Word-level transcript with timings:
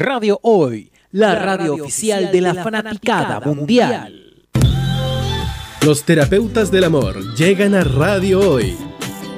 Radio 0.00 0.38
Hoy, 0.44 0.92
la, 1.10 1.34
radio, 1.34 1.74
oficial 1.74 2.30
de 2.30 2.40
la, 2.40 2.54
fanaticada, 2.54 3.40
mundial. 3.40 4.44
Los 5.84 6.04
terapeutas 6.04 6.70
del 6.70 6.84
amor 6.84 7.34
llegan 7.34 7.74
a 7.74 7.82
Radio 7.82 8.38
Hoy. 8.38 8.76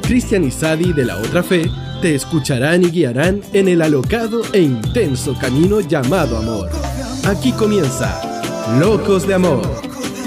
Cristian 0.03 0.45
y 0.45 0.51
Sadi 0.51 0.93
de 0.93 1.07
la 1.07 1.17
Otra 1.17 1.43
Fe 1.43 1.65
te 2.03 2.15
escucharán 2.15 2.83
y 2.83 2.91
guiarán 2.91 3.41
en 3.54 3.69
el 3.69 3.81
alocado 3.81 4.43
e 4.53 4.61
intenso 4.61 5.35
camino 5.41 5.81
llamado 5.81 6.37
amor. 6.37 6.69
Aquí 7.24 7.53
comienza 7.53 8.21
Locos 8.79 9.27
de 9.27 9.33
Amor 9.33 9.63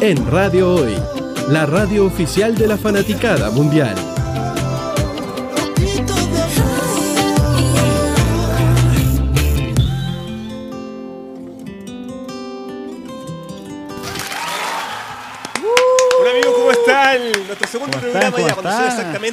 en 0.02 0.18
Radio 0.32 0.74
Hoy, 0.74 0.96
la 1.52 1.68
radio 1.68 2.08
oficial 2.08 2.56
de 2.56 2.70
la 2.70 2.78
fanaticada 2.80 3.52
mundial. 3.52 4.13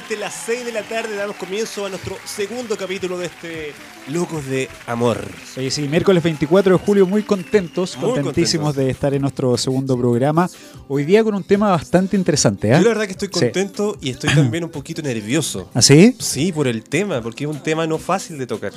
Exactamente 0.01 0.17
las 0.17 0.35
6 0.47 0.65
de 0.65 0.73
la 0.73 0.83
tarde 0.83 1.17
damos 1.17 1.37
comienzo 1.37 1.87
a 1.87 1.89
nuestro 1.89 2.17
segundo 2.25 2.77
capítulo 2.77 3.19
de 3.19 3.27
este 3.27 3.73
Locos 4.09 4.47
de 4.47 4.69
Amor. 4.87 5.19
Oye, 5.57 5.71
sí, 5.71 5.83
miércoles 5.89 6.23
24 6.23 6.79
de 6.79 6.85
julio 6.85 7.07
muy 7.07 7.23
contentos, 7.23 7.97
contentísimos 7.97 8.75
de 8.75 8.91
estar 8.91 9.13
en 9.15 9.23
nuestro 9.23 9.57
segundo 9.57 9.97
programa. 9.99 10.49
Hoy 10.89 11.05
día 11.05 11.23
con 11.23 11.35
un 11.35 11.45
tema 11.45 11.71
bastante 11.71 12.17
interesante. 12.17 12.69
¿eh? 12.69 12.77
Yo 12.79 12.83
la 12.83 12.89
verdad 12.89 13.05
que 13.05 13.13
estoy 13.13 13.29
contento 13.29 13.97
y 14.01 14.11
estoy 14.11 14.31
también 14.35 14.65
un 14.65 14.71
poquito 14.71 15.03
nervioso. 15.03 15.71
¿Ah, 15.75 15.83
sí? 15.83 16.15
Sí, 16.19 16.53
por 16.53 16.67
el 16.67 16.83
tema, 16.83 17.21
porque 17.21 17.45
es 17.45 17.51
un 17.51 17.61
tema 17.61 17.87
no 17.87 17.99
fácil 17.99 18.39
de 18.39 18.47
tocar. 18.47 18.73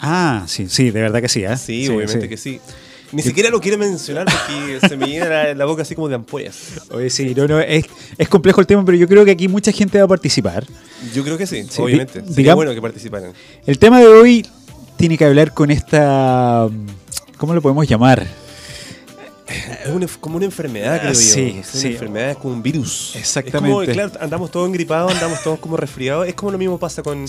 Ah, 0.00 0.44
sí, 0.46 0.68
sí, 0.68 0.90
de 0.90 1.00
verdad 1.00 1.20
que 1.20 1.28
sí. 1.28 1.44
¿eh? 1.44 1.56
Sí, 1.56 1.88
obviamente 1.88 2.28
que 2.28 2.36
sí. 2.36 2.60
Ni 3.12 3.22
siquiera 3.22 3.50
lo 3.50 3.60
quiero 3.60 3.78
mencionar 3.78 4.26
porque 4.26 4.80
se 4.88 4.96
me 4.96 5.06
llena 5.06 5.54
la, 5.54 5.64
boca 5.64 5.82
así 5.82 5.94
como 5.94 6.08
de 6.08 6.16
ampollas. 6.16 6.82
Oye, 6.90 7.10
sí, 7.10 7.34
no, 7.34 7.46
no, 7.46 7.60
es, 7.60 7.86
complejo 8.28 8.60
el 8.60 8.66
tema, 8.66 8.84
pero 8.84 8.98
yo 8.98 9.06
creo 9.06 9.24
que 9.24 9.30
aquí 9.30 9.48
mucha 9.48 9.72
gente 9.72 9.98
va 9.98 10.04
a 10.04 10.08
participar. 10.08 10.64
Yo 11.14 11.22
creo 11.22 11.38
que 11.38 11.46
sí, 11.46 11.66
obviamente. 11.78 12.24
Sería 12.32 12.54
bueno 12.54 12.74
que 12.74 12.82
participaran. 12.82 13.32
El 13.66 13.78
tema 13.78 14.00
de 14.00 14.06
hoy 14.06 14.46
tiene 14.96 15.16
que 15.18 15.24
hablar 15.24 15.52
con 15.52 15.70
esta. 15.70 16.68
¿Cómo 17.36 17.54
lo 17.54 17.62
podemos 17.62 17.86
llamar? 17.86 18.26
Es 19.46 20.16
como 20.16 20.36
una 20.36 20.46
enfermedad, 20.46 21.00
creo 21.00 21.14
sí, 21.14 21.56
yo. 21.56 21.62
Sí, 21.62 21.86
Una 21.86 21.94
enfermedad 21.94 22.30
es 22.30 22.36
como 22.38 22.54
un 22.54 22.62
virus. 22.62 23.14
Exactamente. 23.14 23.92
claro, 23.92 24.12
andamos 24.20 24.50
todos 24.50 24.66
engripados, 24.66 25.12
andamos 25.12 25.42
todos 25.42 25.58
como 25.58 25.76
resfriados. 25.76 26.26
Es 26.26 26.34
como 26.34 26.50
lo 26.50 26.58
mismo 26.58 26.78
pasa 26.78 27.02
con, 27.02 27.26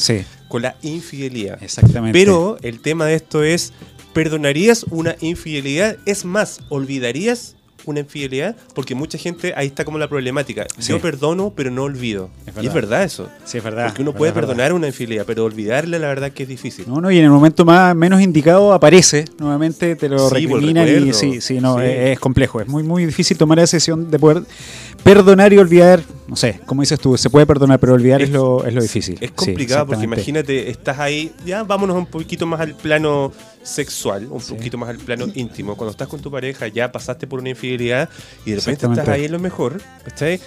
con 0.47 0.61
la 0.61 0.75
infidelidad. 0.81 1.61
Exactamente. 1.61 2.17
Pero 2.17 2.57
el 2.61 2.79
tema 2.79 3.05
de 3.05 3.15
esto 3.15 3.43
es 3.43 3.73
¿Perdonarías 4.15 4.85
una 4.91 5.17
infidelidad? 5.19 5.97
Es 6.05 6.23
más, 6.23 6.61
¿olvidarías 6.69 7.57
una 7.83 7.99
infidelidad? 7.99 8.55
Porque 8.73 8.95
mucha 8.95 9.17
gente, 9.17 9.51
ahí 9.57 9.67
está 9.67 9.83
como 9.83 9.97
la 9.97 10.07
problemática. 10.07 10.65
Yo 10.79 11.01
perdono, 11.01 11.51
pero 11.53 11.69
no 11.69 11.83
olvido. 11.83 12.29
y 12.61 12.65
es 12.65 12.73
verdad 12.73 13.03
eso. 13.03 13.27
Sí, 13.43 13.57
es 13.57 13.63
verdad. 13.65 13.87
Porque 13.87 14.03
uno 14.03 14.13
puede 14.13 14.31
perdonar 14.31 14.71
una 14.71 14.87
infidelidad, 14.87 15.25
pero 15.25 15.43
olvidarle 15.43 15.99
la 15.99 16.07
verdad 16.07 16.31
que 16.31 16.43
es 16.43 16.49
difícil. 16.49 16.85
No, 16.87 17.01
no, 17.01 17.11
y 17.11 17.17
en 17.17 17.25
el 17.25 17.29
momento 17.29 17.65
más 17.65 17.93
menos 17.93 18.21
indicado 18.21 18.71
aparece, 18.71 19.25
nuevamente 19.37 19.97
te 19.97 20.07
lo 20.07 20.29
sí, 20.29 20.47
y 20.47 21.13
sí, 21.13 21.41
sí, 21.41 21.59
no, 21.59 21.81
Es, 21.81 22.17
complejo. 22.17 22.61
Es 22.61 22.69
muy, 22.69 22.83
muy 22.83 23.05
difícil 23.05 23.37
tomar 23.37 23.57
la 23.57 23.63
decisión 23.63 24.09
de 24.09 24.17
poder 24.17 24.43
perdonar 25.05 25.53
y 25.53 25.59
olvidar, 25.59 26.01
no 26.27 26.35
sé, 26.35 26.59
como 26.65 26.81
dices 26.81 26.99
tú, 26.99 27.15
se 27.15 27.29
puede 27.29 27.45
perdonar, 27.45 27.79
pero 27.79 27.93
olvidar 27.93 28.23
es, 28.23 28.31
lo, 28.31 28.65
es 28.65 28.73
lo 28.73 28.81
difícil. 28.81 29.19
Es 29.21 29.31
complicado 29.33 29.85
porque 29.85 30.03
imagínate, 30.03 30.67
estás 30.71 30.97
ahí, 30.97 31.31
ya 31.45 31.63
vámonos 31.63 31.95
un 31.95 32.07
poquito 32.07 32.47
más 32.47 32.59
al 32.59 32.73
plano 32.73 33.31
sexual, 33.61 34.27
un 34.31 34.41
poquito 34.41 34.79
más 34.79 34.89
al 34.89 34.97
plano 34.97 35.27
íntimo. 35.35 35.75
Cuando 35.77 35.91
estás 35.91 36.07
con 36.07 36.21
tu 36.21 36.31
pareja, 36.31 36.67
ya 36.69 36.91
pasaste 36.91 37.27
por 37.27 37.39
una 37.39 37.49
infidelidad 37.49 38.09
y 38.47 38.51
de 38.51 38.57
repente 38.57 38.87
estás 38.87 39.07
ahí 39.07 39.25
en 39.25 39.33
lo 39.33 39.39
mejor, 39.39 39.79
¿cachai? 40.03 40.39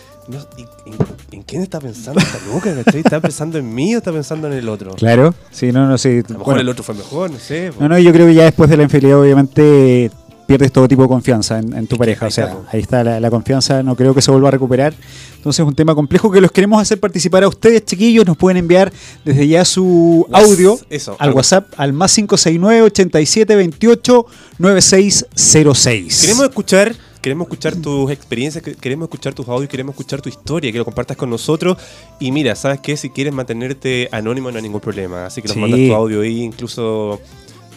¿en, 1.30 1.42
quién 1.44 1.62
está 1.62 1.78
pensando 1.78 2.20
esta 2.20 2.38
loca? 2.52 2.74
¿Está 2.92 3.20
pensando 3.20 3.58
en 3.58 3.72
mí 3.72 3.94
o 3.94 3.98
está 3.98 4.10
pensando 4.10 4.48
en 4.48 4.54
el 4.54 4.68
otro? 4.68 4.97
Claro, 4.97 5.36
sí, 5.52 5.70
no, 5.70 5.86
no 5.86 5.97
sé. 5.98 6.24
A 6.28 6.32
lo 6.32 6.41
mejor 6.41 6.58
el 6.58 6.68
otro 6.68 6.82
fue 6.82 6.97
mejor, 6.97 7.30
no 7.30 7.38
sé. 7.38 7.70
No, 7.78 7.88
no, 7.88 7.97
yo 7.97 8.12
creo 8.12 8.26
que 8.26 8.34
ya 8.34 8.42
después 8.42 8.68
de 8.68 8.76
la 8.76 8.82
infidelidad, 8.82 9.20
obviamente 9.20 10.10
pierdes 10.48 10.72
todo 10.72 10.88
tipo 10.88 11.03
de 11.03 11.09
confianza 11.09 11.59
en, 11.59 11.86
tu 11.86 11.98
pareja. 11.98 12.26
O 12.26 12.31
sea, 12.31 12.56
ahí 12.72 12.81
está 12.81 13.04
la, 13.04 13.31
confianza, 13.31 13.82
no 13.82 13.94
creo 13.94 14.14
que 14.14 14.22
se 14.22 14.31
vuelva 14.31 14.48
a 14.48 14.50
recuperar. 14.50 14.94
Entonces 15.36 15.60
es 15.60 15.69
un 15.69 15.75
tema 15.75 15.94
complejo 15.94 16.31
que 16.31 16.41
los 16.41 16.50
queremos 16.50 16.81
hacer 16.81 16.98
participar 16.98 17.44
a 17.44 17.48
ustedes, 17.48 17.84
chiquillos. 17.84 18.26
Nos 18.26 18.38
pueden 18.38 18.56
enviar 18.56 18.91
desde 19.26 19.47
ya 19.47 19.66
su 19.66 20.26
audio 20.32 20.78
al 21.19 21.32
WhatsApp 21.34 21.69
al 21.76 21.92
más 21.92 22.14
569 22.14 22.82
8728 22.82 24.26
9606. 24.59 26.20
Queremos 26.22 26.44
escuchar 26.44 26.97
queremos 27.20 27.47
escuchar 27.47 27.76
tus 27.76 28.10
experiencias, 28.10 28.65
queremos 28.80 29.06
escuchar 29.06 29.34
tus 29.34 29.47
audios, 29.48 29.69
queremos 29.69 29.92
escuchar 29.92 30.22
tu 30.22 30.30
historia, 30.30 30.72
que 30.72 30.78
lo 30.78 30.86
compartas 30.86 31.19
con 31.19 31.28
nosotros. 31.28 31.76
Y 32.20 32.32
mira, 32.32 32.54
¿sabes 32.54 32.80
qué? 32.80 32.97
Si 32.97 33.10
quieres 33.10 33.34
mantenerte 33.34 34.09
anónimo 34.12 34.50
no 34.50 34.56
hay 34.56 34.62
ningún 34.62 34.80
problema. 34.80 35.26
Así 35.26 35.42
que 35.42 35.48
nos 35.48 35.59
mandas 35.59 35.78
tu 35.78 35.94
audio 35.94 36.22
ahí, 36.22 36.42
incluso 36.42 37.20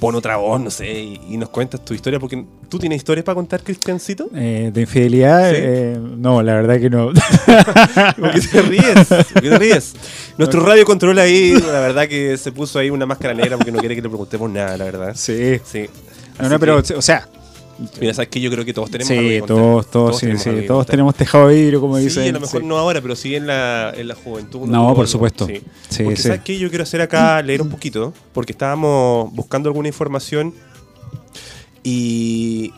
pon 0.02 0.16
otra 0.16 0.36
voz, 0.38 0.60
no 0.60 0.72
sé, 0.72 0.92
y, 0.92 1.38
nos 1.38 1.50
cuentas 1.50 1.86
tu 1.86 1.94
historia, 1.94 2.20
porque 2.20 2.44
tú 2.68 2.80
tienes 2.80 2.98
historias 2.98 3.24
para 3.24 3.36
contar, 3.36 3.62
Cristiancito. 3.62 4.32
Eh, 4.34 4.72
de 4.74 4.82
infidelidad, 4.82 5.52
eh, 5.54 5.96
no, 5.96 6.42
la 6.42 6.56
verdad 6.56 6.80
que 6.80 6.90
no. 6.90 7.12
porque 8.20 8.42
te 8.42 8.62
ríes, 8.64 9.08
porque 9.32 9.50
te 9.50 9.60
ríes. 9.60 9.94
Nuestro 10.40 10.62
radio 10.66 10.86
controla 10.86 11.22
ahí, 11.22 11.52
la 11.52 11.80
verdad 11.80 12.08
que 12.08 12.36
se 12.38 12.52
puso 12.52 12.80
ahí 12.80 12.90
una 12.90 13.06
máscara 13.06 13.36
negra 13.36 13.58
porque 13.58 13.72
no 13.72 13.78
quiere 13.78 13.94
que 13.94 14.02
le 14.02 14.10
preguntemos 14.10 14.50
nada, 14.50 14.76
la 14.76 14.86
verdad. 14.86 15.12
Sí. 15.16 15.62
Sí. 15.64 15.88
No, 16.40 16.50
no, 16.50 16.60
pero, 16.60 16.78
o 16.78 17.02
sea, 17.04 17.30
Mira, 18.00 18.14
sabes 18.14 18.30
que 18.30 18.40
yo 18.40 18.52
creo 18.52 18.64
que 18.64 18.74
todos 18.74 18.92
tenemos 18.92 19.08
sí, 19.08 19.42
todos, 19.48 19.90
todos, 19.90 20.16
sí, 20.20 20.28
tenemos, 20.28 20.44
sí, 20.44 20.68
todos 20.68 20.86
tenemos 20.86 21.16
tejado 21.16 21.48
de 21.48 21.56
vidrio, 21.56 21.82
como 21.82 21.98
dicen. 21.98 22.24
Sí, 22.24 22.30
a 22.30 22.34
lo 22.34 22.40
mejor 22.40 22.64
no 22.64 22.78
ahora, 22.78 23.02
pero 23.02 23.16
sí 23.16 23.36
en 23.36 23.48
la, 23.48 23.92
en 23.96 24.08
la 24.08 24.16
juventud. 24.16 24.68
No, 24.68 24.94
por 24.94 25.08
supuesto. 25.08 25.48
Sí. 25.48 26.04
porque 26.04 26.22
sabes 26.22 26.42
que 26.42 26.60
yo 26.60 26.70
quiero 26.70 26.84
hacer 26.84 27.02
acá, 27.02 27.42
leer 27.42 27.62
un 27.62 27.70
poquito, 27.70 28.14
porque 28.34 28.52
estábamos 28.52 29.34
buscando 29.34 29.70
alguna 29.70 29.88
información 29.88 30.54
y, 31.84 32.72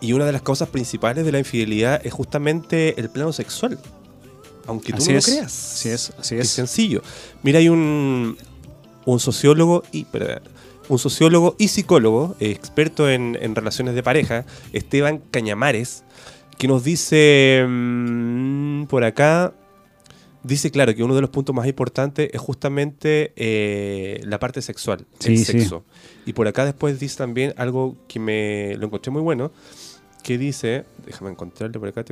y 0.00 0.12
una 0.12 0.24
de 0.24 0.32
las 0.32 0.42
causas 0.42 0.68
principales 0.68 1.24
de 1.24 1.32
la 1.32 1.38
infidelidad 1.38 2.00
es 2.04 2.12
justamente 2.12 2.98
el 2.98 3.08
plano 3.10 3.32
sexual. 3.32 3.78
Aunque 4.66 4.92
tú 4.92 5.04
no 5.04 5.12
lo 5.12 5.20
creas. 5.20 5.46
Así 5.46 5.88
es, 5.88 6.12
así 6.18 6.34
es. 6.36 6.42
Es 6.42 6.50
sencillo. 6.50 7.02
Mira, 7.42 7.58
hay 7.58 7.68
un, 7.68 8.36
un 9.04 9.20
sociólogo 9.20 9.82
y... 9.90 10.04
Perdón, 10.04 10.42
un 10.90 10.98
sociólogo 10.98 11.54
y 11.56 11.68
psicólogo, 11.68 12.36
experto 12.40 13.08
en, 13.08 13.54
relaciones 13.54 13.94
de 13.94 14.02
pareja, 14.02 14.44
Esteban 14.72 15.22
Cañamares, 15.30 16.02
que 16.58 16.66
nos 16.66 16.82
dice 16.82 17.64
mm, 17.66 18.86
por 18.86 19.04
acá, 19.04 19.54
dice 20.42 20.72
claro 20.72 20.92
que 20.92 21.04
uno 21.04 21.14
de 21.14 21.20
los 21.20 21.30
puntos 21.30 21.54
más 21.54 21.68
importantes 21.68 22.28
es 22.32 22.40
justamente 22.40 23.32
eh, 23.36 24.20
la 24.24 24.40
parte 24.40 24.62
sexual, 24.62 25.06
el 25.24 25.38
sexo. 25.44 25.84
Y 26.26 26.32
por 26.32 26.48
acá 26.48 26.64
después 26.64 26.98
dice 26.98 27.16
también 27.16 27.54
algo 27.56 27.96
que 28.08 28.18
me 28.18 28.76
lo 28.76 28.86
encontré 28.86 29.12
muy 29.12 29.22
bueno, 29.22 29.52
que 30.22 30.38
dice, 30.38 30.84
déjame 31.06 31.30
encontrarle 31.30 31.78
por 31.78 31.88
acá, 31.88 32.04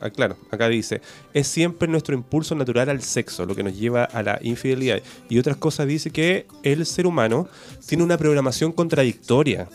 ah, 0.00 0.10
claro, 0.10 0.36
acá 0.50 0.68
dice, 0.68 1.00
es 1.32 1.46
siempre 1.46 1.88
nuestro 1.88 2.14
impulso 2.14 2.54
natural 2.54 2.88
al 2.88 3.02
sexo, 3.02 3.46
lo 3.46 3.54
que 3.54 3.62
nos 3.62 3.76
lleva 3.76 4.04
a 4.04 4.22
la 4.22 4.38
infidelidad. 4.42 5.02
Y 5.28 5.38
otras 5.38 5.56
cosas 5.56 5.86
dice 5.86 6.10
que 6.10 6.46
el 6.62 6.86
ser 6.86 7.06
humano 7.06 7.48
tiene 7.86 8.04
una 8.04 8.18
programación 8.18 8.72
contradictoria. 8.72 9.68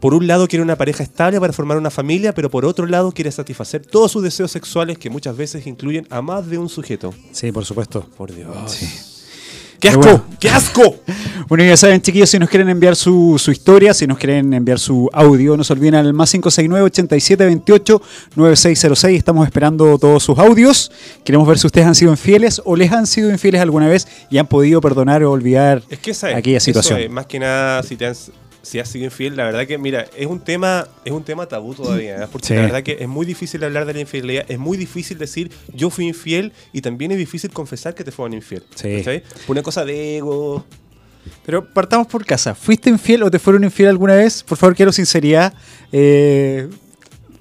Por 0.00 0.14
un 0.14 0.26
lado 0.26 0.46
quiere 0.46 0.62
una 0.62 0.76
pareja 0.76 1.02
estable 1.02 1.40
para 1.40 1.52
formar 1.52 1.76
una 1.76 1.90
familia, 1.90 2.32
pero 2.34 2.50
por 2.50 2.64
otro 2.64 2.86
lado 2.86 3.12
quiere 3.12 3.32
satisfacer 3.32 3.84
todos 3.84 4.12
sus 4.12 4.22
deseos 4.22 4.50
sexuales 4.50 4.98
que 4.98 5.10
muchas 5.10 5.36
veces 5.36 5.66
incluyen 5.66 6.06
a 6.10 6.22
más 6.22 6.46
de 6.48 6.58
un 6.58 6.68
sujeto. 6.68 7.12
Sí, 7.32 7.50
por 7.50 7.64
supuesto. 7.64 8.08
Por 8.16 8.32
Dios. 8.32 9.16
¡Qué 9.80 9.88
asco! 9.88 10.26
¡Qué 10.40 10.50
asco! 10.50 10.96
Bueno, 11.48 11.64
ya 11.64 11.76
saben, 11.76 12.00
chiquillos, 12.02 12.30
si 12.30 12.38
nos 12.38 12.48
quieren 12.50 12.68
enviar 12.68 12.94
su, 12.96 13.40
historia, 13.50 13.94
si 13.94 14.06
nos 14.06 14.18
quieren 14.18 14.52
enviar 14.52 14.78
su 14.78 15.08
audio, 15.12 15.56
no 15.56 15.64
se 15.64 15.72
olviden 15.72 15.94
al 15.94 16.12
más 16.12 16.34
569-8728-9606. 16.34 19.16
Estamos 19.16 19.46
esperando 19.46 19.96
todos 19.98 20.22
sus 20.22 20.38
audios. 20.38 20.92
Queremos 21.24 21.48
ver 21.48 21.58
si 21.58 21.66
ustedes 21.66 21.86
han 21.86 21.94
sido 21.94 22.10
infieles 22.10 22.60
o 22.64 22.76
les 22.76 22.92
han 22.92 23.06
sido 23.06 23.30
infieles 23.30 23.62
alguna 23.62 23.88
vez 23.88 24.06
y 24.30 24.36
han 24.38 24.46
podido 24.46 24.80
perdonar 24.80 25.22
o 25.22 25.30
olvidar 25.30 25.82
aquella 26.34 26.60
situación. 26.60 27.12
más 27.12 27.26
que 27.26 27.38
nada, 27.38 27.82
si 27.82 27.96
te 27.96 28.06
han 28.06 28.14
si 28.62 28.78
has 28.78 28.88
sido 28.88 29.04
infiel, 29.06 29.36
la 29.36 29.44
verdad 29.44 29.66
que, 29.66 29.78
mira, 29.78 30.06
es 30.16 30.26
un 30.26 30.40
tema, 30.40 30.86
es 31.04 31.12
un 31.12 31.22
tema 31.24 31.46
tabú 31.46 31.74
todavía, 31.74 32.24
¿eh? 32.24 32.26
porque 32.30 32.54
la 32.54 32.62
verdad 32.62 32.82
que 32.82 32.98
es 33.00 33.08
muy 33.08 33.24
difícil 33.24 33.62
hablar 33.64 33.86
de 33.86 33.94
la 33.94 34.00
infidelidad, 34.00 34.44
es 34.48 34.58
muy 34.58 34.76
difícil 34.76 35.16
decir 35.18 35.50
yo 35.72 35.90
fui 35.90 36.06
infiel 36.06 36.52
y 36.72 36.80
también 36.80 37.12
es 37.12 37.18
difícil 37.18 37.50
confesar 37.50 37.94
que 37.94 38.04
te 38.04 38.10
fueron 38.10 38.34
infiel. 38.34 38.64
Sí. 38.74 39.02
Una 39.48 39.62
cosa 39.62 39.84
de 39.84 40.18
ego. 40.18 40.64
Pero 41.44 41.64
partamos 41.72 42.06
por 42.06 42.24
casa. 42.24 42.54
¿Fuiste 42.54 42.88
infiel 42.90 43.22
o 43.22 43.30
te 43.30 43.38
fueron 43.38 43.62
infiel 43.64 43.88
alguna 43.90 44.14
vez? 44.16 44.42
Por 44.42 44.56
favor, 44.58 44.74
quiero 44.74 44.92
sinceridad. 44.92 45.52
Eh, 45.92 46.68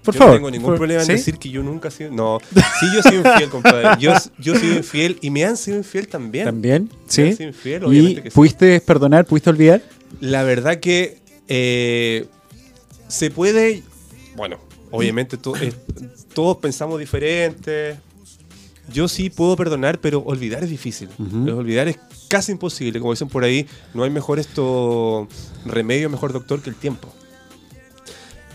por 0.03 0.13
yo 0.13 0.19
favor. 0.19 0.33
no 0.33 0.37
tengo 0.37 0.51
ningún 0.51 0.67
por- 0.71 0.77
problema 0.77 1.01
en 1.01 1.07
¿sí? 1.07 1.11
decir 1.13 1.37
que 1.37 1.49
yo 1.49 1.61
nunca 1.63 1.89
he 1.89 1.91
sido. 1.91 2.11
No, 2.11 2.39
sí, 2.79 2.85
yo 2.95 3.01
soy 3.01 3.15
infiel, 3.17 3.49
compadre. 3.49 3.89
Yo, 3.99 4.13
yo 4.39 4.55
soy 4.55 4.69
infiel 4.77 5.17
y 5.21 5.29
me 5.29 5.43
han 5.45 5.57
sido 5.57 5.77
infiel 5.77 6.07
también. 6.07 6.45
También, 6.45 6.83
Me 6.83 7.11
sí. 7.11 7.21
han 7.23 7.35
sido 7.37 7.49
infiel, 7.49 7.83
obviamente 7.85 8.19
¿Y 8.19 8.23
que 8.23 8.29
sí. 8.31 8.35
pudiste 8.35 8.79
perdonar, 8.81 9.25
pudiste 9.25 9.49
olvidar? 9.49 9.81
La 10.19 10.43
verdad 10.43 10.79
que 10.79 11.19
eh, 11.47 12.25
se 13.07 13.29
puede. 13.31 13.83
Bueno, 14.35 14.59
obviamente 14.91 15.37
to- 15.37 15.55
eh, 15.55 15.73
todos 16.33 16.57
pensamos 16.57 16.99
diferente. 16.99 17.97
Yo 18.91 19.07
sí 19.07 19.29
puedo 19.29 19.55
perdonar, 19.55 19.99
pero 19.99 20.19
olvidar 20.19 20.63
es 20.63 20.69
difícil. 20.69 21.09
Ujú. 21.19 21.57
Olvidar 21.57 21.87
es 21.89 21.99
casi 22.29 22.53
imposible. 22.53 22.99
Como 22.99 23.11
dicen 23.11 23.27
por 23.27 23.43
ahí, 23.43 23.67
no 23.93 24.03
hay 24.03 24.09
mejor 24.09 24.39
esto 24.39 25.27
remedio, 25.65 26.09
mejor 26.09 26.31
doctor 26.33 26.61
que 26.61 26.69
el 26.69 26.75
tiempo. 26.75 27.13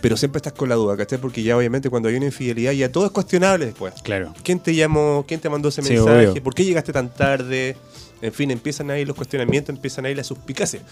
Pero 0.00 0.16
siempre 0.16 0.38
estás 0.38 0.54
con 0.54 0.68
la 0.68 0.74
duda, 0.74 0.96
¿cachai? 0.96 1.18
Porque 1.20 1.42
ya 1.44 1.56
obviamente 1.56 1.88
cuando 1.88 2.08
hay 2.08 2.16
una 2.16 2.24
infidelidad 2.26 2.72
ya 2.72 2.90
todo 2.90 3.06
es 3.06 3.12
cuestionable 3.12 3.66
después. 3.66 3.94
Claro. 4.02 4.34
¿Quién 4.42 4.58
te 4.58 4.74
llamó? 4.74 5.24
¿Quién 5.28 5.38
te 5.38 5.48
mandó 5.48 5.68
ese 5.68 5.80
Sí, 5.82 5.92
mensaje? 5.92 6.28
obvio. 6.28 6.42
¿Por 6.42 6.54
qué 6.54 6.64
llegaste 6.64 6.92
tan 6.92 7.12
tarde? 7.14 7.76
En 8.20 8.32
fin, 8.32 8.50
empiezan 8.50 8.90
ahí 8.90 9.04
los 9.04 9.14
cuestionamientos, 9.14 9.74
empiezan 9.74 10.06
ahí 10.06 10.14
las 10.14 10.26
suspicacias. 10.26 10.82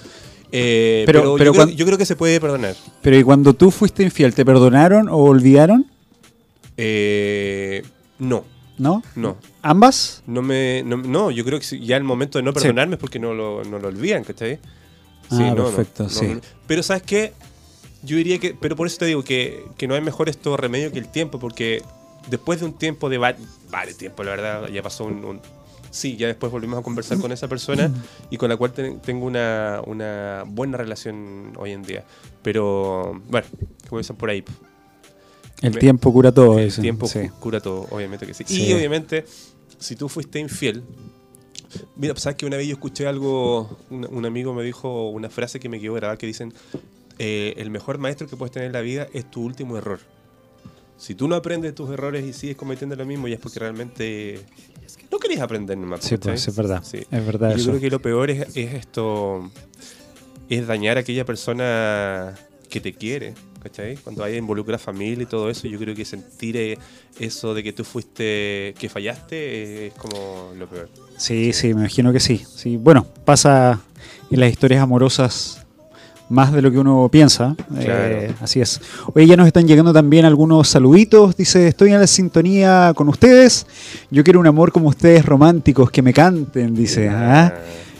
Eh, 0.52 1.04
Pero- 1.06 1.20
pero 1.20 1.34
pero 1.36 1.44
yo, 1.46 1.52
creo, 1.52 1.54
cuan- 1.66 1.76
yo 1.76 1.86
creo 1.86 1.98
que 1.98 2.06
se 2.06 2.16
puede 2.16 2.40
perdonar. 2.40 2.74
Pero 3.02 3.16
¿y 3.18 3.22
cuando 3.22 3.54
tú 3.54 3.70
fuiste 3.70 4.02
infiel, 4.02 4.34
te 4.34 4.44
perdonaron 4.44 5.08
o 5.08 5.16
olvidaron? 5.16 5.86
Eh, 6.76 7.82
no, 8.18 8.44
¿No? 8.78 9.02
no. 9.14 9.36
¿Ambas? 9.62 10.22
No, 10.26 10.40
me, 10.42 10.82
no, 10.84 10.96
no, 10.96 11.30
yo 11.30 11.44
creo 11.44 11.60
que 11.60 11.80
ya 11.80 11.96
el 11.96 12.04
momento 12.04 12.38
de 12.38 12.42
no 12.42 12.52
Sí. 12.52 12.60
perdonarme 12.60 12.94
es 12.94 13.00
porque 13.00 13.18
no 13.18 13.34
lo, 13.34 13.62
no 13.64 13.78
lo 13.78 13.88
olvidan, 13.88 14.24
¿cachai? 14.24 14.58
Ah, 15.30 15.52
perfecto, 15.54 16.08
sí. 16.08 16.38
Pero 16.66 16.82
¿sabes 16.82 17.02
qué? 17.02 17.32
Yo 18.02 18.16
diría 18.16 18.38
que, 18.38 18.56
pero 18.58 18.74
por 18.76 18.86
eso 18.86 18.96
te 18.98 19.04
digo 19.06 19.22
que, 19.22 19.64
que 19.76 19.86
no 19.86 19.94
hay 19.94 20.00
mejor 20.00 20.28
esto 20.30 20.56
remedio 20.56 20.90
que 20.90 20.98
el 20.98 21.08
tiempo, 21.08 21.38
porque 21.38 21.82
después 22.28 22.60
de 22.60 22.66
un 22.66 22.72
tiempo 22.72 23.08
de 23.10 23.18
va- 23.18 23.36
varios 23.70 23.98
tiempos, 23.98 24.24
la 24.24 24.32
verdad, 24.32 24.68
ya 24.68 24.82
pasó 24.82 25.04
un, 25.04 25.22
un- 25.24 25.40
Sí, 25.90 26.16
ya 26.16 26.28
después 26.28 26.52
volvimos 26.52 26.78
a 26.78 26.82
conversar 26.82 27.18
con 27.18 27.32
esa 27.32 27.48
persona 27.48 27.90
y 28.30 28.36
con 28.36 28.48
la 28.48 28.56
cual 28.56 28.72
ten- 28.72 29.00
tengo 29.00 29.26
una, 29.26 29.80
una 29.86 30.44
buena 30.46 30.76
relación 30.76 31.52
hoy 31.58 31.72
en 31.72 31.82
día. 31.82 32.04
Pero, 32.42 33.20
bueno, 33.28 33.46
como 33.88 33.98
dicen 33.98 34.14
por 34.16 34.30
ahí, 34.30 34.44
El 35.62 35.74
Me- 35.74 35.80
tiempo 35.80 36.12
cura 36.12 36.32
todo. 36.32 36.58
el 36.58 36.72
tiempo 36.74 37.06
sí. 37.08 37.28
cura 37.40 37.60
todo, 37.60 37.86
obviamente 37.90 38.24
que 38.26 38.34
sí. 38.34 38.44
Sí. 38.46 38.68
Y 38.68 38.72
obviamente, 38.72 39.24
si 39.78 39.96
tú 39.96 40.08
fuiste 40.08 40.38
infiel, 40.38 40.82
mira, 41.96 42.14
sabes 42.16 42.36
que 42.36 42.46
una 42.46 42.56
vez 42.56 42.66
yo 42.68 42.74
escuché 42.74 43.06
algo, 43.06 43.76
un, 43.90 44.06
un 44.10 44.24
amigo 44.26 44.54
me 44.54 44.62
dijo 44.62 45.10
una 45.10 45.28
frase 45.28 45.58
que 45.60 45.68
me 45.68 45.80
quedó 45.80 45.94
grabada 45.94 46.16
que 46.16 46.26
dicen, 46.26 46.54
eh, 47.18 47.54
el 47.58 47.68
mejor 47.70 47.98
maestro 47.98 48.26
que 48.28 48.36
puedes 48.36 48.52
tener 48.52 48.68
en 48.68 48.72
la 48.72 48.80
vida 48.80 49.08
es 49.12 49.28
tu 49.30 49.42
último 49.44 49.76
error. 49.76 50.00
Si 50.96 51.14
tú 51.14 51.28
no 51.28 51.34
aprendes 51.34 51.74
tus 51.74 51.90
errores 51.90 52.24
y 52.24 52.32
sigues 52.32 52.56
cometiendo 52.56 52.94
lo 52.94 53.04
mismo, 53.06 53.26
ya 53.28 53.34
es 53.34 53.40
porque 53.40 53.58
realmente 53.58 54.40
no 55.10 55.18
querías 55.18 55.40
aprender 55.40 55.76
nomás. 55.78 56.00
Sí, 56.04 56.16
pues, 56.16 56.46
es 56.48 56.56
verdad. 56.56 56.82
Sí. 56.84 56.98
Es 57.10 57.26
verdad 57.26 57.50
Y 57.50 57.52
yo 57.54 57.60
eso. 57.60 57.70
creo 57.70 57.80
que 57.80 57.90
lo 57.90 58.00
peor 58.02 58.30
es, 58.30 58.56
es 58.56 58.74
esto, 58.74 59.50
es 60.48 60.66
dañar 60.66 60.96
a 60.96 61.00
aquella 61.00 61.24
persona 61.24 62.34
que 62.68 62.80
te 62.80 62.92
quiere, 62.92 63.34
¿cachai? 63.62 63.96
Cuando 63.96 64.22
hay 64.22 64.36
involucra 64.36 64.78
familia 64.78 65.24
y 65.24 65.26
todo 65.26 65.50
eso, 65.50 65.66
yo 65.66 65.78
creo 65.78 65.94
que 65.94 66.04
sentir 66.04 66.56
eh, 66.56 66.78
eso 67.18 67.52
de 67.54 67.62
que 67.62 67.72
tú 67.72 67.84
fuiste, 67.84 68.74
que 68.78 68.88
fallaste, 68.88 69.88
es 69.88 69.94
como 69.94 70.52
lo 70.56 70.68
peor. 70.68 70.88
Sí, 71.16 71.52
sí, 71.52 71.68
me 71.74 71.80
imagino 71.80 72.12
que 72.12 72.20
sí. 72.20 72.38
sí. 72.54 72.76
Bueno, 72.76 73.06
pasa 73.24 73.80
en 74.30 74.40
las 74.40 74.50
historias 74.50 74.82
amorosas 74.82 75.59
más 76.30 76.52
de 76.52 76.62
lo 76.62 76.70
que 76.70 76.78
uno 76.78 77.08
piensa. 77.12 77.54
Claro. 77.68 78.04
Eh, 78.16 78.34
así 78.40 78.60
es. 78.60 78.80
Oye, 79.14 79.26
ya 79.26 79.36
nos 79.36 79.46
están 79.46 79.66
llegando 79.68 79.92
también 79.92 80.24
algunos 80.24 80.68
saluditos. 80.68 81.36
Dice, 81.36 81.68
estoy 81.68 81.92
en 81.92 82.00
la 82.00 82.06
sintonía 82.06 82.92
con 82.96 83.08
ustedes. 83.10 83.66
Yo 84.10 84.24
quiero 84.24 84.40
un 84.40 84.46
amor 84.46 84.72
como 84.72 84.88
ustedes, 84.88 85.26
románticos, 85.26 85.90
que 85.90 86.00
me 86.00 86.14
canten, 86.14 86.74
dice. 86.74 87.08
¿ah? 87.10 87.52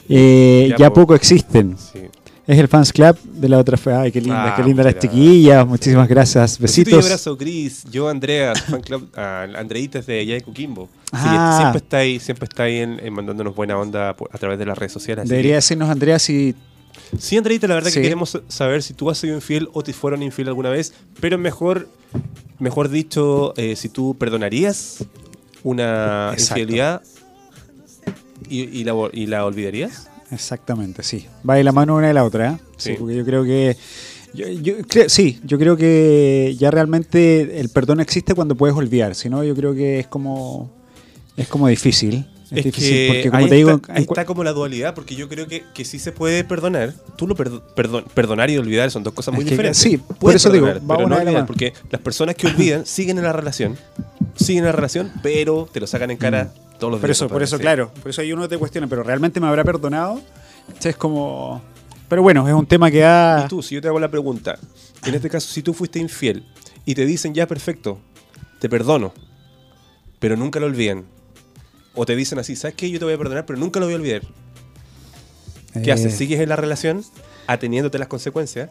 Eh, 0.09 0.69
Ya, 0.71 0.77
ya 0.77 0.89
po. 0.89 1.03
poco 1.03 1.15
existen. 1.15 1.77
Sí. 1.77 2.01
Es 2.47 2.59
el 2.59 2.67
fans 2.67 2.93
club 2.93 3.17
de 3.25 3.49
la 3.49 3.59
otra 3.59 3.77
fe. 3.77 3.93
Ay, 3.93 4.11
qué 4.11 4.21
linda, 4.21 4.53
Ah, 4.53 4.57
qué 4.57 4.65
linda 4.65 4.83
las 4.83 4.99
chiquillas. 4.99 5.65
Muchísimas 5.65 6.09
gracias. 6.09 6.59
Besitos. 6.59 7.05
abrazo, 7.05 7.37
Cris. 7.39 7.85
Yo, 7.93 8.09
Andrea, 8.09 8.55
fan 8.57 8.81
club, 8.81 9.09
Andreitas 9.17 10.07
de 10.07 10.19
allá 10.21 10.35
de 10.35 10.41
Coquimbo. 10.41 10.89
Sí, 11.13 11.19
Ah. 11.23 11.59
siempre 11.61 11.79
está 11.79 11.97
ahí, 11.99 12.19
siempre 12.19 12.45
está 12.49 12.65
ahí 12.65 12.79
en- 12.79 12.99
en 13.05 13.13
mandándonos 13.13 13.55
buena 13.55 13.79
onda 13.79 14.11
a 14.11 14.39
través 14.39 14.59
de 14.59 14.67
las 14.67 14.77
redes 14.77 14.91
sociales. 14.93 15.29
Debería 15.29 15.57
decirnos, 15.57 15.91
Andrea, 15.91 16.19
si 16.19 16.57
Sí, 17.19 17.37
Andreita, 17.37 17.67
la 17.67 17.75
verdad 17.75 17.91
Sí. 17.91 17.97
que 17.97 18.03
queremos 18.03 18.39
saber 18.49 18.83
si 18.83 18.95
tú 18.95 19.11
has 19.11 19.19
sido 19.19 19.35
infiel 19.35 19.69
o 19.73 19.83
te 19.83 19.93
fueron 19.93 20.23
infiel 20.23 20.49
alguna 20.49 20.71
vez, 20.71 20.93
pero 21.21 21.39
mejor, 21.39 21.89
mejor 22.59 22.89
dicho, 22.89 23.53
eh, 23.57 23.75
si 23.77 23.89
tú 23.89 24.17
perdonarías 24.19 25.05
una 25.63 26.31
Exacto. 26.33 26.61
infidelidad 26.61 27.03
y, 28.49 28.61
y 28.81 28.85
la, 28.85 28.95
y 29.13 29.27
la 29.27 29.45
olvidarías. 29.45 30.09
Exactamente, 30.31 31.03
sí. 31.03 31.27
Va 31.49 31.55
de 31.57 31.65
la 31.65 31.73
mano 31.73 31.97
una 31.97 32.09
de 32.09 32.15
la 32.15 32.25
otra, 32.25 32.53
¿eh? 32.53 32.57
Sí, 32.77 32.91
Sí. 32.93 32.97
porque 32.99 33.17
yo 33.17 33.25
creo 33.25 33.45
que. 33.45 33.77
Yo, 34.33 34.45
sí, 35.09 35.41
yo 35.45 35.59
creo 35.59 35.77
que 35.77 36.55
ya 36.57 36.71
realmente 36.71 37.59
el 37.59 37.69
perdón 37.69 37.99
existe 37.99 38.33
cuando 38.35 38.55
puedes 38.55 38.77
olvidar. 38.77 39.17
Si 39.17 39.29
no, 39.29 39.43
yo 39.43 39.57
creo 39.57 39.75
que 39.75 39.99
es 39.99 40.07
como. 40.07 40.71
Es 41.37 41.49
como 41.49 41.67
difícil. 41.67 42.27
Es, 42.51 42.59
Es 42.59 42.65
difícil 42.65 42.91
que 42.91 43.07
porque, 43.09 43.31
como 43.31 43.43
ahí, 43.45 43.49
te 43.49 43.55
digo. 43.55 43.71
está, 43.71 43.93
ahí 44.21 44.27
como 44.27 44.43
la 44.45 44.53
dualidad, 44.53 44.95
porque 44.95 45.15
yo 45.15 45.29
creo 45.29 45.47
que, 45.47 45.63
que 45.73 45.85
sí 45.85 45.99
se 46.01 46.11
puede 46.11 46.43
perdonar. 46.43 46.93
Tú 47.17 47.29
lo 47.29 47.37
perdo- 47.37 47.63
perdon- 47.77 48.05
perdonar 48.13 48.51
y 48.51 48.59
olvidar 48.59 48.91
son 48.91 49.05
dos 49.05 49.13
cosas 49.15 49.33
muy 49.35 49.43
Es 49.45 49.49
que, 49.49 49.53
diferentes. 49.53 49.79
sí, 49.79 49.99
por 50.19 50.35
eso 50.35 50.51
digo, 50.51 50.67
perdonar, 50.67 50.91
va 50.91 50.97
pero 50.97 51.09
no 51.09 51.17
olvidar, 51.17 51.47
porque 51.47 51.73
las 51.91 52.01
personas 52.01 52.35
que 52.35 52.49
olvidan 52.49 52.85
siguen 52.87 53.19
en 53.19 53.25
la 53.25 53.33
relación, 53.33 53.77
siguen 54.37 54.65
en 54.65 54.67
la 54.67 54.73
relación, 54.73 55.13
pero 55.23 55.69
te 55.73 55.79
lo 55.81 55.87
sacan 55.87 56.11
en 56.11 56.17
cara 56.17 56.53
todos 56.81 56.91
los 56.93 56.99
Mm. 56.99 57.03
por 57.03 57.09
días. 57.09 57.17
eso, 57.19 57.29
por 57.29 57.43
eso, 57.43 57.59
claro. 57.59 57.93
Por 58.03 58.11
eso 58.11 58.21
ahí 58.21 58.33
uno 58.33 58.49
te 58.49 58.59
cuestiona, 58.59 58.87
pero 58.89 59.03
¿realmente 59.05 59.39
me 59.39 59.47
habrá 59.47 59.63
perdonado? 59.65 60.21
Es 60.83 60.97
como. 60.97 61.63
Pero 62.09 62.23
bueno, 62.23 62.49
es 62.49 62.55
un 62.55 62.67
tema 62.67 62.91
que 62.91 62.99
da. 63.01 63.45
Y 63.45 63.49
tú, 63.49 63.63
si 63.63 63.77
yo 63.77 63.81
te 63.81 63.87
hago 63.87 64.01
la 64.01 64.11
pregunta, 64.11 64.59
en 65.07 65.15
este 65.15 65.31
caso, 65.31 65.49
si 65.49 65.63
tú 65.63 65.73
fuiste 65.73 66.01
infiel 66.01 66.45
y 66.85 66.97
te 66.97 67.07
dicen 67.07 67.33
ya 67.33 67.47
perfecto, 67.47 67.99
te 68.59 68.69
perdono, 68.69 69.13
pero 70.19 70.37
nunca 70.37 70.59
lo 70.59 70.67
olviden, 70.67 71.05
o 72.01 72.07
te 72.07 72.17
dicen 72.17 72.39
así, 72.39 72.57
¿sabes 72.57 72.75
qué? 72.77 72.91
Yo 72.91 72.99
te 72.99 73.05
voy 73.05 73.13
a 73.13 73.19
perdonar, 73.19 73.45
pero 73.45 73.59
nunca 73.59 73.79
lo 73.79 73.85
voy 73.87 73.93
a 73.93 73.97
olvidar. 73.99 74.23
¿Qué 75.83 75.91
eh, 75.91 75.93
haces? 75.93 76.15
¿Sigues 76.17 76.41
en 76.41 76.49
la 76.49 76.57
relación 76.57 77.05
ateniéndote 77.47 77.99
las 77.99 78.09
consecuencias? 78.09 78.71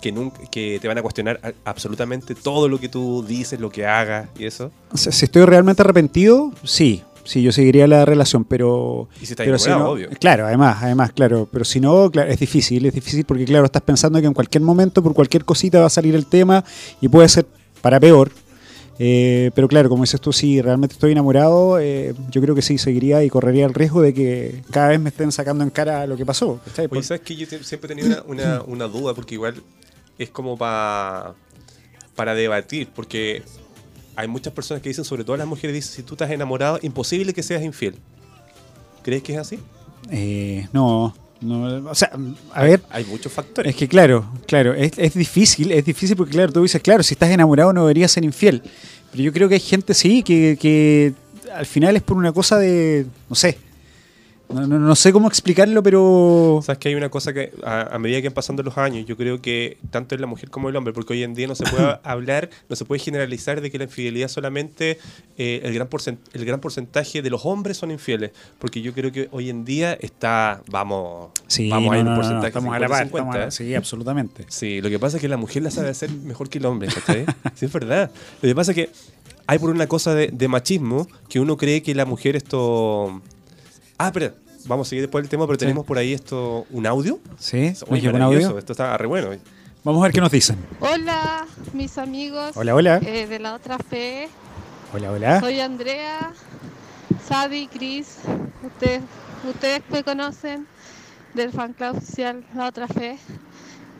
Que, 0.00 0.12
nunca, 0.12 0.40
que 0.50 0.78
te 0.80 0.88
van 0.88 0.96
a 0.96 1.02
cuestionar 1.02 1.38
a- 1.42 1.52
absolutamente 1.68 2.34
todo 2.34 2.68
lo 2.68 2.80
que 2.80 2.88
tú 2.88 3.22
dices, 3.22 3.60
lo 3.60 3.68
que 3.70 3.84
hagas 3.86 4.30
y 4.38 4.46
eso. 4.46 4.72
o 4.92 4.96
sea, 4.96 5.12
si 5.12 5.26
estoy 5.26 5.44
realmente 5.44 5.82
arrepentido, 5.82 6.52
sí. 6.64 7.02
Sí, 7.22 7.42
yo 7.42 7.52
seguiría 7.52 7.86
la 7.86 8.06
relación, 8.06 8.44
pero. 8.46 9.08
Y 9.20 9.26
si 9.26 9.34
estás 9.34 9.44
pero 9.44 9.58
si 9.58 9.66
enamorado, 9.66 9.88
no- 9.88 9.94
obvio. 9.94 10.08
Claro, 10.18 10.46
además, 10.46 10.78
además, 10.80 11.12
claro. 11.12 11.46
Pero 11.52 11.66
si 11.66 11.78
no, 11.78 12.10
claro, 12.10 12.30
es 12.30 12.40
difícil, 12.40 12.86
es 12.86 12.94
difícil 12.94 13.26
porque, 13.26 13.44
claro, 13.44 13.66
estás 13.66 13.82
pensando 13.82 14.18
que 14.22 14.26
en 14.26 14.32
cualquier 14.32 14.62
momento, 14.62 15.02
por 15.02 15.12
cualquier 15.12 15.44
cosita 15.44 15.80
va 15.80 15.86
a 15.86 15.90
salir 15.90 16.14
el 16.14 16.24
tema 16.24 16.64
y 17.02 17.08
puede 17.08 17.28
ser 17.28 17.46
para 17.82 18.00
peor. 18.00 18.32
Eh, 19.02 19.50
pero 19.54 19.66
claro, 19.66 19.88
como 19.88 20.02
dices 20.02 20.20
tú, 20.20 20.30
si 20.30 20.60
realmente 20.60 20.92
estoy 20.92 21.12
enamorado, 21.12 21.78
eh, 21.80 22.14
yo 22.30 22.42
creo 22.42 22.54
que 22.54 22.60
sí, 22.60 22.76
seguiría 22.76 23.24
y 23.24 23.30
correría 23.30 23.64
el 23.64 23.72
riesgo 23.72 24.02
de 24.02 24.12
que 24.12 24.62
cada 24.70 24.88
vez 24.88 25.00
me 25.00 25.08
estén 25.08 25.32
sacando 25.32 25.64
en 25.64 25.70
cara 25.70 26.06
lo 26.06 26.18
que 26.18 26.26
pasó. 26.26 26.60
¿cachai? 26.66 26.84
Oye, 26.84 26.88
Por- 26.96 27.04
¿sabes 27.04 27.22
que 27.22 27.34
Yo 27.34 27.46
siempre 27.46 27.86
he 27.86 27.96
tenido 27.96 28.08
una, 28.08 28.22
una- 28.26 28.62
una 28.66 28.84
duda, 28.88 29.14
porque 29.14 29.36
igual 29.36 29.54
es 30.18 30.28
como 30.28 30.58
pa- 30.58 31.34
para 32.14 32.34
debatir, 32.34 32.88
porque 32.94 33.42
hay 34.16 34.28
muchas 34.28 34.52
personas 34.52 34.82
que 34.82 34.90
dicen, 34.90 35.06
sobre 35.06 35.24
todo 35.24 35.34
las 35.38 35.46
mujeres, 35.46 35.72
dicen, 35.74 35.92
si 35.94 36.02
tú 36.02 36.12
estás 36.12 36.30
enamorado, 36.30 36.78
imposible 36.82 37.32
que 37.32 37.42
seas 37.42 37.62
infiel. 37.62 37.94
¿Crees 39.02 39.22
que 39.22 39.32
es 39.32 39.38
así? 39.38 39.58
Eh, 40.10 40.68
no, 40.74 41.14
no, 41.40 41.90
o 41.90 41.94
sea, 41.94 42.10
a 42.52 42.62
ver, 42.64 42.82
Hay 42.90 43.04
muchos 43.04 43.32
factores. 43.32 43.70
Es 43.70 43.76
que 43.76 43.88
claro, 43.88 44.30
claro, 44.46 44.74
es, 44.74 44.92
es 44.96 45.14
difícil, 45.14 45.72
es 45.72 45.84
difícil 45.84 46.16
porque 46.16 46.32
claro, 46.32 46.52
tú 46.52 46.62
dices, 46.62 46.82
claro, 46.82 47.02
si 47.02 47.14
estás 47.14 47.30
enamorado 47.30 47.72
no 47.72 47.82
deberías 47.82 48.12
ser 48.12 48.24
infiel. 48.24 48.62
Pero 49.10 49.22
yo 49.22 49.32
creo 49.32 49.48
que 49.48 49.54
hay 49.54 49.60
gente, 49.60 49.94
sí, 49.94 50.22
que, 50.22 50.56
que 50.60 51.14
al 51.54 51.66
final 51.66 51.96
es 51.96 52.02
por 52.02 52.16
una 52.16 52.32
cosa 52.32 52.58
de, 52.58 53.06
no 53.28 53.34
sé, 53.34 53.58
no, 54.52 54.66
no- 54.66 54.78
no 54.78 54.94
sé 54.96 55.12
cómo 55.12 55.28
explicarlo, 55.28 55.82
pero... 55.82 56.60
Sabes 56.62 56.78
que 56.78 56.88
hay 56.88 56.94
una 56.94 57.08
cosa 57.08 57.32
que 57.32 57.52
a, 57.64 57.94
a 57.94 57.98
medida 57.98 58.20
que 58.20 58.28
van 58.28 58.34
pasando 58.34 58.62
los 58.62 58.76
años, 58.78 59.06
yo 59.06 59.16
creo 59.16 59.40
que 59.40 59.78
tanto 59.90 60.14
en 60.14 60.20
la 60.20 60.26
mujer 60.26 60.50
como 60.50 60.68
el 60.68 60.76
hombre, 60.76 60.92
porque 60.92 61.12
hoy 61.12 61.22
en 61.22 61.34
día 61.34 61.46
no 61.46 61.54
se 61.54 61.64
puede 61.64 61.98
hablar, 62.04 62.50
no 62.68 62.76
se 62.76 62.84
puede 62.84 63.00
generalizar 63.00 63.60
de 63.60 63.70
que 63.70 63.78
la 63.78 63.84
infidelidad 63.84 64.28
solamente 64.28 64.98
eh, 65.38 65.60
el, 65.64 65.74
gran 65.74 65.88
el 66.32 66.44
gran 66.44 66.60
porcentaje 66.60 67.22
de 67.22 67.30
los 67.30 67.44
hombres 67.46 67.76
son 67.76 67.90
infieles, 67.90 68.32
porque 68.58 68.80
yo 68.82 68.92
creo 68.92 69.12
que 69.12 69.28
hoy 69.32 69.50
en 69.50 69.64
día 69.64 69.94
está, 70.00 70.62
vamos, 70.70 71.30
Sí, 71.46 71.68
vamos 71.68 71.94
a 71.94 71.98
ir 71.98 72.06
un 72.06 72.14
porcentaje 72.14 72.48
estamos 72.48 72.74
a 72.74 72.78
la 72.78 72.88
par, 72.88 73.04
50-50, 73.04 73.06
estamos 73.06 73.34
a 73.34 73.38
la- 73.38 73.46
¿eh? 73.46 73.50
sí, 73.50 73.74
absolutamente. 73.74 74.44
Sí, 74.48 74.80
lo 74.80 74.88
que 74.90 74.98
pasa 74.98 75.16
es 75.16 75.20
que 75.20 75.28
la 75.28 75.36
mujer 75.36 75.62
la 75.62 75.70
sabe 75.70 75.88
hacer 75.90 76.10
mejor 76.10 76.48
que 76.48 76.58
el 76.58 76.66
hombre, 76.66 76.88
¿cachai? 76.88 77.24
sí, 77.54 77.66
es 77.66 77.72
verdad. 77.72 78.10
Lo 78.42 78.48
que 78.48 78.54
pasa 78.54 78.72
es 78.72 78.76
que 78.76 78.90
hay 79.46 79.58
por 79.58 79.70
una 79.70 79.86
cosa 79.88 80.14
de, 80.14 80.28
de 80.28 80.48
machismo 80.48 81.08
que 81.28 81.40
uno 81.40 81.56
cree 81.56 81.82
que 81.82 81.94
la 81.94 82.04
mujer 82.04 82.36
esto... 82.36 83.20
Ah, 84.02 84.06
espera, 84.06 84.32
vamos 84.64 84.86
a 84.86 84.88
seguir 84.88 85.02
después 85.02 85.22
del 85.22 85.28
tema, 85.28 85.46
pero 85.46 85.56
Sí. 85.56 85.60
tenemos 85.60 85.84
por 85.84 85.98
ahí 85.98 86.14
esto, 86.14 86.64
un 86.70 86.86
audio. 86.86 87.20
¿Sí? 87.38 87.58
¿Me 87.90 87.96
Oye, 87.98 88.08
un 88.08 88.22
audio? 88.22 88.56
Esto 88.58 88.72
está 88.72 88.96
re 88.96 89.06
bueno. 89.06 89.28
Vamos 89.84 90.00
a 90.00 90.04
ver 90.04 90.12
qué 90.12 90.20
nos 90.22 90.30
dicen. 90.32 90.56
Hola, 90.80 91.46
mis 91.74 91.98
amigos. 91.98 92.52
Hola, 92.56 92.74
hola. 92.74 92.96
eh, 93.04 93.26
de 93.26 93.38
la 93.38 93.54
otra 93.54 93.78
fe. 93.78 94.30
Hola, 94.94 95.12
hola. 95.12 95.40
Soy 95.40 95.60
Andrea, 95.60 96.32
Sadi, 97.28 97.66
Cris. 97.66 98.16
Ustedes, 98.64 99.02
ustedes 99.46 99.82
me 99.90 100.02
conocen 100.02 100.66
del 101.34 101.52
fan 101.52 101.74
club 101.74 101.96
oficial 101.98 102.42
La 102.54 102.68
Otra 102.68 102.88
Fe. 102.88 103.18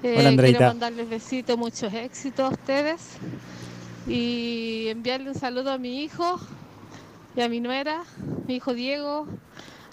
Eh, 0.02 0.16
Hola, 0.19 0.30
Andreita. 0.30 0.57
Quiero 0.59 0.71
mandarles 0.73 1.11
besitos, 1.11 1.59
muchos 1.59 1.92
éxitos 1.92 2.47
a 2.47 2.49
ustedes. 2.54 3.00
Y 4.09 4.87
enviarle 4.88 5.28
un 5.28 5.35
saludo 5.38 5.71
a 5.73 5.76
mi 5.78 6.02
hijo 6.02 6.40
y 7.37 7.42
a 7.42 7.49
mi 7.50 7.61
nuera, 7.61 8.02
mi 8.49 8.57
hijo 8.57 8.73
Diego, 8.75 9.26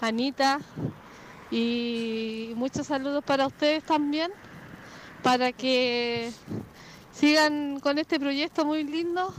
Anita. 0.00 0.60
Y 1.50 2.52
muchos 2.56 2.86
saludos 2.86 3.24
para 3.24 3.46
ustedes 3.46 3.82
también, 3.84 4.30
para 5.22 5.52
que 5.52 6.30
sigan 7.12 7.80
con 7.80 7.98
este 7.98 8.20
proyecto 8.20 8.64
muy 8.64 8.84
lindo 8.84 9.32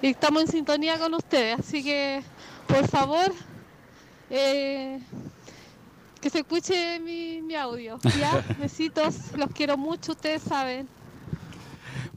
y 0.00 0.08
estamos 0.08 0.42
en 0.42 0.48
sintonía 0.48 0.98
con 0.98 1.14
ustedes. 1.14 1.60
Así 1.60 1.84
que, 1.84 2.22
por 2.66 2.88
favor, 2.88 3.32
eh, 4.30 5.00
que 6.20 6.30
se 6.30 6.38
escuche 6.38 6.98
mi, 7.00 7.42
mi 7.42 7.54
audio. 7.54 7.98
¿ya? 8.18 8.42
Besitos, 8.58 9.36
los 9.36 9.50
quiero 9.50 9.76
mucho, 9.76 10.12
ustedes 10.12 10.42
saben. 10.42 10.88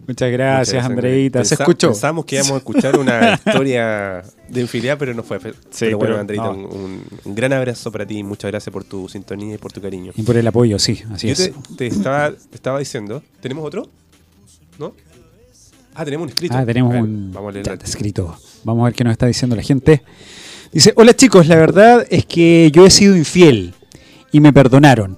Muchas 0.07 0.31
gracias, 0.31 0.75
Muchas 0.75 0.89
Andreita. 0.89 1.43
Se 1.43 1.55
escuchó. 1.55 1.89
Pensamos 1.89 2.23
que 2.23 2.35
íbamos 2.35 2.53
a 2.53 2.57
escuchar 2.57 2.97
una 2.97 3.33
historia 3.45 4.23
de 4.47 4.61
infidelidad, 4.61 4.97
pero 4.97 5.13
no 5.13 5.21
fue. 5.21 5.37
Pero 5.39 5.53
bueno, 5.81 5.99
pero 5.99 6.19
Andreita, 6.19 6.45
no. 6.45 6.53
un, 6.53 7.35
gran 7.35 7.51
abrazo 7.51 7.91
para 7.91 8.05
ti. 8.05 8.23
Muchas 8.23 8.49
gracias 8.49 8.71
por 8.71 8.85
tu 8.85 9.09
sintonía 9.09 9.55
y 9.55 9.57
por 9.57 9.73
tu 9.73 9.81
cariño. 9.81 10.13
Y 10.15 10.23
por 10.23 10.37
el 10.37 10.47
apoyo, 10.47 10.79
sí, 10.79 11.03
así 11.11 11.27
Yo 11.27 11.33
es. 11.33 11.51
te, 11.51 11.75
te 11.75 11.87
estaba, 11.87 12.31
te 12.31 12.55
estaba 12.55 12.79
diciendo, 12.79 13.21
¿tenemos 13.41 13.65
otro? 13.65 13.89
¿No? 14.79 14.93
Ah, 15.93 16.05
tenemos 16.05 16.25
un 16.25 16.29
escrito. 16.29 16.55
Ah, 16.55 16.65
tenemos 16.65 16.93
ver, 16.93 17.01
un 17.01 17.31
Vamos 17.33 17.49
a 17.49 17.53
leer 17.53 17.65
chat 17.65 17.83
escrito. 17.83 18.37
Vamos 18.63 18.83
a 18.83 18.85
ver 18.85 18.93
qué 18.93 19.03
nos 19.03 19.11
está 19.11 19.25
diciendo 19.25 19.55
la 19.55 19.63
gente. 19.63 20.03
Dice, 20.71 20.93
hola 20.95 21.15
chicos, 21.15 21.47
la 21.47 21.55
verdad 21.55 22.05
es 22.09 22.25
que 22.25 22.71
yo 22.71 22.85
he 22.85 22.91
sido 22.91 23.17
infiel 23.17 23.73
y 24.31 24.39
me 24.39 24.53
perdonaron. 24.53 25.17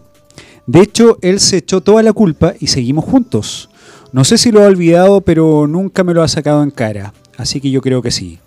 De 0.65 0.79
hecho, 0.81 1.17
él 1.21 1.39
se 1.39 1.57
echó 1.57 1.81
toda 1.81 2.01
la 2.01 2.13
culpa 2.13 2.53
y 2.59 2.67
seguimos 2.67 3.05
juntos. 3.05 3.68
No 4.11 4.23
sé 4.23 4.37
si 4.37 4.51
lo 4.51 4.61
ha 4.63 4.67
olvidado, 4.67 5.21
pero 5.21 5.67
nunca 5.67 6.03
me 6.03 6.13
lo 6.13 6.23
ha 6.23 6.27
sacado 6.27 6.63
en 6.63 6.71
cara. 6.71 7.13
Así 7.37 7.61
que 7.61 7.69
yo 7.71 7.81
creo 7.81 8.01
que 8.01 8.11
sí. 8.11 8.39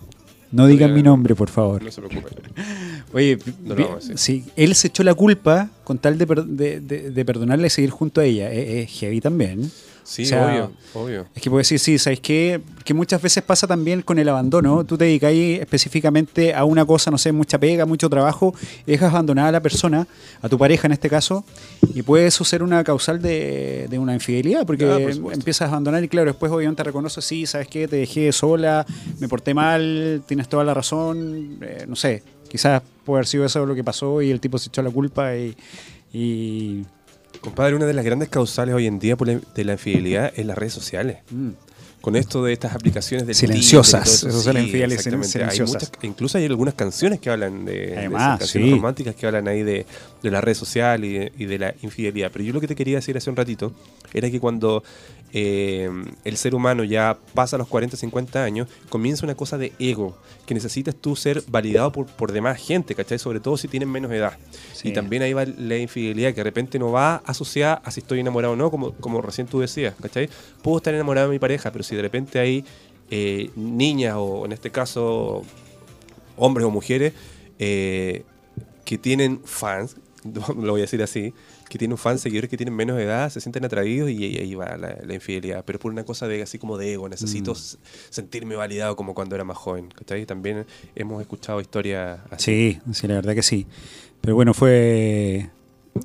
No 0.51 0.67
digan 0.67 0.93
mi 0.93 1.03
nombre, 1.03 1.35
por 1.35 1.49
favor. 1.49 1.83
No 1.83 1.91
se 1.91 2.03
preocupe. 2.03 2.35
Oye, 3.15 3.39
No 3.63 3.71
lo 3.71 3.77
vi- 3.77 3.83
vamos 3.85 4.05
a 4.07 4.09
decir. 4.13 4.19
sí, 4.19 4.45
él 4.57 4.75
se 4.75 4.89
echó 4.89 5.03
la 5.03 5.15
culpa 5.15 5.71
con 5.85 5.99
tal 5.99 6.19
de, 6.19 6.27
per- 6.27 6.45
de- 6.45 6.81
de- 6.81 7.11
y 7.67 7.71
seguir 7.71 7.91
junto 7.91 8.21
a 8.21 8.25
ella. 8.25 8.51
Es, 8.53 8.89
es 8.91 8.99
heavy 8.99 9.21
también. 9.21 9.71
Sí, 10.05 10.25
O 10.25 10.27
sea, 10.27 10.47
obvio, 10.47 10.73
obvio. 10.95 11.27
Es 11.35 11.41
que 11.43 11.49
puedo 11.49 11.59
decir, 11.59 11.79
sí, 11.79 11.99
¿sabes 11.99 12.21
qué? 12.21 12.61
Que 12.85 12.93
muchas 12.93 13.23
veces 13.23 13.43
pasa 13.45 13.67
también 13.67 14.03
con 14.03 14.19
el 14.19 14.29
abandono. 14.29 14.85
Tú 14.85 14.99
te 14.99 15.05
dedicas 15.05 15.33
específicamente 15.33 16.55
a 16.55 16.65
una 16.65 16.85
cosa, 16.85 17.11
no 17.11 17.19
sé, 17.19 17.31
mucha 17.33 17.59
pega, 17.59 17.87
mucho 17.87 18.11
trabajo, 18.11 18.55
y 18.87 18.91
dejas 18.91 19.11
abandonada 19.11 19.49
a 19.49 19.53
la 19.53 19.61
persona, 19.61 20.07
a 20.41 20.49
tu 20.49 20.59
pareja 20.59 20.87
en 20.89 20.93
este 20.93 21.09
caso, 21.09 21.45
y 21.95 22.03
puede 22.03 22.27
eso 22.27 22.45
ser 22.45 22.63
una 22.63 22.83
causal 22.83 23.23
de, 23.23 23.87
de 23.89 23.99
una 23.99 24.15
infidelidad, 24.15 24.67
porque 24.67 24.85
Ah, 24.85 24.99
por 25.21 25.33
empiezas 25.33 25.63
a 25.63 25.71
abandonar 25.71 26.03
y 26.03 26.09
claro, 26.09 26.27
después 26.27 26.51
obviamente 26.51 26.83
reconoces, 26.83 27.25
sí, 27.25 27.47
¿sabes 27.47 27.69
qué? 27.69 27.87
Te 27.87 27.97
dejé 27.97 28.33
sola, 28.33 28.85
me 29.21 29.29
porté 29.29 29.55
mal, 29.55 30.23
tienes 30.27 30.49
toda 30.49 30.65
la 30.65 30.75
razón, 30.75 31.59
eh, 31.63 31.85
no 31.87 31.95
sé, 31.97 32.23
quizás 32.49 32.83
puede 33.05 33.19
haber 33.19 33.27
sido 33.29 33.45
eso 33.45 33.65
lo 33.65 33.75
que 33.75 33.85
pasó 33.85 34.21
y 34.21 34.31
el 34.31 34.41
tipo 34.41 34.59
se 34.59 34.69
echó 34.69 34.83
la 34.83 34.91
culpa 34.91 35.37
y... 35.37 35.57
y 36.13 36.85
Compadre, 37.41 37.75
una 37.75 37.87
de 37.87 37.95
las 37.95 38.05
grandes 38.05 38.29
causales 38.29 38.75
hoy 38.75 38.87
en 38.87 38.99
día 38.99 39.17
de 39.17 39.65
la 39.65 39.73
infidelidad 39.73 40.33
es 40.37 40.47
las 40.47 40.57
redes 40.57 40.73
sociales. 40.73 41.19
mm, 41.31 41.49
Con 42.01 42.17
esto 42.17 42.43
de 42.45 42.53
estas 42.53 42.75
aplicaciones 42.75 43.29
de 43.29 43.35
Silenciosas, 43.35 44.25
eso 44.25 44.43
son 44.43 44.55
las 44.55 44.65
infideles 44.65 44.99
exactamente. 44.99 45.39
Hay 45.45 45.51
silenciosas. 45.51 45.75
muchas- 45.91 46.05
incluso 46.05 46.37
hay 46.39 46.47
algunas 46.47 46.75
canciones 46.75 47.21
que 47.21 47.31
hablan 47.31 47.65
de, 47.65 47.73
de 47.91 47.97
Además, 47.97 48.23
esas 48.23 48.39
canciones 48.41 48.69
sí. 48.71 48.75
románticas 48.75 49.15
que 49.15 49.27
hablan 49.27 49.47
ahí 49.47 49.63
de, 49.63 49.87
de 50.21 50.31
la 50.33 50.41
red 50.41 50.55
social 50.55 51.05
y 51.05 51.13
de, 51.13 51.33
y 51.39 51.45
de 51.45 51.59
la 51.61 51.75
infidelidad. 51.83 52.31
Pero 52.33 52.45
yo 52.45 52.53
lo 52.53 52.61
que 52.61 52.67
te 52.67 52.75
quería 52.75 52.97
decir 52.97 53.17
hace 53.17 53.31
un 53.31 53.37
ratito 53.37 53.73
era 54.13 54.29
que 54.31 54.41
cuando 54.41 54.83
eh, 55.35 55.89
el 56.25 56.37
ser 56.37 56.55
humano 56.55 56.85
ya 56.85 57.17
pasa 57.33 57.57
los 57.57 57.67
40, 57.69 57.97
50 57.97 58.45
años, 58.45 58.69
comienza 58.91 59.25
una 59.25 59.35
cosa 59.35 59.57
de 59.57 59.73
ego, 59.79 60.17
que 60.45 60.55
necesitas 60.55 60.95
tú 60.95 61.17
ser 61.17 61.43
validado 61.49 61.91
por, 61.91 62.07
por 62.07 62.33
demás 62.33 62.61
gente, 62.61 62.95
¿cachai? 62.95 63.19
Sobre 63.19 63.41
todo 63.41 63.57
si 63.57 63.67
tienen 63.67 63.91
menos 63.91 64.13
edad. 64.13 64.37
Sí. 64.75 64.89
Y 64.89 64.93
también 64.93 65.23
ahí 65.23 65.33
va 65.33 65.47
la 65.47 65.79
infidelidad, 65.79 66.31
que 66.31 66.37
de 66.37 66.45
repente 66.45 66.79
no 66.79 66.93
va 66.93 67.17
asociada 67.25 67.81
a 67.85 67.91
si 67.91 68.01
estoy 68.01 68.21
enamorado 68.21 68.53
o 68.53 68.57
no, 68.57 68.71
como, 68.71 68.93
como 68.93 69.23
recién 69.23 69.47
tú 69.47 69.61
decías, 69.61 69.95
¿cachai? 70.01 70.29
Puedo 70.63 70.77
estar 70.77 70.93
enamorado 70.93 71.29
de 71.29 71.35
mi 71.35 71.39
pareja, 71.39 71.73
pero 71.73 71.83
si 71.83 71.97
de 71.97 72.03
repente 72.03 72.39
hay 72.39 72.65
eh, 73.11 73.51
niñas 73.57 74.15
o 74.19 74.45
en 74.45 74.53
este 74.53 74.71
caso 74.71 75.43
hombres 76.37 76.67
o 76.67 76.71
mujeres 76.71 77.13
eh, 77.59 78.25
que 78.85 78.99
tienen 78.99 79.41
fans, 79.45 79.97
lo 80.25 80.73
voy 80.73 80.81
a 80.81 80.85
decir 80.85 81.03
así, 81.03 81.33
que 81.73 81.79
tienen 81.79 81.97
fans, 81.97 82.21
seguidores 82.21 82.51
que 82.51 82.57
tienen 82.59 82.75
menos 82.77 83.01
edad, 83.01 83.31
se 83.31 83.41
sienten 83.41 83.65
atraídos 83.65 84.11
y 84.11 84.23
ahí 84.25 84.37
ahí 84.37 84.55
va 84.55 84.77
la, 84.77 84.95
la 85.03 85.15
infidelidad. 85.15 85.65
Pero 85.65 85.79
por 85.79 85.91
una 85.91 86.05
cosa 86.05 86.29
de 86.29 86.43
así 86.43 86.59
como 86.59 86.77
de 86.77 86.93
ego, 86.93 87.09
necesito 87.09 87.53
Mm. 87.53 87.57
sentirme 88.11 88.57
validado 88.57 88.95
como 88.95 89.15
cuando 89.15 89.35
era 89.35 89.45
más 89.45 89.57
joven. 89.57 89.89
¿cachai? 89.89 90.27
También 90.27 90.67
hemos 90.95 91.21
escuchado 91.23 91.61
historias 91.63 92.21
así. 92.31 92.79
Sí, 92.85 92.93
sí, 92.93 93.07
la 93.09 93.15
verdad 93.15 93.35
que 93.35 93.43
sí. 93.43 93.67
Pero 94.21 94.35
bueno, 94.35 94.53
fue... 94.53 95.49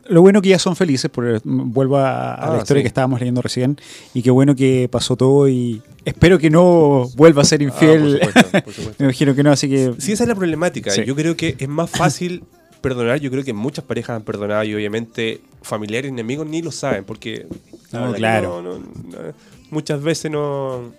Lo 0.09 0.21
bueno 0.21 0.41
que 0.41 0.49
ya 0.49 0.59
son 0.59 0.75
felices, 0.75 1.09
porque 1.09 1.39
vuelvo 1.45 1.97
a, 1.97 2.33
a 2.33 2.49
la 2.49 2.55
Ah, 2.55 2.57
historia 2.57 2.81
sí. 2.81 2.83
que 2.83 2.87
estábamos 2.89 3.19
leyendo 3.21 3.41
recién, 3.41 3.77
y 4.13 4.21
qué 4.21 4.31
bueno 4.31 4.53
que 4.53 4.89
pasó 4.91 5.15
todo 5.15 5.47
y 5.47 5.81
espero 6.03 6.39
que 6.39 6.49
no 6.49 7.07
vuelva 7.15 7.41
a 7.43 7.45
ser 7.45 7.61
Ah, 7.61 7.63
infiel. 7.63 8.19
por 8.19 8.31
supuesto, 8.33 8.63
por 8.63 8.73
supuesto. 8.73 8.95
Me 8.99 9.05
imagino 9.05 9.33
que 9.35 9.43
no, 9.43 9.51
así 9.51 9.69
que... 9.69 9.93
Sí, 9.97 10.11
esa 10.11 10.23
es 10.23 10.27
la 10.29 10.35
problemática. 10.35 10.91
Sí. 10.91 11.03
Yo 11.05 11.15
creo 11.15 11.37
que 11.37 11.55
es 11.57 11.67
más 11.69 11.89
fácil 11.89 12.43
perdonar. 12.77 13.19
Yo 13.19 13.29
creo 13.31 13.43
que 13.43 13.53
muchas 13.53 13.83
parejas 13.85 14.15
han 14.17 14.23
perdonado 14.23 14.63
y 14.63 14.73
obviamente 14.75 15.41
familiares 15.61 16.09
y 16.09 16.13
enemigos 16.13 16.47
ni 16.47 16.61
lo 16.61 16.71
saben 16.71 17.03
porque 17.03 17.45
No, 17.91 18.13
claro. 18.13 18.61
no- 18.61 18.79
no- 18.79 19.33
muchas 19.69 20.01
veces 20.01 20.31
no 20.31 20.91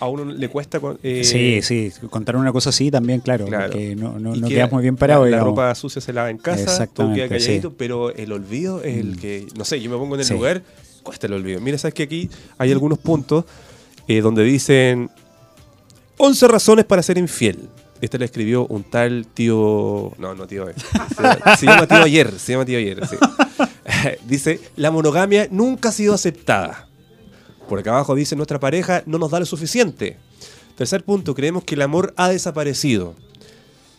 a 0.00 0.08
uno 0.08 0.24
le 0.24 0.48
cuesta 0.48 0.80
eh, 1.04 1.22
sí, 1.22 1.62
sí, 1.62 1.92
contar 2.10 2.34
una 2.34 2.50
cosa 2.52 2.70
así 2.70 2.90
también, 2.90 3.20
claro, 3.20 3.46
Claro. 3.46 3.66
porque 3.70 3.94
no, 3.94 4.18
no, 4.18 4.34
y 4.34 4.40
no 4.40 4.48
queda- 4.48 4.56
quedas 4.56 4.72
muy 4.72 4.82
bien 4.82 4.96
parado. 4.96 5.24
La, 5.26 5.38
ropa 5.40 5.72
sucia 5.76 6.00
se 6.02 6.12
lava 6.12 6.28
en 6.28 6.38
casa, 6.38 6.88
todo 6.88 7.14
queda 7.14 7.28
calladito, 7.28 7.68
sí. 7.70 7.74
pero 7.78 8.10
el 8.10 8.32
olvido 8.32 8.82
es 8.82 8.96
el 8.98 9.18
que, 9.20 9.46
no 9.56 9.64
sé, 9.64 9.80
yo 9.80 9.88
me 9.90 9.96
pongo 9.96 10.16
en 10.16 10.22
el 10.22 10.26
Sí. 10.26 10.34
lugar, 10.34 10.62
cuesta 11.04 11.28
el 11.28 11.34
olvido. 11.34 11.60
Mira, 11.60 11.78
sabes 11.78 11.94
que 11.94 12.02
aquí 12.02 12.28
hay 12.58 12.72
algunos 12.72 12.98
puntos 12.98 13.44
eh, 14.08 14.20
donde 14.20 14.42
dicen 14.42 15.08
11 16.16 16.48
razones 16.48 16.84
para 16.84 17.00
ser 17.04 17.16
infiel. 17.18 17.68
Este 18.02 18.18
le 18.18 18.24
escribió 18.26 18.66
un 18.66 18.82
tal 18.84 19.26
tío. 19.32 20.12
No, 20.18 20.34
no 20.34 20.46
tío. 20.46 20.68
eh. 20.68 20.74
Se, 20.76 21.56
se 21.58 21.66
llama 21.66 21.86
tío 21.86 22.02
ayer. 22.02 22.38
Se 22.38 22.52
llama 22.52 22.64
tío 22.66 22.76
ayer. 22.78 23.06
sí. 23.06 23.16
dice: 24.26 24.60
La 24.76 24.90
monogamia 24.90 25.48
nunca 25.50 25.88
ha 25.90 25.92
sido 25.92 26.12
aceptada. 26.12 26.88
Por 27.68 27.78
acá 27.78 27.92
abajo 27.92 28.14
dice: 28.16 28.34
Nuestra 28.36 28.58
pareja 28.60 29.02
no 29.06 29.18
nos 29.18 29.30
da 29.30 29.38
lo 29.40 29.46
suficiente. 29.46 30.18
Tercer 30.76 31.04
punto: 31.04 31.32
Creemos 31.34 31.62
que 31.62 31.76
el 31.76 31.82
amor 31.82 32.12
ha 32.16 32.28
desaparecido. 32.28 33.14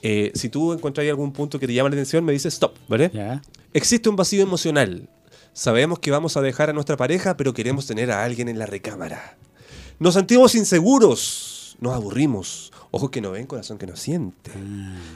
Eh, 0.02 0.34
si 0.36 0.50
tú 0.50 0.74
encuentras 0.74 1.08
algún 1.08 1.32
punto 1.32 1.58
que 1.58 1.66
te 1.66 1.74
llama 1.74 1.88
la 1.88 1.96
atención, 1.96 2.26
me 2.26 2.34
dices 2.34 2.54
stop, 2.56 2.74
¿vale? 2.90 3.10
Existe 3.74 4.10
un 4.10 4.18
vacío 4.18 4.44
emocional. 4.44 5.08
Sabemos 5.54 6.00
que 6.00 6.12
vamos 6.12 6.36
a 6.36 6.42
dejar 6.42 6.70
a 6.70 6.74
nuestra 6.74 6.98
pareja, 6.98 7.38
pero 7.38 7.54
queremos 7.54 7.88
tener 7.88 8.12
a 8.12 8.26
alguien 8.26 8.50
en 8.50 8.60
la 8.60 8.66
recámara. 8.66 9.38
Nos 10.00 10.16
sentimos 10.16 10.56
inseguros. 10.56 11.78
Nos 11.80 11.94
aburrimos. 11.96 12.73
Ojos 12.96 13.10
que 13.10 13.22
no 13.22 13.32
ven, 13.32 13.48
corazón 13.48 13.80
que 13.80 13.88
no 13.88 13.96
siente. 13.96 14.52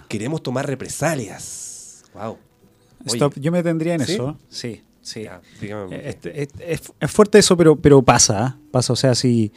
Queremos 0.08 0.42
tomar 0.42 0.66
represalias. 0.66 2.04
Wow. 2.16 2.38
Stop, 3.06 3.34
yo 3.40 3.52
me 3.52 3.62
tendría 3.62 3.94
en 3.94 4.04
¿Sí? 4.06 4.14
eso. 4.14 4.36
Sí, 4.50 4.82
sí. 5.02 5.24
Ya. 5.24 5.42
Eh, 5.92 6.02
este- 6.10 6.42
es, 6.42 6.50
es- 6.60 6.92
es 7.00 7.12
fuerte 7.12 7.38
eso, 7.38 7.56
pero, 7.56 7.76
pero 7.76 8.02
pasa, 8.02 8.46
¿ah? 8.46 8.58
pasa. 8.72 8.94
O 8.94 8.96
sea, 8.96 9.14
si, 9.14 9.52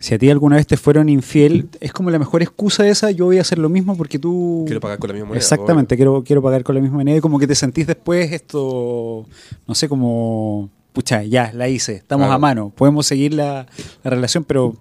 si 0.00 0.12
a 0.14 0.18
ti 0.18 0.28
alguna 0.28 0.56
vez 0.56 0.66
te 0.66 0.76
fueron 0.76 1.08
infiel, 1.08 1.68
es 1.80 1.92
como 1.92 2.10
la 2.10 2.18
mejor 2.18 2.42
excusa 2.42 2.86
esa, 2.88 3.12
yo 3.12 3.26
voy 3.26 3.38
a 3.38 3.42
hacer 3.42 3.58
lo 3.58 3.68
mismo 3.68 3.96
porque 3.96 4.18
tú... 4.18 4.64
Quiero 4.66 4.80
pagar 4.80 4.98
con 4.98 5.08
la 5.08 5.14
misma 5.14 5.28
moneda. 5.28 5.38
Exactamente, 5.40 5.94
quiero, 5.94 6.24
quiero 6.24 6.42
pagar 6.42 6.64
con 6.64 6.74
la 6.74 6.80
misma 6.80 6.96
moneda 6.96 7.16
y 7.16 7.20
como 7.20 7.38
que 7.38 7.46
te 7.46 7.54
sentís 7.54 7.86
después 7.86 8.32
esto, 8.32 9.24
no 9.68 9.74
sé, 9.76 9.88
como, 9.88 10.68
pucha, 10.92 11.22
ya, 11.22 11.52
la 11.54 11.68
hice, 11.68 11.94
estamos 11.94 12.24
Claro. 12.24 12.34
a 12.34 12.38
mano, 12.38 12.70
podemos 12.74 13.06
seguir 13.06 13.34
la, 13.34 13.68
la 14.02 14.10
relación, 14.10 14.42
pero... 14.42 14.74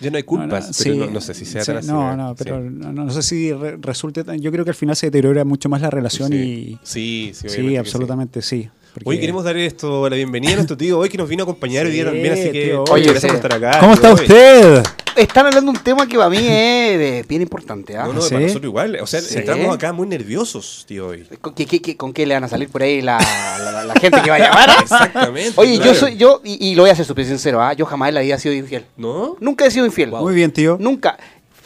Ya 0.00 0.10
no 0.10 0.16
hay 0.18 0.22
culpas, 0.24 0.66
no, 0.68 0.74
pero 0.76 0.94
sí, 0.94 0.98
no, 1.00 1.10
no 1.10 1.20
sé 1.20 1.32
si 1.34 1.44
sea 1.46 1.62
sí, 1.62 1.66
tan 1.68 1.76
así, 1.78 1.88
No, 1.88 2.16
no, 2.16 2.30
Sí. 2.30 2.34
pero 2.44 2.60
no, 2.60 2.92
no 2.92 3.10
sé 3.10 3.22
si 3.22 3.52
re- 3.52 3.76
resulte 3.80 4.24
tan... 4.24 4.38
Yo 4.40 4.52
creo 4.52 4.64
que 4.64 4.70
al 4.70 4.74
final 4.76 4.94
se 4.96 5.06
deteriora 5.06 5.44
mucho 5.44 5.68
más 5.68 5.80
la 5.80 5.88
relación 5.90 6.28
Sí. 6.30 6.36
y... 6.36 6.78
Sí, 6.82 7.30
sí, 7.34 7.48
Sí, 7.48 7.76
absolutamente 7.76 8.42
sí. 8.42 8.68
Porque- 9.04 9.10
Hoy 9.10 9.20
queremos 9.20 9.44
dar 9.44 9.56
esto 9.56 10.08
la 10.08 10.16
bienvenida 10.16 10.52
a 10.52 10.56
nuestro 10.56 10.76
tío 10.76 10.98
hoy 10.98 11.08
que 11.08 11.18
nos 11.18 11.28
vino 11.28 11.42
a 11.42 11.44
acompañar 11.44 11.86
hoy 11.86 11.92
día 11.92 12.02
Sí, 12.04 12.10
también, 12.10 12.32
así 12.32 12.50
que 12.50 12.64
tío, 12.66 12.84
Oye, 12.90 13.02
gracias 13.04 13.22
sí. 13.22 13.26
por 13.28 13.36
estar 13.36 13.52
acá. 13.54 13.78
¿Cómo 13.80 13.94
tío, 13.96 14.02
está 14.10 14.14
hoy. 14.14 14.26
usted? 14.28 14.82
Están 15.16 15.46
hablando 15.46 15.72
de 15.72 15.78
un 15.78 15.82
tema 15.84 16.06
que 16.06 16.16
para 16.18 16.28
mí 16.28 16.36
es 16.36 16.42
eh, 16.44 17.24
bien 17.26 17.40
importante. 17.42 17.96
¿ah? 17.96 18.04
No, 18.06 18.12
no, 18.14 18.20
¿Sí? 18.22 18.30
para 18.34 18.42
nosotros 18.42 18.64
igual. 18.68 18.98
O 19.00 19.06
sea, 19.06 19.20
Sí. 19.22 19.38
entramos 19.38 19.74
acá 19.74 19.92
muy 19.94 20.06
nerviosos, 20.06 20.84
tío, 20.86 21.08
hoy. 21.08 21.26
¿Con 21.40 21.54
qué, 21.54 21.64
qué- 21.64 21.80
qué- 21.80 21.96
con 21.96 22.12
qué 22.12 22.26
le 22.26 22.34
van 22.34 22.44
a 22.44 22.48
salir 22.48 22.68
por 22.68 22.82
ahí 22.82 23.00
la, 23.00 23.18
la- 23.18 23.72
la- 23.72 23.84
la 23.84 23.94
gente 23.94 24.20
que 24.22 24.28
va 24.30 24.36
a 24.36 24.40
llamar? 24.40 24.68
ah? 24.70 24.76
Exactamente. 24.82 25.52
Oye, 25.56 25.76
claro. 25.76 25.92
yo 25.92 25.98
soy 25.98 26.16
yo, 26.16 26.40
y, 26.44 26.68
y 26.70 26.74
lo 26.74 26.82
voy 26.82 26.90
a 26.90 26.94
ser 26.94 27.06
súper 27.06 27.24
sincero, 27.24 27.62
¿ah? 27.62 27.72
yo 27.72 27.86
jamás 27.86 28.10
en 28.10 28.14
la 28.16 28.20
vida 28.20 28.34
he 28.34 28.38
sido 28.38 28.54
infiel. 28.54 28.84
¿No? 28.98 29.36
Nunca 29.40 29.64
he 29.64 29.70
sido 29.70 29.86
infiel. 29.86 30.10
Muy 30.10 30.34
bien, 30.34 30.50
tío. 30.52 30.76
Nunca. 30.80 31.16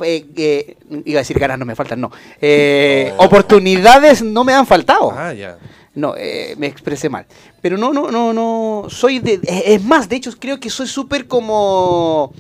Eh, 0.02 0.76
iba 1.04 1.18
a 1.18 1.22
decir 1.22 1.38
ganas 1.38 1.58
no 1.58 1.64
me 1.66 1.74
faltan, 1.74 2.00
no. 2.00 2.10
Eh, 2.40 3.12
Oportunidades 3.18 4.22
no 4.22 4.44
me 4.44 4.52
han 4.54 4.66
faltado. 4.66 5.08
Oh. 5.08 5.14
Ah, 5.16 5.32
ya. 5.34 5.58
No, 5.94 6.14
eh, 6.16 6.54
me 6.56 6.66
expresé 6.68 7.08
mal. 7.08 7.26
Pero 7.60 7.76
no, 7.76 7.92
no, 7.92 8.10
no, 8.10 8.32
no. 8.32 8.86
Soy 8.88 9.18
de. 9.18 9.40
Es 9.42 9.62
es 9.66 9.82
más, 9.84 10.08
de 10.08 10.16
hecho, 10.16 10.30
creo 10.38 10.60
que 10.60 10.70
soy 10.70 10.86
súper 10.86 11.26
como. 11.26 12.32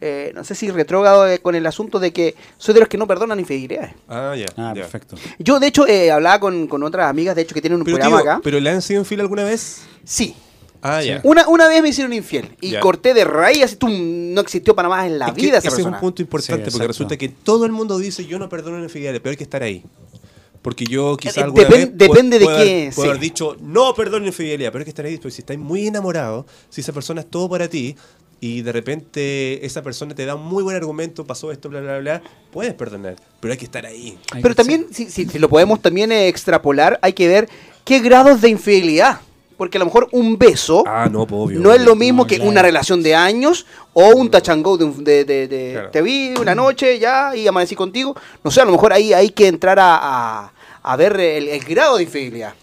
eh, 0.00 0.30
no 0.34 0.44
sé 0.44 0.54
si 0.54 0.70
retrógrado 0.70 1.26
eh, 1.26 1.38
con 1.40 1.54
el 1.54 1.66
asunto 1.66 1.98
de 2.00 2.12
que 2.12 2.34
soy 2.58 2.74
de 2.74 2.80
los 2.80 2.88
que 2.88 2.98
no 2.98 3.06
perdonan 3.06 3.40
infidelidades. 3.40 3.94
Ah, 4.08 4.34
ya. 4.36 4.46
Ah, 4.56 4.72
ya. 4.76 4.82
perfecto. 4.82 5.16
Yo, 5.38 5.58
de 5.58 5.66
hecho, 5.68 5.86
eh, 5.88 6.10
hablaba 6.10 6.38
con, 6.38 6.66
con 6.68 6.82
otras 6.82 7.08
amigas, 7.08 7.34
de 7.34 7.42
hecho, 7.42 7.54
que 7.54 7.60
tienen 7.62 7.78
un 7.80 7.84
Pero, 7.84 7.96
programa 7.96 8.22
tío, 8.22 8.30
acá. 8.30 8.40
¿pero 8.44 8.60
le 8.60 8.70
han 8.70 8.82
sido 8.82 9.00
infiel 9.00 9.20
alguna 9.22 9.44
vez? 9.44 9.82
Sí. 10.04 10.34
Ah, 10.80 11.02
ya. 11.02 11.20
Una, 11.24 11.48
una 11.48 11.66
vez 11.66 11.82
me 11.82 11.88
hicieron 11.88 12.12
infiel 12.12 12.54
y 12.60 12.76
corté 12.76 13.12
de 13.12 13.24
raíz, 13.24 13.64
así 13.64 13.74
tú 13.74 13.88
no 13.88 14.40
existió 14.40 14.76
para 14.76 14.88
más 14.88 15.06
en 15.06 15.18
la 15.18 15.26
Es 15.28 15.32
que 15.32 15.40
vida 15.40 15.58
esa 15.58 15.66
ese 15.66 15.76
persona. 15.78 15.96
es 15.96 16.00
un 16.02 16.06
punto 16.06 16.22
importante 16.22 16.64
Sí, 16.66 16.70
porque 16.70 16.86
resulta 16.86 17.16
que 17.16 17.28
todo 17.30 17.66
el 17.66 17.72
mundo 17.72 17.98
dice 17.98 18.24
yo 18.26 18.38
no 18.38 18.48
perdono 18.48 18.76
una 18.76 18.84
infidelidad, 18.84 19.20
pero 19.20 19.30
hay 19.32 19.36
que 19.36 19.42
estar 19.42 19.60
ahí. 19.64 19.82
Porque 20.68 20.84
yo 20.84 21.16
quizá 21.16 21.40
Eh, 21.40 21.44
alguna 21.44 21.62
depen- 21.66 21.70
vez 21.70 21.90
depende 21.96 22.38
de 22.38 22.44
qué, 22.46 22.52
haber, 22.52 22.94
puedo 22.94 23.06
sí. 23.06 23.08
haber 23.08 23.20
dicho 23.22 23.56
no 23.62 23.94
perdono 23.94 24.18
una 24.18 24.26
infidelidad, 24.26 24.70
pero 24.70 24.80
hay 24.82 24.84
que 24.84 24.90
estar 24.90 25.06
ahí. 25.06 25.16
Porque 25.16 25.30
si 25.30 25.40
estás 25.40 25.56
muy 25.56 25.86
enamorado, 25.86 26.44
si 26.68 26.82
esa 26.82 26.92
persona 26.92 27.22
es 27.22 27.30
todo 27.30 27.48
para 27.48 27.68
ti 27.68 27.96
y 28.38 28.60
de 28.60 28.70
repente 28.70 29.64
esa 29.64 29.80
persona 29.82 30.14
te 30.14 30.26
da 30.26 30.34
un 30.34 30.44
muy 30.44 30.62
buen 30.62 30.76
argumento, 30.76 31.24
pasó 31.24 31.50
esto, 31.52 31.70
bla, 31.70 31.80
bla, 31.80 32.00
bla, 32.00 32.22
puedes 32.52 32.74
perdonar, 32.74 33.16
pero 33.40 33.52
hay 33.52 33.56
que 33.58 33.64
estar 33.64 33.86
ahí. 33.86 34.18
Hay 34.30 34.42
Pero 34.42 34.54
también, 34.54 34.88
si, 34.92 35.08
si- 35.10 35.24
si 35.26 35.38
lo 35.38 35.48
podemos 35.48 35.80
también 35.80 36.12
eh, 36.12 36.28
extrapolar, 36.28 36.98
hay 37.00 37.14
que 37.14 37.28
ver 37.28 37.48
qué 37.86 38.00
grados 38.00 38.42
de 38.42 38.50
infidelidad. 38.50 39.20
Porque 39.56 39.76
a 39.76 39.80
lo 39.80 39.86
mejor 39.86 40.06
un 40.12 40.38
beso 40.38 40.84
Ah, 40.86 41.08
no, 41.10 41.26
pues, 41.26 41.40
obvio. 41.46 41.58
no 41.58 41.72
es 41.72 41.80
lo 41.82 41.96
mismo 41.96 42.22
No, 42.22 42.26
que 42.28 42.36
claro. 42.36 42.48
una 42.50 42.62
relación 42.62 43.02
de 43.02 43.16
años 43.16 43.66
o 43.92 44.06
un 44.14 44.30
tachangó 44.30 44.76
de, 44.78 44.84
un- 44.84 45.02
de- 45.02 45.24
de- 45.24 45.48
de- 45.48 45.72
Claro. 45.72 45.90
te 45.90 46.00
vi 46.00 46.32
una 46.40 46.54
noche 46.54 46.96
ya 47.00 47.34
y 47.34 47.44
amanecí 47.48 47.74
contigo. 47.74 48.14
No 48.44 48.52
sé, 48.52 48.60
a 48.60 48.64
lo 48.64 48.70
mejor 48.70 48.92
ahí 48.92 49.12
hay 49.12 49.30
que 49.30 49.48
entrar 49.48 49.80
a, 49.80 49.96
a- 49.96 50.52
a 50.92 50.96
ver 50.96 51.18
el, 51.20 51.48
el 51.48 51.60
grado 51.60 51.96
de 51.98 52.04
infidelidad. 52.04 52.54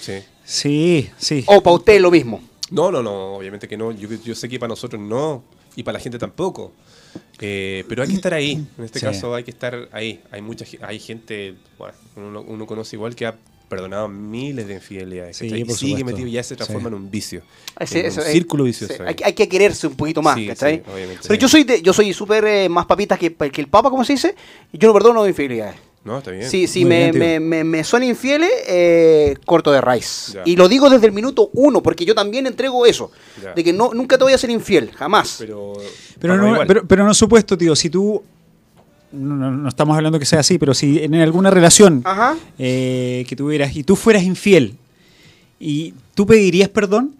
Sí. 0.00 0.14
Sí, 0.44 1.10
sí. 1.18 1.44
O 1.46 1.62
para 1.62 1.76
usted 1.76 1.94
es 1.94 2.00
lo 2.00 2.10
mismo. 2.10 2.42
No, 2.70 2.90
no, 2.90 3.02
no, 3.02 3.34
obviamente 3.36 3.66
que 3.68 3.76
no. 3.76 3.92
Yo, 3.92 4.08
yo 4.24 4.34
sé 4.34 4.48
que 4.48 4.58
para 4.58 4.68
nosotros 4.68 5.00
no 5.00 5.42
y 5.76 5.82
para 5.82 5.98
la 5.98 6.02
gente 6.02 6.18
tampoco. 6.18 6.72
Eh, 7.40 7.84
pero 7.88 8.02
hay 8.02 8.08
que 8.08 8.14
estar 8.14 8.34
ahí. 8.34 8.64
En 8.78 8.84
este 8.84 8.98
Sí. 9.00 9.06
caso 9.06 9.34
hay 9.34 9.44
que 9.44 9.50
estar 9.50 9.88
ahí. 9.92 10.20
Hay 10.30 10.42
mucha 10.42 10.64
hay 10.82 10.98
gente, 10.98 11.54
bueno, 11.78 11.94
uno, 12.16 12.40
uno 12.42 12.66
conoce 12.66 12.96
igual 12.96 13.14
que 13.14 13.26
ha 13.26 13.36
perdonado 13.68 14.08
miles 14.08 14.66
de 14.66 14.74
infidelidades. 14.74 15.36
Sí, 15.36 15.48
por 15.48 15.76
sigue 15.76 15.90
supuesto. 15.98 16.04
metido 16.06 16.28
y 16.28 16.32
ya 16.32 16.42
se 16.42 16.56
transforma 16.56 16.88
Sí. 16.88 16.94
en 16.94 16.94
un 17.02 17.10
vicio. 17.10 17.42
En 17.78 17.86
eso 18.06 18.20
un 18.20 18.26
es- 18.26 18.32
círculo 18.32 18.64
vicioso. 18.64 18.94
hay, 19.06 19.14
que- 19.14 19.24
hay 19.24 19.32
que 19.32 19.48
quererse 19.48 19.86
un 19.86 19.94
poquito 19.94 20.20
más, 20.22 20.36
Sí, 20.36 20.46
¿cachai? 20.48 20.76
sí, 20.78 20.82
obviamente. 20.92 21.22
Pero 21.28 21.40
yo 21.40 21.48
soy 21.48 21.62
de, 21.64 21.80
yo 21.80 21.92
soy 21.92 22.12
súper 22.12 22.44
eh, 22.44 22.68
más 22.68 22.86
papita 22.86 23.16
que, 23.16 23.32
que 23.34 23.60
el 23.60 23.68
papa, 23.68 23.88
como 23.90 24.04
se 24.04 24.14
dice, 24.14 24.34
y 24.72 24.78
yo 24.78 24.88
no 24.88 24.94
perdono 24.94 25.26
infidelidades. 25.26 25.76
No, 26.02 26.18
está 26.18 26.30
bien. 26.30 26.48
Me, 26.86 27.10
bien, 27.12 27.18
me, 27.18 27.40
me, 27.40 27.64
me 27.64 27.84
son 27.84 28.02
infieles, 28.02 28.50
eh, 28.66 29.36
corto 29.44 29.70
de 29.70 29.80
raíz. 29.82 30.32
Ya. 30.34 30.42
Y 30.46 30.56
lo 30.56 30.66
digo 30.68 30.88
desde 30.88 31.06
el 31.06 31.12
minuto 31.12 31.50
uno, 31.52 31.82
porque 31.82 32.06
yo 32.06 32.14
también 32.14 32.46
entrego 32.46 32.86
eso. 32.86 33.10
Ya. 33.42 33.52
De 33.52 33.62
que 33.62 33.72
no, 33.72 33.92
nunca 33.92 34.16
te 34.16 34.24
voy 34.24 34.32
a 34.32 34.38
ser 34.38 34.48
infiel, 34.50 34.90
jamás. 34.92 35.36
Pero, 35.38 35.74
Pero 36.18 36.36
no, 36.36 36.58
pero, 36.66 36.86
pero 36.86 37.04
no 37.04 37.12
supuesto, 37.12 37.56
tío, 37.58 37.76
si 37.76 37.90
tú. 37.90 38.22
No, 39.12 39.34
no- 39.34 39.50
no 39.50 39.68
estamos 39.68 39.96
hablando 39.96 40.18
que 40.20 40.24
sea 40.24 40.38
así, 40.40 40.56
pero 40.56 40.72
si 40.72 41.02
en 41.02 41.14
alguna 41.16 41.50
relación 41.50 42.00
Ajá. 42.04 42.36
eh, 42.58 43.24
que 43.28 43.34
tuvieras 43.34 43.74
y 43.74 43.82
tú 43.82 43.96
fueras 43.96 44.22
infiel 44.22 44.76
y 45.58 45.94
tú 46.14 46.24
pedirías 46.26 46.68
perdón, 46.68 47.16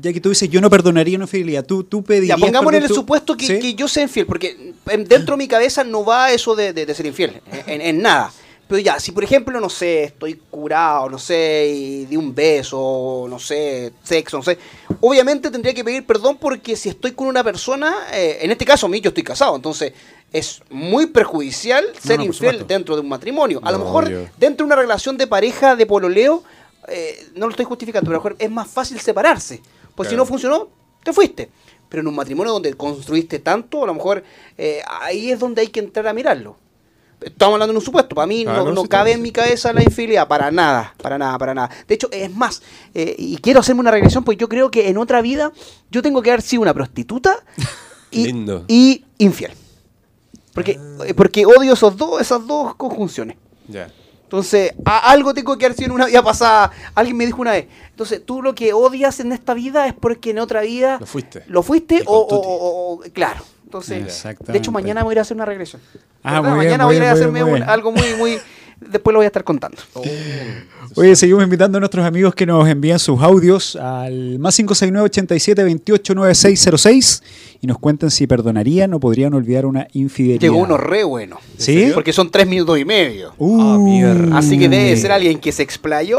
ya 0.00 0.12
que 0.12 0.20
tú 0.20 0.28
dices 0.28 0.48
yo 0.48 0.60
no 0.60 0.68
perdonaría 0.70 1.16
una 1.16 1.24
infidelidad, 1.24 1.64
tú, 1.64 1.84
tú 1.84 2.00
Ya, 2.00 2.06
pedirías 2.06 2.40
pongamos 2.40 2.72
en 2.74 2.82
el 2.82 2.88
tú- 2.88 2.94
supuesto 2.94 3.36
que, 3.36 3.46
¿Sí? 3.46 3.58
que 3.58 3.74
yo 3.74 3.88
sea 3.88 4.02
infiel, 4.04 4.26
porque 4.26 4.74
en- 4.88 5.04
dentro 5.04 5.34
de 5.34 5.38
mi 5.38 5.48
cabeza 5.48 5.82
no 5.84 6.04
va 6.04 6.30
eso 6.32 6.54
de, 6.54 6.72
de- 6.72 6.86
de 6.86 6.94
ser 6.94 7.06
infiel, 7.06 7.40
en, 7.66 7.80
en 7.80 8.02
nada. 8.02 8.32
Pero 8.68 8.78
ya, 8.80 9.00
si 9.00 9.10
por 9.10 9.24
ejemplo, 9.24 9.58
no 9.60 9.68
sé, 9.68 10.04
estoy 10.04 10.34
curado, 10.48 11.08
no 11.10 11.18
sé, 11.18 11.72
y 11.74 12.04
di 12.06 12.16
un 12.16 12.32
beso, 12.32 13.26
no 13.28 13.38
sé, 13.40 13.92
sexo, 14.04 14.36
no 14.36 14.44
sé, 14.44 14.58
obviamente 15.00 15.50
tendría 15.50 15.74
que 15.74 15.82
pedir 15.82 16.06
perdón 16.06 16.36
porque 16.38 16.76
si 16.76 16.88
estoy 16.88 17.10
con 17.10 17.26
una 17.26 17.42
persona, 17.42 17.92
eh, 18.12 18.38
en 18.42 18.52
este 18.52 18.64
caso 18.64 18.86
a 18.86 18.88
mí 18.88 19.00
yo 19.00 19.08
estoy 19.08 19.24
casado, 19.24 19.56
entonces 19.56 19.92
es 20.32 20.62
muy 20.70 21.06
perjudicial 21.06 21.84
ser 22.00 22.18
no, 22.18 22.26
infiel 22.26 22.52
supuesto. 22.52 22.64
dentro 22.72 22.94
de 22.94 23.00
un 23.00 23.08
matrimonio. 23.08 23.58
A 23.64 23.72
lo 23.72 23.80
mejor 23.80 24.08
dentro 24.38 24.64
de 24.64 24.72
una 24.72 24.76
relación 24.80 25.16
de 25.16 25.26
pareja, 25.26 25.74
de 25.74 25.86
pololeo, 25.86 26.44
eh, 26.86 27.26
no 27.34 27.46
lo 27.46 27.50
estoy 27.50 27.64
justificando, 27.66 28.06
pero 28.08 28.20
a 28.20 28.22
lo 28.22 28.24
mejor 28.30 28.36
es 28.38 28.50
más 28.52 28.68
fácil 28.68 29.00
separarse. 29.00 29.60
Pues 30.00 30.08
si 30.08 30.16
no 30.16 30.24
funcionó, 30.24 30.66
te 31.04 31.12
fuiste. 31.12 31.50
Pero 31.90 32.00
en 32.00 32.06
un 32.06 32.14
matrimonio 32.14 32.54
donde 32.54 32.72
construiste 32.72 33.38
tanto, 33.38 33.84
a 33.84 33.86
lo 33.86 33.92
mejor 33.92 34.24
eh, 34.56 34.80
ahí 35.02 35.30
es 35.30 35.38
donde 35.38 35.60
hay 35.60 35.66
que 35.68 35.80
entrar 35.80 36.06
a 36.08 36.14
mirarlo. 36.14 36.56
Estamos 37.20 37.52
hablando 37.52 37.72
en 37.72 37.76
un 37.76 37.84
supuesto. 37.84 38.14
Para 38.14 38.26
mí 38.26 38.46
Ah, 38.48 38.54
no, 38.54 38.64
no, 38.64 38.72
no 38.72 38.82
sí, 38.84 38.88
cabe 38.88 39.12
en 39.12 39.20
mi 39.20 39.30
cabeza 39.30 39.74
la 39.74 39.82
infidelidad. 39.82 40.26
Para 40.26 40.50
nada, 40.50 40.94
para 41.02 41.18
nada, 41.18 41.36
para 41.36 41.52
nada. 41.52 41.70
De 41.86 41.94
hecho, 41.96 42.08
es 42.12 42.34
más, 42.34 42.62
eh, 42.94 43.14
y 43.18 43.36
quiero 43.42 43.60
hacerme 43.60 43.82
una 43.82 43.90
regresión, 43.90 44.24
pues 44.24 44.38
yo 44.38 44.48
creo 44.48 44.70
que 44.70 44.88
en 44.88 44.96
otra 44.96 45.20
vida 45.20 45.52
yo 45.90 46.00
tengo 46.00 46.22
que 46.22 46.30
haber 46.30 46.40
sido 46.40 46.62
una 46.62 46.72
prostituta 46.72 47.44
y, 48.10 48.24
Lindo. 48.24 48.64
y 48.68 49.04
infiel. 49.18 49.52
Porque, 50.54 50.80
eh, 51.04 51.12
porque 51.12 51.44
odio 51.44 51.74
esos 51.74 51.94
dos, 51.94 52.22
esas 52.22 52.46
dos 52.46 52.74
conjunciones. 52.76 53.36
Ya. 53.68 53.92
Entonces, 54.30 54.72
a- 54.84 55.10
algo 55.10 55.34
tengo 55.34 55.58
que 55.58 55.64
haber 55.66 55.76
sido 55.76 55.86
en 55.86 55.92
una 55.96 56.06
vida 56.06 56.22
pasada. 56.22 56.70
Alguien 56.94 57.16
me 57.16 57.26
dijo 57.26 57.40
una 57.42 57.50
vez. 57.50 57.66
Entonces, 57.90 58.22
tú 58.24 58.42
lo 58.42 58.54
que 58.54 58.72
odias 58.72 59.18
en 59.18 59.32
esta 59.32 59.54
vida 59.54 59.88
es 59.88 59.92
porque 59.94 60.30
en 60.30 60.38
otra 60.38 60.60
vida 60.60 60.98
Lo 61.00 61.06
fuiste. 61.06 61.42
lo 61.48 61.64
fuiste 61.64 62.04
o, 62.06 62.16
o- 62.16 62.94
o- 62.94 63.00
claro. 63.12 63.42
Entonces, 63.64 64.22
de 64.46 64.56
hecho, 64.58 64.70
mañana 64.70 65.02
voy 65.02 65.10
a 65.10 65.14
ir 65.14 65.18
a 65.18 65.22
hacer 65.22 65.36
una 65.36 65.46
regresión. 65.46 65.82
Ah, 66.22 66.40
muy 66.42 66.52
mañana 66.52 66.84
voy 66.84 66.94
a 66.94 66.98
ir 66.98 67.04
a 67.06 67.12
hacerme 67.12 67.42
muy 67.44 67.60
un- 67.60 67.62
algo 67.64 67.90
muy, 67.90 68.14
muy. 68.18 68.38
Después 68.80 69.12
lo 69.12 69.18
voy 69.18 69.24
a 69.24 69.26
estar 69.26 69.42
contando. 69.44 69.76
Oye, 70.96 71.14
seguimos 71.16 71.42
invitando 71.42 71.78
a 71.78 71.80
nuestros 71.80 72.06
amigos 72.06 72.34
que 72.34 72.46
nos 72.46 72.68
envían 72.68 72.98
sus 72.98 73.20
audios 73.20 73.74
al 73.76 74.38
más 74.38 74.54
569 74.56 75.04
87 75.06 75.64
28 75.64 76.14
9606 76.14 77.22
y 77.62 77.66
nos 77.66 77.78
cuenten 77.78 78.10
si 78.10 78.26
perdonarían 78.26 78.94
o 78.94 79.00
podrían 79.00 79.34
olvidar 79.34 79.66
una 79.66 79.86
infidelidad. 79.92 80.40
Llegó 80.40 80.56
uno 80.58 80.76
re 80.76 81.04
bueno. 81.04 81.38
¿Sí? 81.58 81.90
Porque 81.92 82.12
son 82.12 82.30
tres 82.30 82.46
minutos 82.46 82.78
y 82.78 82.84
medio. 82.84 83.32
Uh, 83.38 83.60
Ah, 83.60 83.78
mierda. 83.78 84.38
Así 84.38 84.58
que 84.58 84.68
debe 84.68 84.96
ser 84.96 85.12
alguien 85.12 85.38
que 85.38 85.52
se 85.52 85.62
explayó 85.62 86.18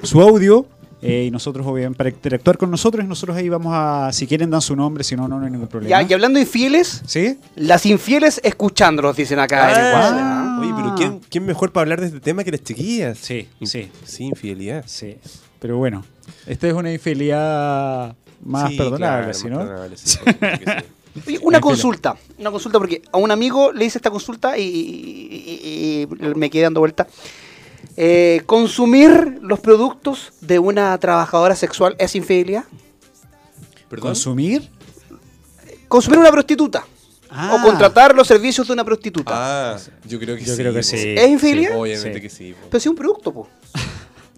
su 0.04 0.21
audio. 0.21 0.65
eh, 1.04 1.26
y 1.26 1.32
nosotros, 1.32 1.65
obviamente, 1.65 1.97
para 1.97 2.12
interactuar 2.12 2.60
con 2.60 2.69
nosotros, 2.69 3.04
nosotros 3.08 3.36
ahí 3.36 3.50
vamos 3.50 3.74
a. 3.76 4.12
Si 4.13 4.28
quieren, 4.28 4.52
dan 4.52 4.62
su 4.62 4.76
nombre, 4.76 5.04
si 5.04 5.15
no, 5.15 5.28
no, 5.28 5.39
no 5.39 5.45
hay 5.47 5.52
ningún 5.52 5.67
problema. 5.67 6.00
Ya, 6.00 6.08
y 6.08 6.13
hablando 6.13 6.38
de 6.38 6.43
infieles, 6.43 7.02
¿Sí? 7.08 7.39
las 7.56 7.88
infieles 7.88 8.39
escuchándolos, 8.43 9.15
dicen 9.15 9.39
acá. 9.39 9.71
en 9.74 9.80
el 9.88 9.93
WhatsApp, 9.95 10.19
¿ah? 10.21 10.58
Oye, 10.62 10.71
pero 10.76 10.93
¿quién, 10.95 11.19
quién 11.28 11.43
mejor 11.47 11.71
para 11.71 11.82
hablar 11.86 12.02
de 12.02 12.06
este 12.06 12.19
tema 12.19 12.43
que 12.43 12.52
las 12.52 12.62
chiquillas? 12.63 13.17
Sí, 13.17 13.47
sí. 13.63 13.89
Sí, 14.06 14.26
infidelidad. 14.26 14.84
Sí. 14.86 15.17
Pero 15.60 15.78
bueno, 15.78 16.06
esta 16.47 16.67
es 16.67 16.73
una 16.73 16.91
infidelidad 16.91 18.15
más 18.43 18.69
Sí, 18.71 18.77
perdonable, 18.77 18.97
claro, 18.97 19.34
¿sí, 19.34 19.43
más 19.47 19.51
¿no? 19.51 19.57
perdonable, 19.60 19.97
sí. 19.97 20.19
Oye, 21.27 21.39
una 21.41 21.60
consulta, 21.60 22.15
una 22.38 22.51
consulta 22.51 22.79
porque 22.79 23.01
a 23.12 23.17
un 23.17 23.31
amigo 23.31 23.71
le 23.73 23.84
hice 23.86 23.97
esta 23.97 24.10
consulta 24.10 24.57
y, 24.57 24.63
y- 24.63 26.07
y- 26.19 26.25
y 26.25 26.36
me 26.36 26.49
quedé 26.49 26.63
dando 26.63 26.79
vuelta. 26.79 27.05
Eh, 27.97 28.41
¿Consumir 28.45 29.39
los 29.41 29.60
productos 29.60 30.31
de 30.39 30.57
una 30.60 30.97
trabajadora 30.99 31.55
sexual 31.55 31.95
es 31.99 32.15
infidelidad? 32.15 32.63
¿Perdón? 33.89 34.10
¿Consumir? 34.12 34.69
¿Consumir 35.89 36.19
una 36.19 36.31
prostituta? 36.31 36.86
Ah. 37.29 37.57
¿O 37.60 37.65
contratar 37.65 38.15
los 38.15 38.27
servicios 38.27 38.65
de 38.67 38.73
una 38.73 38.86
prostituta? 38.86 39.31
Ah, 39.73 39.77
yo 40.07 40.17
creo 40.19 40.36
que 40.38 40.45
Yo 40.45 40.53
sí. 40.53 40.60
creo 40.62 40.71
que 40.73 40.79
po. 40.79 40.84
sí. 40.84 41.15
¿Es 41.17 41.29
infidelidad? 41.29 41.77
Obviamente 41.77 42.13
Sí. 42.15 42.21
que 42.21 42.29
sí. 42.29 42.53
po. 42.53 42.67
Pero 42.69 42.79
si 42.79 42.88
es 42.88 42.89
un 42.89 42.95
producto, 42.95 43.34
po. 43.34 43.49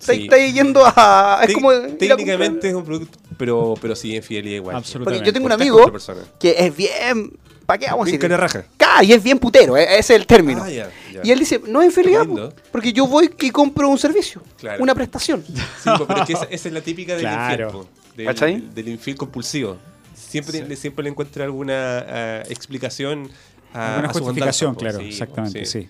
Está, 0.03 0.13
Sí. 0.13 0.23
está 0.23 0.37
yendo 0.37 0.83
a... 0.85 1.39
Es 1.43 1.49
Tec- 1.49 1.53
como... 1.53 1.71
ir 1.73 1.79
a 1.79 1.97
técnicamente 1.97 2.69
es 2.69 2.73
un 2.75 2.83
producto, 2.85 3.17
pero, 3.37 3.75
pero 3.81 3.95
sí, 3.95 4.15
infidelidad 4.15 4.55
igual. 4.57 4.75
Absolutamente. 4.75 5.19
Porque 5.19 5.27
yo 5.29 5.33
tengo 5.33 5.45
un 5.45 5.51
amigo 5.51 5.91
que 6.39 6.55
es 6.57 6.75
bien... 6.75 7.33
¿Para 7.65 7.77
qué 7.77 7.85
vamos 7.85 8.09
a 8.09 8.11
decir? 8.11 8.29
raja. 8.31 8.65
Y 9.03 9.13
es 9.13 9.23
bien 9.23 9.39
putero, 9.39 9.77
eh, 9.77 9.83
ese 9.97 10.13
es 10.13 10.19
el 10.19 10.27
término. 10.27 10.61
Ah, 10.63 10.69
ya, 10.69 10.91
ya. 11.13 11.21
Y 11.23 11.31
él 11.31 11.39
dice, 11.39 11.61
no 11.65 11.81
es 11.81 11.87
infidelidad, 11.87 12.25
po, 12.27 12.53
porque 12.71 12.91
yo 12.91 13.07
voy 13.07 13.31
y 13.39 13.49
compro 13.51 13.87
un 13.87 13.97
servicio, 13.97 14.41
Claro. 14.57 14.83
una 14.83 14.93
prestación. 14.93 15.43
Sí, 15.45 15.89
po, 15.97 16.05
pero 16.05 16.21
es 16.21 16.27
que 16.27 16.33
esa, 16.33 16.43
esa 16.49 16.67
es 16.67 16.73
la 16.73 16.81
típica 16.81 17.13
del 17.13 17.21
Claro. 17.21 17.65
infiel, 17.69 17.69
po, 17.71 17.87
del, 18.17 18.25
¿Cachai? 18.27 18.61
del 18.75 18.87
infiel 18.89 19.15
compulsivo. 19.15 19.77
Siempre, 20.13 20.61
le, 20.63 20.75
siempre 20.75 21.03
le 21.03 21.09
encuentra 21.09 21.45
alguna 21.45 21.99
ah, 21.99 22.43
explicación 22.49 23.29
a, 23.73 23.95
Alguna 23.95 24.09
a 24.09 24.13
justificación, 24.13 24.75
claro, 24.75 24.99
exactamente, 24.99 25.65
sí. 25.65 25.87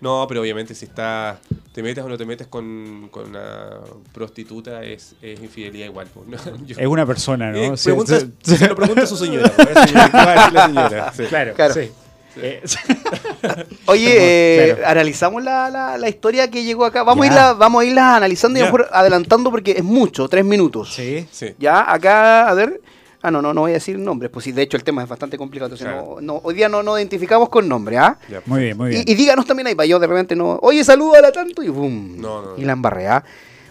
No, 0.00 0.26
pero 0.28 0.40
obviamente 0.42 0.74
si 0.74 0.84
está, 0.84 1.38
te 1.72 1.82
metes 1.82 2.04
o 2.04 2.08
no 2.08 2.18
te 2.18 2.26
metes 2.26 2.46
con, 2.46 3.08
con 3.10 3.30
una 3.30 3.70
prostituta 4.12 4.82
es, 4.84 5.14
es 5.22 5.40
infidelidad 5.40 5.86
igual. 5.86 6.06
po. 6.08 6.24
No, 6.28 6.36
yo- 6.66 6.76
Es 6.78 6.86
una 6.86 7.06
persona, 7.06 7.50
¿no? 7.52 7.56
Eh, 7.58 7.76
Sí, 7.76 7.84
pregunta- 7.90 8.20
sí. 8.42 8.56
se 8.56 8.68
lo 8.68 8.76
pregunta 8.76 9.02
a 9.02 9.06
su 9.06 9.16
señora. 9.16 9.50
Sí. 11.16 11.24
Claro, 11.28 11.54
Claro. 11.54 11.74
sí. 11.74 11.90
Eh, 12.36 12.60
Oye, 13.86 14.70
eh, 14.70 14.74
Claro. 14.74 14.90
analizamos 14.90 15.42
la, 15.44 15.70
la- 15.70 15.96
la 15.98 16.08
historia 16.08 16.50
que 16.50 16.64
llegó 16.64 16.84
acá. 16.84 17.02
Vamos 17.02 17.24
a, 17.24 17.26
irla, 17.28 17.52
vamos 17.52 17.82
a 17.82 17.84
irla 17.86 18.16
analizando 18.16 18.58
y 18.58 18.62
a 18.62 18.64
Ya. 18.64 18.70
lo 18.70 18.76
mejor 18.78 18.90
adelantando 18.92 19.50
porque 19.50 19.72
es 19.72 19.84
mucho, 19.84 20.28
tres 20.28 20.44
minutos. 20.44 20.92
sí. 20.94 21.26
Sí. 21.30 21.54
Ya, 21.58 21.90
acá, 21.92 22.48
a 22.48 22.54
ver. 22.54 22.80
Ah, 23.26 23.30
no, 23.30 23.40
no, 23.40 23.54
no 23.54 23.62
voy 23.62 23.70
a 23.70 23.74
decir 23.74 23.98
nombres, 23.98 24.30
pues 24.30 24.44
sí, 24.44 24.52
de 24.52 24.60
hecho 24.60 24.76
el 24.76 24.84
tema 24.84 25.02
es 25.02 25.08
bastante 25.08 25.38
complicado, 25.38 25.68
entonces 25.72 25.86
Claro. 25.88 26.16
no, 26.16 26.34
no, 26.34 26.40
hoy 26.44 26.54
día 26.54 26.68
no 26.68 26.82
nos 26.82 26.98
identificamos 26.98 27.48
con 27.48 27.66
nombre, 27.66 27.96
¿ah? 27.96 28.18
Ya. 28.28 28.42
Muy 28.44 28.64
bien, 28.64 28.76
muy 28.76 28.90
bien. 28.90 29.04
Y, 29.06 29.12
y 29.12 29.14
díganos 29.14 29.46
también 29.46 29.66
ahí, 29.66 29.74
para 29.74 29.86
yo 29.86 29.98
de 29.98 30.06
repente 30.06 30.36
no. 30.36 30.58
Oye, 30.60 30.84
saluda 30.84 31.20
a 31.20 31.22
la 31.22 31.32
tanto 31.32 31.62
y 31.62 31.68
boom. 31.68 32.20
No, 32.20 32.42
no, 32.42 32.50
no. 32.50 32.58
Y 32.58 32.64
la 32.66 32.72
embarré, 32.74 33.08
¿ah? 33.08 33.24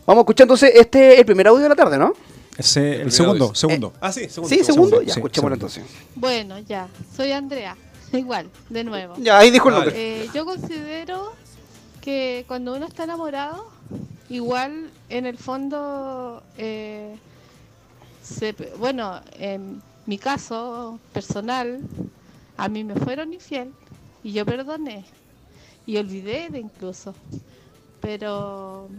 Vamos 0.07 0.21
a 0.21 0.23
escuchar 0.23 0.45
entonces 0.45 0.71
este 0.73 1.19
el 1.19 1.25
primer 1.25 1.47
audio 1.47 1.61
de 1.63 1.69
la 1.69 1.75
tarde, 1.75 1.97
¿no? 1.99 2.13
Ese- 2.57 3.01
el, 3.03 3.11
segundo, 3.11 3.53
segundo. 3.53 3.93
Ah, 4.01 4.11
sí, 4.11 4.27
segundo. 4.27 4.49
Sí, 4.49 4.63
segundo, 4.63 4.89
segundo, 4.89 5.01
ya 5.03 5.13
sí, 5.13 5.19
escuchémoslo 5.19 5.55
segundo. 5.69 5.81
entonces. 5.89 6.07
Bueno, 6.15 6.57
ya, 6.59 6.87
soy 7.15 7.31
Andrea. 7.31 7.77
Igual, 8.11 8.49
de 8.69 8.83
nuevo. 8.83 9.13
Ya, 9.19 9.37
ahí 9.37 9.51
dijo 9.51 9.69
el 9.69 9.75
Vale. 9.75 9.85
nombre. 9.85 10.23
Eh, 10.23 10.29
yo 10.33 10.45
considero 10.45 11.33
que 12.01 12.43
cuando 12.47 12.75
uno 12.75 12.85
está 12.87 13.03
enamorado, 13.05 13.67
igual 14.29 14.89
en 15.09 15.25
el 15.25 15.37
fondo, 15.37 16.43
eh, 16.57 17.15
bueno, 18.77 19.21
en 19.37 19.81
mi 20.05 20.17
caso 20.17 20.99
personal, 21.11 21.81
a 22.57 22.69
mí 22.69 22.83
me 22.83 22.95
fueron 22.95 23.33
infiel 23.33 23.73
y 24.23 24.33
yo 24.33 24.45
perdoné 24.45 25.05
y 25.85 25.97
olvidé 25.97 26.49
de 26.49 26.59
incluso, 26.59 27.13
pero 28.01 28.89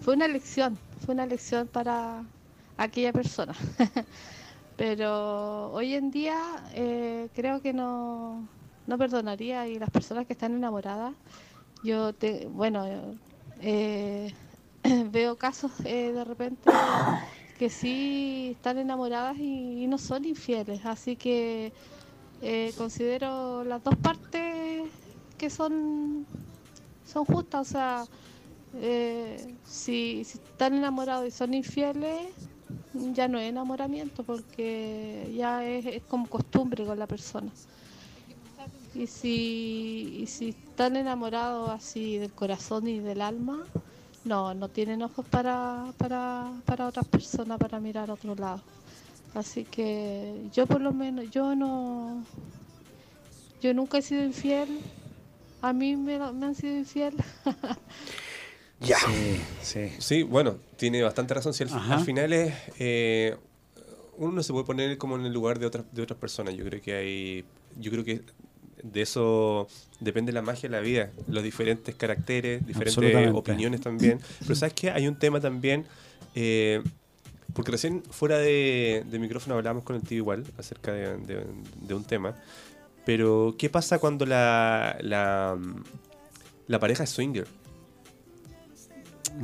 fue 0.00 0.14
una 0.14 0.28
lección, 0.28 0.78
fue 1.04 1.14
una 1.14 1.26
lección 1.26 1.66
para 1.66 2.24
aquella 2.76 3.12
persona. 3.12 3.54
Pero 4.76 5.70
hoy 5.72 5.94
en 5.94 6.10
día 6.10 6.36
eh, 6.74 7.28
creo 7.32 7.60
que 7.62 7.72
no, 7.72 8.48
no 8.86 8.98
perdonaría 8.98 9.68
y 9.68 9.78
las 9.78 9.90
personas 9.90 10.26
que 10.26 10.32
están 10.32 10.52
enamoradas, 10.52 11.14
yo 11.84 12.12
te, 12.12 12.46
bueno, 12.46 12.84
eh, 13.60 14.34
veo 15.12 15.36
casos 15.36 15.70
eh, 15.84 16.12
de 16.12 16.24
repente 16.24 16.70
que 17.58 17.70
sí 17.70 18.50
están 18.52 18.78
enamoradas 18.78 19.38
y, 19.38 19.84
y 19.84 19.86
no 19.86 19.98
son 19.98 20.24
infieles, 20.24 20.84
así 20.84 21.16
que 21.16 21.72
eh, 22.42 22.72
considero 22.76 23.64
las 23.64 23.82
dos 23.82 23.96
partes 23.96 24.82
que 25.38 25.50
son 25.50 26.26
son 27.04 27.24
justas, 27.24 27.68
o 27.68 27.70
sea, 27.70 28.04
eh, 28.74 29.56
si, 29.64 30.22
están 30.22 30.74
enamorados 30.74 31.28
y 31.28 31.30
son 31.30 31.54
infieles, 31.54 32.22
ya 33.12 33.28
no 33.28 33.38
es 33.38 33.48
enamoramiento 33.48 34.24
porque 34.24 35.32
ya 35.36 35.64
es, 35.64 35.86
es 35.86 36.02
como 36.02 36.26
costumbre 36.28 36.84
con 36.84 36.98
la 36.98 37.06
persona. 37.06 37.50
Y 38.94 39.06
si, 39.06 40.18
y 40.20 40.26
si 40.26 40.50
están 40.50 40.96
enamorados 40.96 41.70
así 41.70 42.18
del 42.18 42.32
corazón 42.32 42.86
y 42.88 43.00
del 43.00 43.20
alma, 43.20 43.64
no, 44.24 44.54
no 44.54 44.68
tienen 44.68 45.02
ojos 45.02 45.24
para, 45.26 45.92
para, 45.98 46.50
para 46.64 46.86
otras 46.88 47.06
personas, 47.06 47.58
para 47.58 47.78
mirar 47.80 48.10
a 48.10 48.14
otro 48.14 48.34
lado. 48.34 48.60
Así 49.34 49.64
que 49.64 50.48
yo 50.52 50.66
por 50.66 50.80
lo 50.80 50.92
menos, 50.92 51.30
yo 51.30 51.54
no, 51.56 52.24
yo 53.60 53.74
nunca 53.74 53.98
he 53.98 54.02
sido 54.02 54.22
infiel. 54.24 54.78
A 55.60 55.72
mí 55.72 55.96
me, 55.96 56.18
lo- 56.18 56.32
me 56.32 56.46
han 56.46 56.54
sido 56.54 56.76
infiel. 56.76 57.14
Ya. 58.80 58.98
Sí, 58.98 59.40
sí. 59.62 59.90
Sí, 59.98 60.22
bueno, 60.24 60.56
tiene 60.76 61.00
bastante 61.02 61.32
razón. 61.32 61.54
Si 61.54 61.62
al 61.62 62.00
final 62.04 62.32
es. 62.34 62.54
eh, 62.78 63.34
uno 64.18 64.32
no 64.32 64.42
se 64.42 64.52
puede 64.52 64.66
poner 64.66 64.98
como 64.98 65.16
en 65.16 65.24
el 65.24 65.32
lugar 65.32 65.58
de 65.58 65.64
otras, 65.64 65.86
de 65.92 66.02
otras 66.02 66.18
personas. 66.18 66.54
Yo 66.54 66.64
creo 66.66 66.82
que 66.82 66.92
hay. 66.94 67.44
Yo 67.76 67.90
creo 67.90 68.04
que 68.04 68.20
de 68.84 69.02
eso 69.02 69.66
depende 69.98 70.30
la 70.30 70.42
magia 70.42 70.68
de 70.68 70.76
la 70.76 70.80
vida. 70.80 71.10
Los 71.26 71.42
diferentes 71.42 71.94
caracteres, 71.96 72.64
diferentes 72.66 73.32
opiniones 73.34 73.80
también. 73.80 74.20
Pero 74.40 74.54
¿sabes 74.54 74.74
qué? 74.74 74.90
Hay 74.90 75.08
un 75.08 75.16
tema 75.18 75.40
también. 75.40 75.84
eh, 76.36 76.80
porque 77.52 77.70
recién 77.70 78.02
fuera 78.10 78.38
de, 78.38 79.04
de 79.08 79.18
micrófono 79.20 79.54
hablábamos 79.54 79.84
con 79.84 79.94
el 79.96 80.02
tío 80.02 80.18
igual 80.18 80.44
acerca 80.58 80.92
de, 80.92 81.16
de- 81.18 81.46
de 81.82 81.94
un 81.94 82.02
tema. 82.04 82.34
Pero, 83.06 83.54
¿qué 83.58 83.68
pasa 83.70 83.98
cuando 83.98 84.24
la, 84.26 84.96
la, 85.00 85.56
la 86.66 86.78
pareja 86.80 87.04
es 87.04 87.10
swinger? 87.10 87.46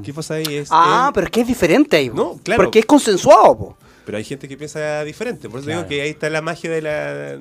¿Qué 0.04 0.12
pasa 0.14 0.34
ahí? 0.34 0.44
Es, 0.56 0.68
Ah, 0.70 1.10
pero 1.14 1.26
es 1.26 1.30
que 1.30 1.40
es 1.42 1.46
diferente 1.46 1.96
ahí. 1.96 2.10
No, 2.10 2.38
claro. 2.42 2.62
Porque 2.64 2.78
es 2.80 2.86
consensuado, 2.86 3.56
po. 3.58 3.76
pero 4.06 4.18
hay 4.18 4.24
gente 4.24 4.46
que 4.48 4.56
piensa 4.56 5.02
diferente. 5.04 5.48
Por 5.48 5.58
eso 5.60 5.66
Claro. 5.66 5.80
digo 5.80 5.88
que 5.88 6.02
ahí 6.02 6.10
está 6.10 6.30
la 6.30 6.42
magia 6.42 6.70
de 6.70 6.82
la. 6.82 7.38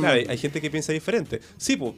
Claro, 0.00 0.14
Mm. 0.16 0.18
hay- 0.18 0.26
hay 0.28 0.38
gente 0.38 0.60
que 0.60 0.70
piensa 0.70 0.92
diferente. 0.92 1.40
Sí, 1.56 1.76
pues. 1.76 1.92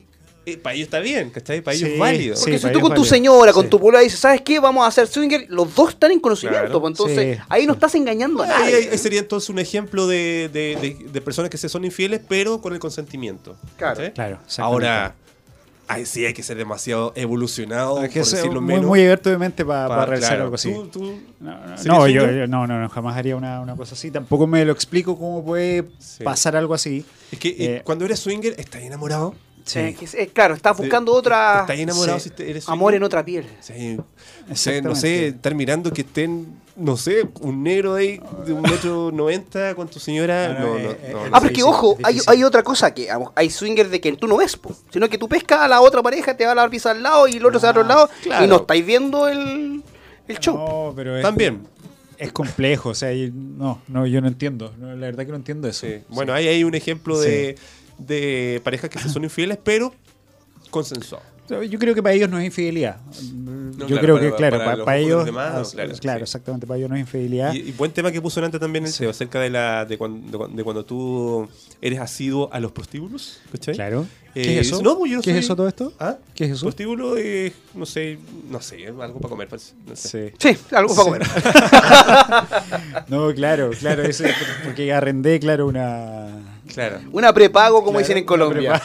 para 0.63 0.77
ellos 0.77 0.85
está 0.87 1.01
bien, 1.01 1.31
¿cachai? 1.31 1.61
Para 1.61 1.75
ellos 1.77 1.89
Sí, 1.89 1.95
es 1.95 1.99
válido. 1.99 2.37
sí. 2.37 2.43
Porque 2.45 2.59
si 2.59 2.63
para 2.63 2.73
tú 2.75 2.79
ellos 2.79 2.89
con 2.89 2.95
tu 2.95 3.01
vale. 3.01 3.11
señora, 3.11 3.53
con 3.53 3.65
Sí. 3.65 3.69
tu 3.71 3.81
polola 3.81 3.99
dices, 4.05 4.21
¿sabes 4.21 4.43
qué? 4.43 4.61
Vamos 4.61 4.85
a 4.85 4.87
hacer 4.87 5.09
swinger. 5.09 5.45
Los 5.49 5.75
dos 5.75 5.89
están 5.91 6.13
en 6.13 6.21
conocimiento, 6.21 6.67
Claro. 6.67 6.81
pues 6.81 6.93
entonces 6.93 7.37
Sí, 7.37 7.43
ahí 7.49 7.67
no 7.67 7.73
sí. 7.73 7.77
estás 7.79 7.95
engañando 7.97 8.45
a 8.45 8.47
Ahí, 8.47 8.73
nadie. 8.73 8.91
ahí 8.93 8.99
sería 8.99 9.19
entonces 9.19 9.51
un 9.51 9.59
ejemplo 9.59 10.07
de, 10.07 10.49
de- 10.53 10.77
de- 10.81 11.09
de 11.11 11.21
personas 11.21 11.51
que 11.51 11.59
se 11.59 11.69
son 11.69 11.85
infieles, 11.85 12.21
pero 12.29 12.61
con 12.61 12.73
el 12.75 12.79
consentimiento. 12.79 13.57
Claro. 13.77 13.97
¿cachai? 13.97 14.13
Claro, 14.15 14.39
exactamente. 14.47 14.87
Ahora, 14.87 15.15
ahí 15.89 16.05
sí 16.07 16.25
hay 16.27 16.33
que 16.35 16.43
ser 16.43 16.57
demasiado 16.57 17.13
evolucionado, 17.15 17.99
Hay 18.01 18.09
que 18.09 18.21
por 18.21 18.27
ser 18.29 18.39
decirlo 18.39 18.61
muy, 18.61 18.75
menos. 18.75 18.87
muy 18.87 19.01
abierto 19.01 19.31
de 19.31 19.39
mente 19.39 19.65
para 19.65 19.89
para- 19.89 20.07
realizar 20.07 20.31
claro, 20.33 20.45
algo 20.45 20.55
así. 20.57 20.73
tú- 20.73 20.87
tú- 20.89 21.21
No, 21.41 21.67
no, 21.67 21.77
¿Sería 21.79 21.93
no, 21.99 22.09
yo, 22.09 22.47
no, 22.49 22.67
no, 22.67 22.81
no, 22.81 22.89
jamás 22.89 23.17
haría 23.17 23.37
una, 23.37 23.61
una 23.61 23.77
cosa 23.77 23.95
así. 23.95 24.11
Tampoco 24.11 24.47
me 24.47 24.65
lo 24.65 24.73
explico 24.73 25.17
cómo 25.19 25.45
puede 25.45 25.85
Sí. 25.99 26.25
pasar 26.25 26.57
algo 26.57 26.75
así. 26.75 27.05
Es 27.31 27.39
que 27.39 27.49
eh, 27.51 27.55
Eh, 27.59 27.83
cuando 27.85 28.05
eres 28.05 28.19
swinger, 28.21 28.55
estás 28.59 28.83
enamorado. 28.83 29.35
Sí. 29.65 29.81
Eh, 29.81 29.97
que 29.99 30.05
es- 30.05 30.15
eh, 30.15 30.31
claro, 30.33 30.55
estás 30.55 30.77
buscando 30.77 31.13
otra. 31.13 31.63
Estás 31.63 31.79
enamorado 31.79 32.21
Sí. 32.21 32.31
si 32.37 32.43
eres 32.45 32.69
Amor 32.69 32.91
swinger. 32.93 32.97
en 32.97 33.03
otra 33.03 33.25
piel. 33.25 33.47
Sí. 33.61 33.99
O 34.51 34.55
sea, 34.57 34.81
no 34.81 34.95
sé, 34.95 35.29
estar 35.29 35.55
mirando 35.57 35.93
que 35.93 36.03
estén, 36.03 36.47
no 36.77 36.97
sé, 36.97 37.27
un 37.41 37.63
negro 37.63 37.95
ahí 37.95 38.21
de 38.47 38.53
un 38.53 38.63
metro 38.63 39.11
noventa 39.11 39.75
con 39.75 39.89
tu 39.89 39.99
señora. 39.99 40.49
No, 40.59 40.61
No, 40.61 40.79
no, 40.79 40.79
no, 40.79 40.89
no, 41.13 41.27
no. 41.29 41.35
Ah, 41.37 41.41
pero 41.41 41.47
es 41.47 41.53
que 41.53 41.63
ojo, 41.63 41.97
hay, 42.03 42.19
hay 42.27 42.45
otra 42.45 42.63
cosa 42.63 42.93
que 42.93 43.07
vamos, 43.09 43.33
hay 43.35 43.49
swinger 43.51 43.89
de 43.89 44.01
que 44.01 44.13
tú 44.13 44.27
no 44.27 44.37
ves, 44.37 44.57
po, 44.57 44.75
sino 44.91 45.09
que 45.09 45.17
tú 45.19 45.29
pescas 45.29 45.61
a 45.61 45.69
la 45.69 45.81
otra 45.81 46.03
pareja, 46.03 46.37
te 46.37 46.45
va 46.45 46.53
a 46.53 46.55
la 46.55 46.69
pizza 46.69 46.91
al 46.91 47.03
lado 47.03 47.27
y 47.29 47.37
el 47.37 47.47
otro 47.47 47.59
se 47.59 47.67
va 47.67 47.71
al 47.73 47.79
otro 47.79 47.89
lado 47.89 48.11
claro. 48.23 48.45
y 48.45 48.49
no 48.49 48.57
estáis 48.57 48.85
viendo 48.85 49.27
el, 49.29 49.83
el 50.29 50.39
show. 50.39 50.57
No, 50.57 50.93
pero 50.95 51.17
es- 51.17 51.23
También. 51.23 51.63
es 52.19 52.33
complejo, 52.33 52.91
o 52.91 52.95
sea, 52.95 53.11
no, 53.33 53.81
no, 53.89 54.07
yo 54.07 54.21
no 54.21 54.29
entiendo, 54.29 54.73
no, 54.79 54.89
la 54.95 55.07
verdad 55.07 55.25
que 55.25 55.31
no 55.31 55.37
entiendo 55.37 55.69
eso. 55.69 55.87
Sí. 55.87 56.03
Bueno, 56.09 56.33
ahí 56.35 56.47
hay 56.49 56.63
un 56.65 56.75
ejemplo 56.75 57.19
de, 57.19 57.57
de 57.99 58.61
parejas 58.65 58.91
que 58.91 58.99
se 58.99 59.09
son 59.09 59.25
infieles, 59.25 59.59
pero 59.63 59.95
consensuado. 60.71 61.25
Yo 61.71 61.79
creo 61.79 61.95
que 61.95 62.03
para 62.03 62.13
ellos 62.13 62.29
no 62.29 62.39
es 62.41 62.45
infidelidad. 62.45 62.97
Yo 63.79 63.87
claro, 63.87 64.01
creo 64.03 64.15
para- 64.17 64.31
que, 64.31 64.37
claro, 64.37 64.59
para 64.59 64.85
para, 64.85 64.97
de 64.99 65.05
ellos. 65.05 65.17
los 65.19 65.25
demás, 65.27 65.55
no, 65.55 65.71
claro, 65.71 65.93
claro, 66.01 66.19
sí. 66.19 66.23
exactamente, 66.25 66.67
para 66.67 66.79
ellos 66.79 66.89
no 66.91 66.97
es 66.97 67.01
infidelidad. 67.01 67.53
Y, 67.53 67.59
y 67.59 67.73
buen 67.73 67.93
tema 67.93 68.11
que 68.13 68.21
puso 68.23 68.43
antes 68.45 68.61
también 68.61 68.85
el 68.87 68.93
CEO, 68.93 69.11
acerca 69.11 69.41
de 69.41 69.51
la 69.51 69.85
de 69.85 69.99
cuando, 69.99 70.49
de 70.49 70.65
cuando- 70.65 70.85
tú 70.85 71.49
eres 71.81 72.01
asiduo 72.01 72.49
a 72.53 72.61
los 72.61 72.73
prostíbulos, 72.73 73.41
¿cachai? 73.53 73.75
Claro. 73.75 74.07
Eh, 74.35 74.43
¿Qué 74.43 74.61
es 74.61 74.67
eso? 74.67 74.77
dice, 74.77 74.85
no, 74.85 74.99
pues 74.99 75.11
yo 75.11 75.17
no 75.17 75.23
¿Qué 75.23 75.31
es 75.31 75.37
eso 75.39 75.57
todo 75.57 75.67
esto? 75.67 75.95
¿Ah? 75.99 76.17
¿Qué 76.35 76.45
es 76.45 76.51
eso? 76.51 76.67
Prostíbulo 76.67 77.17
es, 77.17 77.55
no 77.75 77.87
sé, 77.87 78.19
no 78.51 78.61
sé, 78.61 78.87
algo 78.87 79.19
para 79.19 79.31
comer, 79.31 79.49
parece, 79.49 79.73
no 79.87 79.97
sé. 79.97 80.35
Sí. 80.39 80.51
Sí, 80.55 80.59
algo 80.75 80.95
para 80.95 81.05
comer. 81.05 81.23
No, 83.09 83.33
claro, 83.35 83.71
claro, 83.79 84.03
ese, 84.03 84.33
porque 84.65 84.93
arrendé, 84.93 85.39
claro, 85.41 85.67
una. 85.67 86.29
Claro. 86.73 86.99
Una 87.13 87.33
prepago, 87.33 87.79
como 87.79 87.93
Claro, 87.93 88.01
dicen 88.01 88.19
en 88.19 88.25
Colombia. 88.25 88.83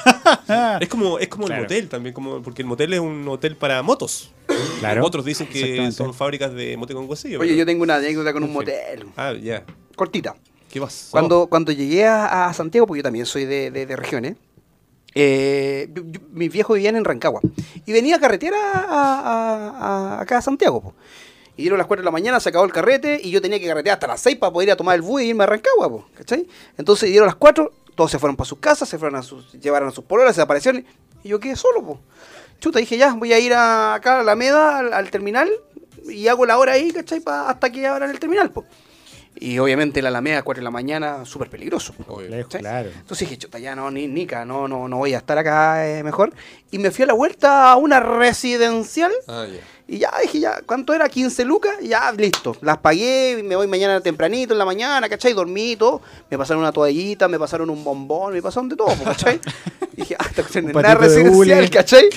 Es 0.79 0.87
como, 0.87 1.17
es 1.19 1.27
como 1.27 1.47
Claro. 1.47 1.61
el 1.61 1.65
motel 1.67 1.89
también, 1.89 2.13
como, 2.13 2.41
porque 2.41 2.61
el 2.61 2.67
motel 2.67 2.93
es 2.93 2.99
un 2.99 3.27
hotel 3.27 3.55
para 3.55 3.81
motos. 3.81 4.31
Claro. 4.79 5.05
Otros 5.05 5.25
dicen 5.25 5.47
que 5.47 5.91
son 5.91 6.13
fábricas 6.13 6.53
de 6.53 6.75
mote 6.77 6.93
con 6.93 7.09
huesillo. 7.09 7.39
Oye, 7.39 7.49
pero- 7.49 7.59
yo 7.59 7.65
tengo 7.65 7.83
una 7.83 7.95
anécdota 7.95 8.33
con 8.33 8.43
un 8.43 8.51
motel. 8.53 9.05
Ah, 9.15 9.33
ya. 9.33 9.63
Cortita. 9.95 10.35
¿Qué 10.71 10.79
pasó? 10.79 11.11
Cuando, 11.11 11.47
cuando 11.47 11.71
llegué 11.71 12.05
a, 12.05 12.47
a 12.47 12.53
Santiago, 12.53 12.87
porque 12.87 12.99
yo 12.99 13.03
también 13.03 13.25
soy 13.25 13.45
de, 13.45 13.71
de- 13.71 13.85
de 13.85 13.95
regiones, 13.95 14.35
eh, 15.13 15.89
yo- 15.93 16.03
yo- 16.05 16.21
mis 16.31 16.51
viejos 16.51 16.75
vivían 16.75 16.95
en 16.95 17.03
Rancagua. 17.05 17.41
Y 17.85 17.91
venía 17.91 18.15
a 18.15 18.19
carretera 18.19 18.57
a, 18.73 18.79
a- 18.87 19.69
a- 20.17 20.21
acá 20.21 20.37
a 20.37 20.41
Santiago. 20.41 20.81
po. 20.81 20.93
Y 21.57 21.63
dieron 21.63 21.77
las 21.77 21.87
4 21.87 22.01
de 22.01 22.05
la 22.05 22.11
mañana, 22.11 22.39
se 22.39 22.49
acabó 22.49 22.63
el 22.65 22.71
carrete 22.71 23.19
y 23.21 23.29
yo 23.29 23.41
tenía 23.41 23.59
que 23.59 23.67
carretear 23.67 23.95
hasta 23.95 24.07
las 24.07 24.21
6 24.21 24.37
para 24.37 24.53
poder 24.53 24.69
ir 24.69 24.73
a 24.73 24.77
tomar 24.77 24.95
el 24.95 25.01
bus 25.01 25.21
y 25.21 25.25
irme 25.27 25.43
a 25.43 25.47
Rancagua. 25.47 25.89
po, 25.89 26.05
¿cachai? 26.15 26.47
Entonces 26.77 27.09
dieron 27.09 27.27
las 27.27 27.35
4, 27.35 27.71
todos 27.93 28.09
se 28.09 28.17
fueron 28.19 28.37
para 28.37 28.47
sus 28.47 28.59
casas, 28.59 28.87
se 28.87 28.97
fueron 28.97 29.19
a 29.19 29.23
sus, 29.23 29.51
llevaron 29.53 29.89
a 29.89 29.91
sus 29.91 30.05
pololas, 30.05 30.33
se 30.33 30.39
desaparecieron 30.41 30.85
y 31.23 31.27
yo 31.29 31.39
quedé 31.41 31.57
solo. 31.57 31.83
po. 31.85 31.99
Chuta, 32.61 32.79
dije 32.79 32.97
ya, 32.97 33.13
voy 33.13 33.33
a 33.33 33.39
ir 33.39 33.53
a, 33.53 33.95
acá 33.95 34.13
a 34.13 34.15
la 34.17 34.21
Alameda, 34.31 34.77
al, 34.79 34.93
al 34.93 35.09
terminal 35.11 35.49
y 36.07 36.27
hago 36.27 36.45
la 36.45 36.57
hora 36.57 36.73
ahí, 36.73 36.91
¿cachai? 36.91 37.19
Pa- 37.19 37.49
hasta 37.49 37.69
que 37.71 37.85
abran 37.87 38.09
el 38.11 38.19
terminal. 38.19 38.51
po. 38.51 38.65
Y 39.39 39.57
obviamente 39.59 40.01
la 40.01 40.09
Alameda 40.09 40.39
a 40.39 40.43
4 40.43 40.59
de 40.61 40.63
la 40.63 40.71
mañana, 40.71 41.25
súper 41.25 41.49
peligroso. 41.49 41.93
¿sí? 41.97 42.57
claro. 42.59 42.89
Entonces 42.93 43.27
dije, 43.27 43.39
chuta, 43.39 43.57
ya 43.59 43.75
no, 43.75 43.89
ni 43.89 44.07
nica, 44.07 44.45
no, 44.45 44.67
no, 44.67 44.87
no 44.87 44.97
voy 44.97 45.13
a 45.13 45.17
estar 45.17 45.37
acá 45.37 45.87
eh, 45.87 46.03
mejor. 46.03 46.33
Y 46.69 46.77
me 46.77 46.91
fui 46.91 47.03
a 47.03 47.07
la 47.07 47.13
vuelta 47.13 47.71
a 47.71 47.77
una 47.77 47.99
residencial. 47.99 49.11
Ah. 49.27 49.47
Y 49.87 49.97
ya 49.99 50.11
dije, 50.21 50.39
ya, 50.39 50.61
¿cuánto 50.65 50.93
era? 50.93 51.09
15 51.09 51.43
lucas. 51.45 51.75
Ya, 51.81 52.11
listo. 52.11 52.55
Las 52.61 52.77
pagué, 52.77 53.41
me 53.43 53.55
voy 53.55 53.67
mañana 53.67 53.99
tempranito 54.01 54.53
en 54.53 54.59
la 54.59 54.65
mañana, 54.65 55.09
¿cachai? 55.09 55.33
Dormí 55.33 55.71
y 55.71 55.75
todo. 55.75 56.01
Me 56.29 56.37
pasaron 56.37 56.61
una 56.61 56.71
toallita, 56.71 57.27
me 57.27 57.39
pasaron 57.39 57.69
un 57.69 57.83
bombón, 57.83 58.33
me 58.33 58.41
pasaron 58.41 58.69
de 58.69 58.75
todo, 58.75 58.93
¿cachai? 59.03 59.39
dije, 59.93 60.15
ah, 60.19 60.25
esta 60.29 60.43
cuestión 60.43 60.69
es 60.69 60.75
de 60.75 60.95
residencial. 60.95 61.69
¿cachai? 61.69 62.09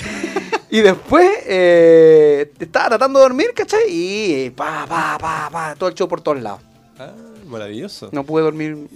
Y 0.69 0.81
después 0.81 1.29
eh, 1.45 2.51
estaba 2.59 2.89
tratando 2.89 3.19
de 3.19 3.23
dormir, 3.25 3.47
¿cachai? 3.55 3.83
Y 3.87 4.49
pa, 4.49 4.85
pa, 4.87 5.17
pa, 5.19 5.49
pa, 5.51 5.75
todo 5.75 5.89
el 5.89 5.95
show 5.95 6.07
por 6.07 6.21
todos 6.21 6.41
lados. 6.41 6.61
Ah, 6.99 7.11
maravilloso. 7.47 8.09
No 8.11 8.23
pude 8.23 8.43
dormir. 8.43 8.87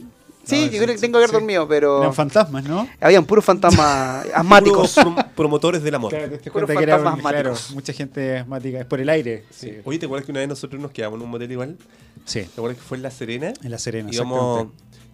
Sí, 0.46 0.66
No, 0.66 0.72
yo 0.72 0.82
creo 0.84 0.96
que 0.96 1.02
tengo 1.02 1.12
que 1.14 1.18
haber 1.18 1.30
sí. 1.30 1.34
dormido, 1.36 1.68
pero. 1.68 2.00
Eran 2.02 2.14
fantasmas, 2.14 2.64
¿no? 2.64 2.90
Habían 3.00 3.24
puros 3.26 3.46
fantasmas 3.46 4.26
asmáticos. 4.34 4.94
Puros 4.96 5.16
prom- 5.16 5.28
promotores 5.36 5.84
del 5.84 5.94
amor. 5.94 6.10
Claro, 6.12 6.40
te 6.40 6.50
cuenta 6.50 6.76
que 6.76 6.84
era 6.84 6.98
un- 6.98 7.20
claro, 7.20 7.54
mucha 7.74 7.94
gente 7.94 8.40
asmática. 8.40 8.80
Es 8.80 8.86
por 8.86 9.00
el 9.00 9.10
aire. 9.10 9.46
Sí. 9.52 9.68
Sí. 9.70 9.78
Oye, 9.84 10.00
¿te 10.00 10.06
acuerdas 10.08 10.26
que 10.26 10.32
una 10.32 10.40
vez 10.40 10.50
nosotros 10.50 10.82
nos 10.82 10.90
quedamos 10.92 11.18
en 11.20 11.24
un 11.26 11.30
motel 11.30 11.52
igual? 11.52 11.78
Sí, 12.26 12.42
¿Te 12.42 12.48
acuerdas 12.54 12.78
que 12.78 12.84
fue 12.84 12.98
en 12.98 13.04
La 13.04 13.12
Serena? 13.12 13.54
en 13.64 13.72
La 13.72 13.78
Serena. 13.78 14.10
Íbamos. 14.12 14.70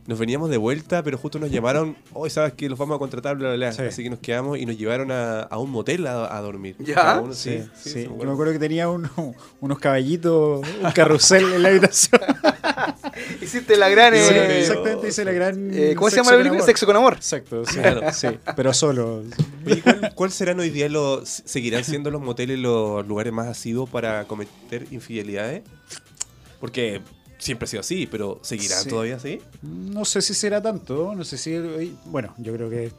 Nos 0.07 0.19
veníamos 0.19 0.49
de 0.51 0.57
vuelta, 0.57 1.01
pero 1.01 1.17
justo 1.17 1.39
nos 1.39 1.49
llamaron, 1.49 1.95
hoy 2.13 2.29
sabes 2.29 2.53
que 2.53 2.69
los 2.69 2.77
vamos 2.77 2.95
a 2.95 2.99
contratar, 2.99 3.35
bla, 3.37 3.47
bla, 3.49 3.55
bla. 3.55 3.71
Sí. 3.73 3.81
Así 3.81 4.03
que 4.03 4.09
nos 4.11 4.19
quedamos 4.19 4.57
y 4.59 4.65
nos 4.65 4.77
llevaron 4.77 5.11
a, 5.11 5.41
a 5.41 5.57
un 5.57 5.71
motel 5.71 6.05
a, 6.07 6.35
a 6.35 6.41
dormir. 6.41 6.75
¿Ya? 6.79 7.19
Uno, 7.21 7.33
Sí, 7.33 7.59
sí, 7.59 7.69
sí. 7.75 7.89
sí, 7.89 8.03
Yo 8.03 8.15
me 8.25 8.31
acuerdo. 8.31 8.53
que 8.53 8.59
tenía 8.59 8.87
uno- 8.89 9.09
unos 9.61 9.79
caballitos, 9.79 10.61
un 10.83 10.91
carrusel 10.91 11.53
en 11.53 11.63
la 11.63 11.69
habitación. 11.69 12.21
Hiciste 13.41 13.77
la 13.77 13.89
gran. 13.89 14.13
Eh, 14.13 14.59
Exactamente, 14.61 15.07
hice 15.07 15.25
la 15.25 15.31
gran. 15.31 15.71
eh, 15.73 15.93
¿Cómo 15.95 16.09
se 16.09 16.17
llama 16.17 16.31
la 16.31 16.37
película? 16.37 16.61
Sexo 16.63 16.85
con 16.85 16.95
amor. 16.95 17.13
Exacto, 17.13 17.65
sí, 17.65 17.79
Claro. 17.79 18.01
sí, 18.13 18.27
pero 18.55 18.73
solo. 18.73 19.23
Oye, 19.65 19.81
¿cuál, 19.81 20.11
cuál 20.13 20.31
serán 20.31 20.59
hoy 20.59 20.69
día 20.69 20.89
los. 20.89 21.27
¿Seguirán 21.45 21.83
siendo 21.83 22.11
los 22.11 22.21
moteles 22.21 22.59
los 22.59 23.05
lugares 23.07 23.33
más 23.33 23.47
asiduos 23.47 23.89
para 23.89 24.25
cometer 24.25 24.85
infidelidades? 24.91 25.63
Porque 26.59 27.01
siempre 27.37 27.65
ha 27.65 27.67
sido 27.67 27.81
así, 27.81 28.07
pero 28.07 28.39
¿seguirán 28.41 28.83
Sí. 28.83 28.89
todavía 28.89 29.15
así? 29.17 29.41
No 29.61 30.05
sé 30.05 30.21
si 30.21 30.33
será 30.33 30.61
tanto, 30.61 31.13
no 31.15 31.23
sé 31.23 31.37
si. 31.37 31.55
hoy- 31.55 31.95
Bueno, 32.05 32.33
yo 32.37 32.53
creo 32.53 32.69
que 32.69 32.91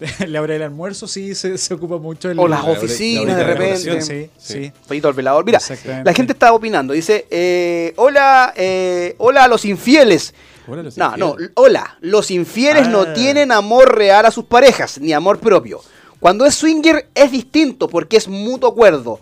la 0.26 0.42
hora 0.42 0.54
del 0.54 0.62
almuerzo 0.62 1.06
sí 1.06 1.34
se, 1.34 1.56
se 1.58 1.74
ocupa 1.74 1.98
mucho. 1.98 2.30
El, 2.30 2.38
O 2.38 2.48
las 2.48 2.64
oficinas, 2.66 3.26
la 3.26 3.36
de 3.36 3.44
repente. 3.44 4.00
Sí, 4.02 4.30
sí. 4.38 4.72
Pollito 4.88 5.08
al 5.08 5.14
velador. 5.14 5.44
Mira, 5.44 5.60
la 6.04 6.12
gente 6.12 6.32
está 6.32 6.52
opinando. 6.52 6.92
Dice: 6.94 7.26
eh, 7.30 7.92
Hola, 7.96 8.52
eh, 8.56 9.14
hola 9.18 9.44
a 9.44 9.48
los 9.48 9.64
infieles. 9.64 10.34
Hola, 10.66 10.82
los 10.82 10.96
No, 10.96 11.16
no, 11.16 11.28
infieles. 11.32 11.52
hola. 11.56 11.98
Los 12.00 12.30
infieles 12.30 12.88
no 12.88 13.02
Ah. 13.02 13.12
tienen 13.14 13.52
amor 13.52 13.94
real 13.96 14.24
a 14.26 14.30
sus 14.30 14.46
parejas, 14.46 14.98
ni 15.00 15.12
amor 15.12 15.38
propio. 15.38 15.80
Cuando 16.18 16.46
es 16.46 16.54
swinger 16.54 17.06
es 17.14 17.30
distinto 17.30 17.86
porque 17.88 18.16
es 18.16 18.26
mutuo 18.28 18.70
acuerdo. 18.70 19.20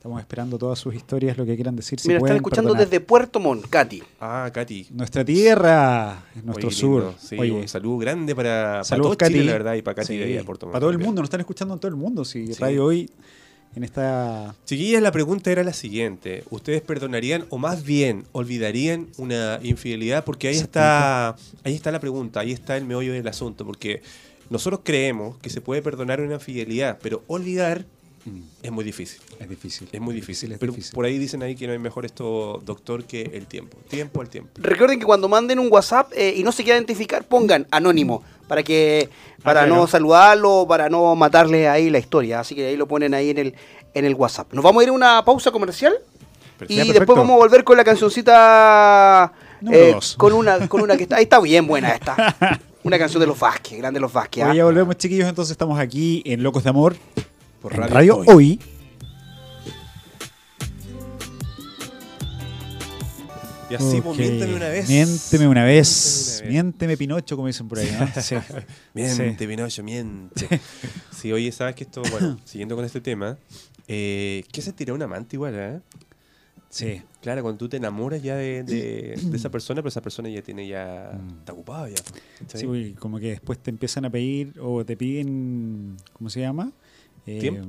Estamos 0.00 0.18
esperando 0.18 0.56
todas 0.56 0.78
sus 0.78 0.94
historias, 0.94 1.36
lo 1.36 1.44
que 1.44 1.54
quieran 1.56 1.76
decir. 1.76 2.00
Si 2.00 2.08
Mira, 2.08 2.20
están 2.20 2.36
escuchando 2.36 2.70
perdonar. 2.70 2.88
desde 2.88 3.04
Puerto 3.04 3.38
Montt, 3.38 3.66
Katy. 3.68 4.02
Ah, 4.18 4.50
Katy. 4.50 4.86
Nuestra 4.92 5.26
tierra, 5.26 6.24
nuestro 6.42 6.68
Oye, 6.68 6.74
sur. 6.74 7.14
Sí, 7.18 7.36
Oye, 7.38 7.52
un 7.52 7.68
saludo 7.68 7.98
grande 7.98 8.34
para, 8.34 8.80
para 8.88 9.02
todo 9.02 9.14
Katy. 9.14 9.34
Chile, 9.34 9.44
la 9.44 9.52
verdad, 9.52 9.74
y 9.74 9.82
para 9.82 9.96
Katy 9.96 10.06
Sí, 10.06 10.16
de 10.16 10.24
ahí 10.24 10.38
a 10.38 10.42
Puerto 10.42 10.64
Montt 10.64 10.72
Para 10.72 10.80
todo 10.80 10.90
el 10.90 10.96
mundo, 10.96 11.20
nos 11.20 11.26
están 11.26 11.40
escuchando 11.40 11.74
en 11.74 11.80
todo 11.80 11.90
el 11.90 11.96
mundo. 11.96 12.24
Si 12.24 12.46
Sí. 12.46 12.54
Radio 12.58 12.86
Hoy, 12.86 13.10
en 13.76 13.84
esta... 13.84 14.54
Chiquillas, 14.64 15.02
la 15.02 15.12
pregunta 15.12 15.52
era 15.52 15.62
la 15.64 15.74
siguiente. 15.74 16.44
¿Ustedes 16.48 16.80
perdonarían 16.80 17.44
o 17.50 17.58
más 17.58 17.84
bien 17.84 18.24
olvidarían 18.32 19.08
una 19.18 19.60
infidelidad? 19.62 20.24
Porque 20.24 20.48
ahí 20.48 20.56
está, 20.56 21.36
ahí 21.62 21.74
está 21.74 21.92
la 21.92 22.00
pregunta, 22.00 22.40
ahí 22.40 22.52
está 22.52 22.78
el 22.78 22.86
meollo 22.86 23.12
del 23.12 23.28
asunto. 23.28 23.66
Porque 23.66 24.00
nosotros 24.48 24.80
creemos 24.82 25.36
que 25.40 25.50
se 25.50 25.60
puede 25.60 25.82
perdonar 25.82 26.22
una 26.22 26.36
infidelidad, 26.36 26.98
pero 27.02 27.22
olvidar 27.26 27.84
es 28.62 28.70
muy 28.70 28.84
difícil. 28.84 29.20
Es 29.38 29.48
difícil. 29.48 29.88
Es 29.92 30.00
muy 30.00 30.14
difícil. 30.14 30.52
es 30.52 30.58
pero 30.58 30.72
difícil. 30.72 30.94
por 30.94 31.04
ahí 31.04 31.18
dicen 31.18 31.42
ahí 31.42 31.56
que 31.56 31.66
no 31.66 31.72
hay 31.72 31.78
mejor 31.78 32.04
esto, 32.04 32.60
doctor, 32.64 33.04
que 33.04 33.22
el 33.22 33.46
tiempo. 33.46 33.78
Tiempo 33.88 34.20
al 34.20 34.28
tiempo. 34.28 34.50
Recuerden 34.56 34.98
que 34.98 35.06
cuando 35.06 35.28
manden 35.28 35.58
un 35.58 35.68
WhatsApp 35.70 36.12
eh, 36.14 36.34
y 36.36 36.42
no 36.42 36.52
se 36.52 36.62
quieran 36.62 36.80
identificar, 36.80 37.24
pongan 37.24 37.66
anónimo 37.70 38.22
para 38.46 38.62
que 38.62 39.08
para 39.42 39.62
Ah, 39.62 39.66
no 39.66 39.86
saludarlo, 39.86 40.66
para 40.68 40.88
no 40.88 41.14
matarle 41.14 41.68
ahí 41.68 41.88
la 41.88 41.98
historia. 41.98 42.40
Así 42.40 42.54
que 42.54 42.66
ahí 42.66 42.76
lo 42.76 42.86
ponen 42.86 43.14
ahí 43.14 43.30
en 43.30 43.38
el 43.38 43.54
en 43.94 44.04
el 44.04 44.14
WhatsApp. 44.14 44.52
Nos 44.52 44.62
vamos 44.62 44.80
a 44.80 44.84
ir 44.84 44.88
a 44.90 44.92
una 44.92 45.24
pausa 45.24 45.50
comercial 45.50 45.94
y. 46.68 46.76
Ya, 46.76 46.84
después 46.84 47.16
vamos 47.16 47.34
a 47.34 47.38
volver 47.38 47.64
con 47.64 47.76
la 47.76 47.84
cancioncita 47.84 49.32
eh, 49.70 49.94
con 50.16 50.32
una 50.32 50.68
con 50.68 50.82
una 50.82 50.96
que 50.96 51.04
está 51.04 51.16
ahí 51.16 51.24
está 51.24 51.40
bien 51.40 51.66
buena 51.66 51.92
esta. 51.92 52.36
Una 52.82 52.98
canción 52.98 53.20
de 53.20 53.26
los 53.26 53.38
Vázquez, 53.38 53.76
grande 53.76 54.00
los 54.00 54.10
Vázquez. 54.10 54.42
¿ah? 54.42 54.54
ya 54.54 54.64
volvemos, 54.64 54.96
chiquillos. 54.96 55.28
Entonces 55.28 55.50
estamos 55.50 55.78
aquí 55.78 56.22
en 56.24 56.42
Locos 56.42 56.64
de 56.64 56.70
Amor. 56.70 56.96
Por 57.60 57.74
en 57.74 57.82
Radio 57.82 58.16
Hoy. 58.18 58.26
Hoy. 58.28 58.60
Y 63.70 63.74
así, 63.74 64.00
pues, 64.00 64.18
miéntame 64.18 64.54
una 64.56 64.68
vez. 64.68 64.88
Miénteme 64.88 64.88
una 64.88 64.88
vez. 64.88 65.20
Miénteme 65.28 65.46
una 65.46 65.64
vez. 65.64 66.42
Miénteme 66.48 66.96
Pinocho, 66.96 67.36
como 67.36 67.46
dicen 67.46 67.68
por 67.68 67.78
ahí, 67.78 67.88
¿no? 67.98 68.08
Sí. 68.22 68.34
Miente, 68.94 69.36
Sí. 69.38 69.46
Pinocho, 69.46 69.82
miente. 69.84 70.60
Sí, 71.16 71.32
oye, 71.32 71.52
sabes 71.52 71.76
que 71.76 71.84
esto, 71.84 72.02
bueno, 72.10 72.38
siguiendo 72.44 72.74
con 72.74 72.84
este 72.84 73.00
tema, 73.00 73.38
eh, 73.86 74.42
¿qué 74.50 74.60
se 74.60 74.72
tira 74.72 74.92
un 74.92 75.02
amante 75.02 75.36
igual, 75.36 75.54
eh? 75.56 75.80
Sí. 76.68 77.02
Claro, 77.20 77.42
cuando 77.42 77.58
tú 77.58 77.68
te 77.68 77.76
enamoras 77.76 78.22
ya 78.22 78.34
de, 78.36 78.62
de- 78.64 79.16
de 79.22 79.36
esa 79.36 79.50
persona, 79.50 79.82
pero 79.82 79.88
esa 79.88 80.00
persona 80.00 80.28
ya 80.28 80.40
tiene 80.42 80.66
ya. 80.66 81.12
Mm. 81.14 81.38
está 81.40 81.52
ocupada 81.52 81.88
ya. 81.90 81.96
Sí, 82.52 82.66
porque 82.66 82.94
como 82.98 83.20
que 83.20 83.30
después 83.30 83.58
te 83.60 83.70
empiezan 83.70 84.04
a 84.04 84.10
pedir 84.10 84.54
o 84.60 84.84
te 84.84 84.96
piden, 84.96 85.96
¿cómo 86.12 86.28
se 86.30 86.40
llama? 86.40 86.72
Eh. 87.26 87.62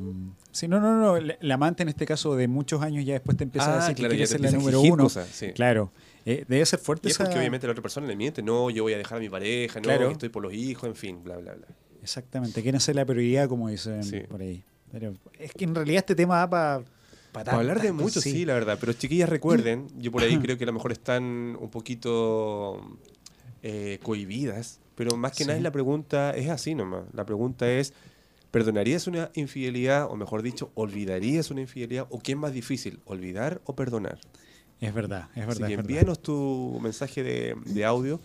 Sí, 0.52 0.68
no, 0.68 0.80
no, 0.80 1.00
no. 1.00 1.20
La, 1.20 1.38
la 1.40 1.54
amante 1.56 1.84
en 1.84 1.90
este 1.90 2.06
caso 2.06 2.36
de 2.36 2.48
muchos 2.48 2.82
años 2.82 3.06
ya 3.06 3.14
después 3.14 3.38
te 3.38 3.44
empieza 3.44 3.72
a 3.72 3.74
Ah, 3.78 3.80
decir 3.82 3.96
claro, 3.96 4.12
que 4.12 4.18
quiere 4.18 4.28
ser 4.28 4.42
la 4.42 4.52
número 4.52 4.82
uno. 4.82 5.04
cosas, 5.04 5.28
sí. 5.32 5.52
Claro. 5.54 5.92
Eh, 6.26 6.46
debe 6.48 6.66
ser 6.66 6.80
fuerte 6.80 7.08
Y 7.08 7.12
es 7.12 7.16
esa... 7.16 7.24
porque 7.26 7.40
obviamente 7.40 7.68
la 7.68 7.72
otra 7.72 7.82
persona 7.82 8.08
le 8.08 8.16
miente, 8.16 8.42
no, 8.44 8.70
yo 8.70 8.84
voy 8.84 8.94
a 8.94 8.98
dejar 8.98 9.18
a 9.18 9.22
mi 9.22 9.30
pareja, 9.30 9.80
no, 9.80 9.84
Claro. 9.84 10.08
que 10.08 10.14
estoy 10.14 10.30
por 10.30 10.44
los 10.44 10.54
hijos, 10.54 10.88
en 10.88 10.96
fin, 10.96 11.24
bla, 11.24 11.38
bla, 11.38 11.54
bla. 11.54 11.68
Exactamente, 12.02 12.62
quieren 12.62 12.80
ser 12.82 12.96
la 12.96 13.06
prioridad, 13.06 13.48
como 13.48 13.70
dicen 13.70 14.04
Sí. 14.04 14.22
por 14.30 14.42
ahí. 14.42 14.64
Pero 14.92 15.14
es 15.40 15.52
que 15.54 15.64
en 15.66 15.74
realidad 15.76 16.00
este 16.00 16.16
tema 16.16 16.38
da 16.38 16.50
para... 16.50 16.84
Para 17.32 17.54
hablar 17.54 17.82
de 17.82 17.94
mucho, 17.94 18.20
sí. 18.20 18.44
la 18.44 18.54
verdad. 18.56 18.78
Pero 18.80 18.92
chiquillas, 18.92 19.30
recuerden, 19.30 19.88
yo 19.98 20.12
por 20.12 20.22
ahí 20.22 20.38
creo 20.38 20.58
que 20.58 20.66
a 20.66 20.68
lo 20.68 20.74
mejor 20.74 20.92
están 20.92 21.24
un 21.60 21.70
poquito 21.70 22.98
eh, 23.64 24.00
cohibidas, 24.04 24.80
pero 24.96 25.16
más 25.16 25.32
que 25.32 25.46
nada 25.46 25.56
es 25.56 25.64
la 25.64 25.72
pregunta 25.72 26.32
es 26.32 26.50
así 26.50 26.76
nomás. 26.76 27.06
La 27.14 27.26
pregunta 27.26 27.72
es, 27.72 27.94
¿perdonarías 28.52 29.08
una 29.08 29.32
infidelidad, 29.34 30.06
o 30.10 30.16
mejor 30.16 30.44
dicho, 30.44 30.72
olvidarías 30.76 31.50
una 31.52 31.62
infidelidad, 31.62 32.08
o 32.10 32.20
qué 32.20 32.34
es 32.34 32.38
más 32.38 32.54
difícil, 32.54 33.00
olvidar 33.06 33.62
o 33.66 33.76
perdonar? 33.76 34.20
Es 34.80 34.94
verdad, 34.94 35.30
es 35.36 35.48
verdad. 35.48 35.50
Así 35.50 35.62
que 35.62 35.78
verdad. 35.78 35.92
envíanos 35.92 36.22
tu 36.22 36.80
mensaje 36.82 37.24
de, 37.24 37.56
de 37.66 37.86
audio 37.86 38.20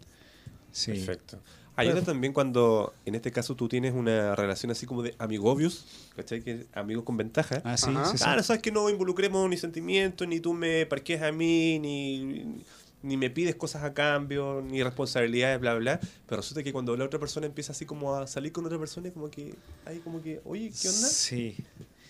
sí. 0.71 0.93
Perfecto. 0.93 1.39
Ayuda 1.75 2.03
también 2.03 2.35
cuando, 2.35 2.93
en 3.07 3.15
este 3.15 3.33
caso, 3.33 3.55
tú 3.57 3.67
tienes 3.67 3.95
una 3.95 4.37
relación 4.37 4.71
así 4.71 4.85
como 4.85 5.03
de 5.03 5.15
amigobios, 5.19 5.87
¿cachai? 6.15 6.43
Que 6.43 6.51
es 6.53 6.67
amigos 6.75 7.03
con 7.05 7.17
ventaja. 7.17 7.63
Ah, 7.65 7.79
sí, 7.79 7.87
sí, 8.05 8.19
sí. 8.19 8.19
Claro, 8.19 8.43
sabes 8.43 8.61
que 8.61 8.71
no 8.71 8.91
involucremos 8.91 9.49
ni 9.49 9.57
sentimientos, 9.57 10.29
ni 10.29 10.39
tú 10.39 10.53
me 10.53 10.85
parques 10.85 11.23
a 11.23 11.33
mí, 11.33 11.79
ni, 11.79 12.63
ni 13.03 13.17
me 13.17 13.31
pides 13.31 13.55
cosas 13.57 13.83
a 13.85 13.93
cambio, 13.95 14.63
ni 14.67 14.83
responsabilidades, 14.83 15.61
bla, 15.61 15.75
bla. 15.75 16.01
Pero 16.27 16.41
resulta 16.41 16.63
que 16.63 16.73
cuando 16.73 16.97
la 16.97 17.05
otra 17.05 17.19
persona 17.19 17.47
empieza 17.47 17.73
así 17.73 17.85
como 17.87 18.15
a 18.15 18.27
salir 18.27 18.53
con 18.53 18.65
otra 18.67 18.79
persona, 18.79 19.11
como 19.11 19.31
que 19.31 19.55
hay 19.85 19.99
como 19.99 20.23
que, 20.23 20.41
oye, 20.45 20.71
¿qué 20.81 20.89
onda? 20.89 21.09
Sí. 21.09 21.57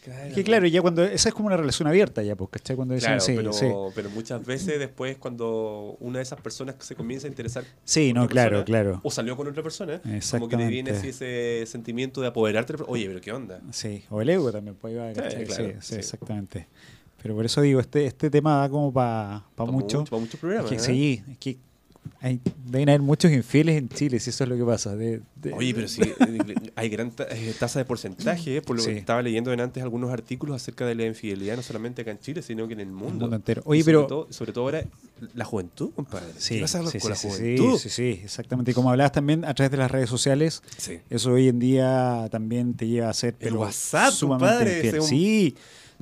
Claro, 0.05 0.27
Es 0.31 0.35
que 0.35 0.43
claro, 0.43 0.67
ya 0.67 0.83
cuando... 0.83 1.05
Esa 1.05 1.29
es 1.29 1.35
como 1.35 1.47
una 1.47 1.57
relación 1.57 1.87
abierta 1.87 2.25
ya, 2.25 2.35
pues, 2.35 2.51
¿cachai? 2.51 2.75
Cuando 2.75 2.93
dicen, 2.95 3.07
Claro, 3.11 3.21
sí, 3.21 3.35
pero, 3.37 3.53
sí. 3.53 3.67
pero 3.95 4.11
muchas 4.11 4.45
veces 4.45 4.81
después 4.81 5.17
cuando 5.17 5.97
una 6.01 6.19
de 6.19 6.25
esas 6.25 6.41
personas 6.41 6.75
se 6.81 6.97
comienza 6.97 7.29
a 7.29 7.31
interesar 7.31 7.63
Sí, 7.85 8.13
no, 8.13 8.27
claro, 8.27 8.51
persona, 8.51 8.65
claro. 8.65 9.01
o 9.05 9.11
salió 9.13 9.37
con 9.37 9.47
otra 9.47 9.63
persona, 9.63 10.01
como 10.33 10.49
que 10.49 10.57
te 10.57 10.67
viene 10.67 10.91
así 10.91 11.11
ese 11.11 11.63
sentimiento 11.69 12.21
de 12.21 12.27
apoderarte, 12.27 12.75
oye, 12.89 13.07
pero 13.07 13.21
¿qué 13.21 13.31
onda? 13.31 13.61
Sí, 13.71 14.03
o 14.11 14.21
el 14.21 14.29
ego 14.31 14.51
también 14.51 14.75
puede 14.75 14.95
ir, 15.13 15.15
Sí, 15.15 15.45
claro, 15.45 15.73
sí. 15.81 15.95
exactamente. 15.95 16.67
Pero 17.23 17.35
por 17.35 17.45
eso 17.45 17.61
digo, 17.61 17.81
este, 17.81 18.05
este 18.07 18.31
tema 18.31 18.59
da 18.59 18.69
como 18.69 18.93
para 18.93 19.45
Pa' 19.55 19.65
mucho. 19.65 20.01
mucho- 20.01 20.39
pa' 20.39 20.55
Es 20.57 20.65
que 20.69 20.75
¿eh? 20.75 20.79
sí, 20.79 21.23
es 21.31 21.39
que 21.39 21.57
hay, 22.21 22.41
deben 22.67 22.89
haber 22.89 23.01
muchos 23.01 23.31
infieles 23.31 23.77
en 23.79 23.89
Chile, 23.89 24.19
si 24.19 24.31
eso 24.31 24.43
es 24.45 24.51
lo 24.51 24.57
que 24.57 24.65
pasa. 24.65 24.95
De, 24.97 25.21
de- 25.37 25.53
Oye, 25.53 25.73
pero 25.73 25.87
sí, 25.87 26.01
hay 26.77 26.89
gran 26.89 27.13
eh, 27.31 27.55
tasa 27.59 27.79
de 27.79 27.85
porcentaje, 27.85 28.57
eh, 28.57 28.63
por 28.63 28.77
lo 28.77 28.83
Sí. 28.83 28.91
que 28.91 28.99
estaba 28.99 29.23
leyendo 29.23 29.53
en 29.53 29.61
antes 29.61 29.83
algunos 29.83 30.11
artículos 30.11 30.57
acerca 30.57 30.85
de 30.85 30.97
la 30.97 31.05
infidelidad, 31.07 31.55
no 31.57 31.63
solamente 31.63 32.03
acá 32.03 32.11
en 32.11 32.19
Chile, 32.19 32.43
sino 32.43 32.67
que 32.67 32.75
en 32.75 32.81
el 32.81 32.91
mundo. 32.91 33.21
mundo 33.27 33.37
entero. 33.37 33.63
Oye, 33.67 33.83
sobre 33.83 33.93
pero- 33.97 34.07
todo- 34.09 34.27
sobre 34.31 34.53
todo 34.53 34.65
ahora, 34.65 34.85
la 35.35 35.45
juventud, 35.45 35.91
compadre. 35.95 36.27
Sí, 36.39 36.57
¿Qué 36.57 36.61
pasa 36.63 36.85
sí, 36.91 36.99
con 36.99 37.11
la 37.11 37.17
sí, 37.17 37.29
sí, 37.31 37.37
juventud? 37.39 37.79
sí, 37.79 37.89
sí, 37.89 38.21
exactamente. 38.25 38.73
Y 38.73 38.75
como 38.75 38.91
hablabas 38.91 39.13
también 39.13 39.45
a 39.45 39.55
través 39.55 39.71
de 39.71 39.77
las 39.77 39.91
redes 39.91 40.11
sociales, 40.11 40.63
eso 41.09 41.33
hoy 41.33 41.49
en 41.49 41.61
día 41.61 42.29
también 42.33 42.75
te 42.75 42.89
lleva 42.89 43.11
a 43.11 43.15
ser 43.15 43.37
El 43.39 43.57
WhatsApp, 43.57 44.13
compadre, 44.21 44.77
infiel. 44.77 45.01
un- 45.01 45.07
Sí. 45.07 45.55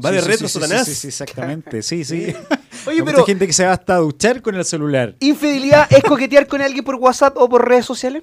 Va 0.05 0.11
Sí, 0.11 0.17
de 0.17 0.23
sí, 0.23 0.29
retro, 0.29 0.49
Satanás. 0.49 0.87
Sí, 0.87 0.95
sí, 0.95 1.09
exactamente, 1.09 1.83
sí, 1.83 2.05
sí. 2.05 2.35
Oye, 2.87 2.97
Hay 2.97 2.99
mucha 3.01 3.05
pero 3.05 3.25
gente 3.27 3.47
que 3.47 3.53
se 3.53 3.65
va 3.67 3.73
hasta 3.73 3.97
a 3.97 3.99
duchar 3.99 4.41
con 4.43 4.55
el 4.55 4.65
celular. 4.65 5.15
¿infidelidad 5.21 5.87
es 5.93 6.03
coquetear 6.03 6.47
con 6.47 6.61
alguien 6.63 6.85
por 6.85 6.95
WhatsApp 6.97 7.37
o 7.37 7.49
por 7.49 7.67
redes 7.69 7.85
sociales? 7.85 8.23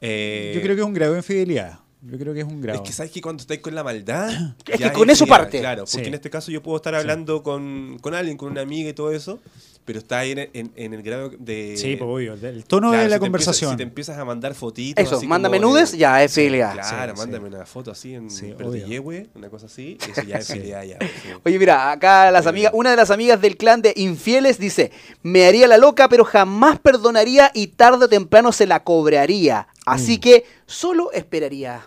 Eh, 0.00 0.52
Yo 0.54 0.60
creo 0.62 0.74
que 0.76 0.82
es 0.82 0.86
un 0.86 0.94
grado 0.94 1.12
de 1.12 1.18
infidelidad. 1.18 1.78
Yo 2.02 2.18
creo 2.18 2.34
que 2.34 2.40
es 2.40 2.46
un 2.46 2.60
grado. 2.60 2.82
Es 2.82 2.86
que 2.86 2.92
sabes 2.92 3.10
que 3.12 3.22
cuando 3.22 3.40
estáis 3.40 3.60
con 3.60 3.74
la 3.74 3.82
maldad. 3.82 4.28
Es 4.66 4.78
que 4.78 4.92
con 4.92 5.08
eso 5.08 5.24
infidelidad, 5.24 5.26
parte. 5.28 5.60
Claro, 5.60 5.84
porque 5.86 6.02
Sí. 6.02 6.08
en 6.08 6.14
este 6.14 6.28
caso 6.28 6.50
yo 6.52 6.62
puedo 6.62 6.76
estar 6.76 6.94
hablando 6.94 7.42
con, 7.42 7.98
con 8.02 8.14
alguien, 8.14 8.36
con 8.36 8.50
una 8.50 8.60
amiga 8.60 8.90
y 8.90 8.92
todo 8.92 9.10
eso, 9.12 9.40
pero 9.84 9.98
está 9.98 10.20
ahí 10.20 10.30
en, 10.32 10.38
en- 10.54 10.72
en 10.76 10.94
el 10.94 11.02
grado 11.02 11.30
de. 11.38 11.74
sí, 11.76 11.96
pues 11.96 12.08
obvio. 12.08 12.34
El 12.34 12.64
tono 12.64 12.88
Claro, 12.88 13.02
de 13.04 13.08
la 13.10 13.16
si 13.16 13.20
conversación. 13.20 13.70
empiezas- 13.70 13.70
si 13.72 13.76
te 13.76 13.82
empiezas 13.82 14.18
a 14.18 14.24
mandar 14.24 14.54
fotitos. 14.54 15.04
Eso, 15.04 15.16
así 15.16 15.26
mándame 15.26 15.58
como 15.60 15.74
de- 15.74 15.80
nudes, 15.82 15.92
ya 15.98 16.22
es 16.24 16.32
fidelidad. 16.32 16.72
Claro, 16.72 17.12
Sí, 17.14 17.18
mándame 17.20 17.48
sí. 17.50 17.54
una 17.54 17.66
foto 17.66 17.90
así 17.90 18.14
en 18.14 18.30
Sí, 18.30 18.54
yehue, 18.86 19.28
una 19.34 19.50
cosa 19.50 19.66
así, 19.66 19.98
eso 20.10 20.22
ya 20.22 20.38
es 20.38 20.46
Sí. 20.46 20.54
fidelidad 20.54 20.84
ya. 20.84 20.98
sí. 21.00 21.28
Oye, 21.44 21.58
mira, 21.58 21.90
acá 21.92 22.30
las 22.30 22.46
amigas, 22.46 22.72
una 22.74 22.90
de 22.90 22.96
las 22.96 23.10
amigas 23.10 23.40
del 23.40 23.56
clan 23.56 23.82
de 23.82 23.92
infieles 23.96 24.58
dice, 24.58 24.90
me 25.22 25.46
haría 25.46 25.68
la 25.68 25.76
loca, 25.78 26.08
pero 26.08 26.24
jamás 26.24 26.78
perdonaría 26.78 27.50
y 27.52 27.66
tarde 27.68 28.06
o 28.06 28.08
temprano 28.08 28.52
se 28.52 28.66
la 28.66 28.82
cobraría. 28.84 29.68
Así 29.86 30.18
que 30.18 30.44
solo 30.66 31.12
esperaría 31.12 31.86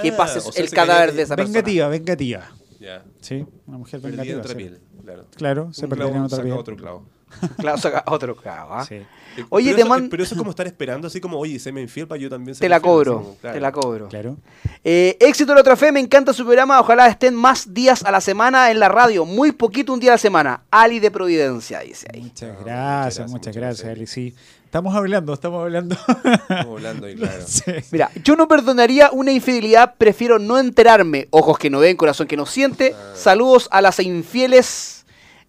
que 0.00 0.08
Ah, 0.10 0.16
pase 0.16 0.38
o 0.38 0.50
sea, 0.50 0.64
el 0.64 0.70
cadáver 0.70 1.12
de 1.12 1.22
esa 1.22 1.36
persona. 1.36 1.52
vengativa, 1.58 1.88
vengativa. 1.88 2.50
Ya. 2.80 3.04
Sí, 3.20 3.44
una 3.66 3.76
mujer 3.78 4.00
vengativa. 4.00 4.38
otra 4.38 4.52
sí. 4.52 4.56
piel, 4.56 4.80
claro. 5.04 5.26
Claro, 5.36 5.72
se 5.74 5.86
perdería 5.88 6.16
en 6.16 6.22
otra 6.22 6.42
piel. 6.42 6.54
otro 6.54 6.76
clavo. 6.76 7.06
Claro, 7.58 7.78
saca 7.78 8.04
otro 8.06 8.36
¿ah? 8.44 8.84
Sí. 8.88 8.96
Eh, 9.36 9.44
Oye, 9.48 9.70
pero 9.70 9.76
te 9.76 9.80
eso, 9.82 9.88
man- 9.88 10.08
pero 10.08 10.22
eso 10.22 10.34
es 10.34 10.38
como 10.38 10.50
estar 10.50 10.66
esperando, 10.66 11.08
así 11.08 11.20
como, 11.20 11.38
oye, 11.38 11.58
se 11.58 11.72
me 11.72 11.80
infiel 11.82 12.06
para 12.06 12.20
yo 12.20 12.30
también 12.30 12.56
Te 12.56 12.68
la 12.68 12.76
infiel", 12.76 12.92
así 12.92 13.04
cobro, 13.04 13.14
como, 13.22 13.36
claro. 13.38 13.54
te 13.54 13.60
la 13.60 13.72
cobro. 13.72 14.08
Claro. 14.08 14.36
Eh, 14.84 15.16
éxito 15.20 15.50
de 15.50 15.54
la 15.56 15.60
otra 15.62 15.76
fe, 15.76 15.90
me 15.90 15.98
encanta 15.98 16.32
su 16.32 16.44
programa, 16.44 16.80
ojalá 16.80 17.08
estén 17.08 17.34
más 17.34 17.74
días 17.74 18.04
a 18.04 18.12
la 18.12 18.20
semana 18.20 18.70
en 18.70 18.78
la 18.78 18.88
radio, 18.88 19.24
muy 19.24 19.50
poquito 19.50 19.92
un 19.92 19.98
día 19.98 20.12
a 20.12 20.14
la 20.14 20.18
semana. 20.18 20.62
Ali 20.70 21.00
de 21.00 21.10
Providencia, 21.10 21.80
dice 21.80 22.06
ahí. 22.14 22.20
Muchas 22.22 22.50
muchas 22.50 22.64
gracias, 22.64 23.18
muchas 23.18 23.30
muchas 23.30 23.56
gracias, 23.56 23.80
gracias, 23.86 23.96
Ali. 23.96 24.06
Sí. 24.06 24.34
Estamos 24.66 24.94
hablando, 24.96 25.32
estamos 25.34 25.62
hablando. 25.62 25.94
Estamos 25.94 26.66
hablando 26.76 27.08
y 27.08 27.14
claro. 27.16 27.44
Sí. 27.46 27.62
Mira, 27.92 28.10
yo 28.24 28.34
no 28.34 28.48
perdonaría 28.48 29.10
una 29.12 29.30
infidelidad, 29.32 29.94
prefiero 29.98 30.38
no 30.40 30.58
enterarme. 30.58 31.28
Ojos 31.30 31.58
que 31.58 31.70
no 31.70 31.78
ven, 31.78 31.96
corazón 31.96 32.26
que 32.26 32.36
no 32.36 32.44
siente. 32.44 32.92
Ah. 32.96 33.12
Saludos 33.16 33.68
a 33.70 33.80
las 33.80 34.00
infieles, 34.00 34.93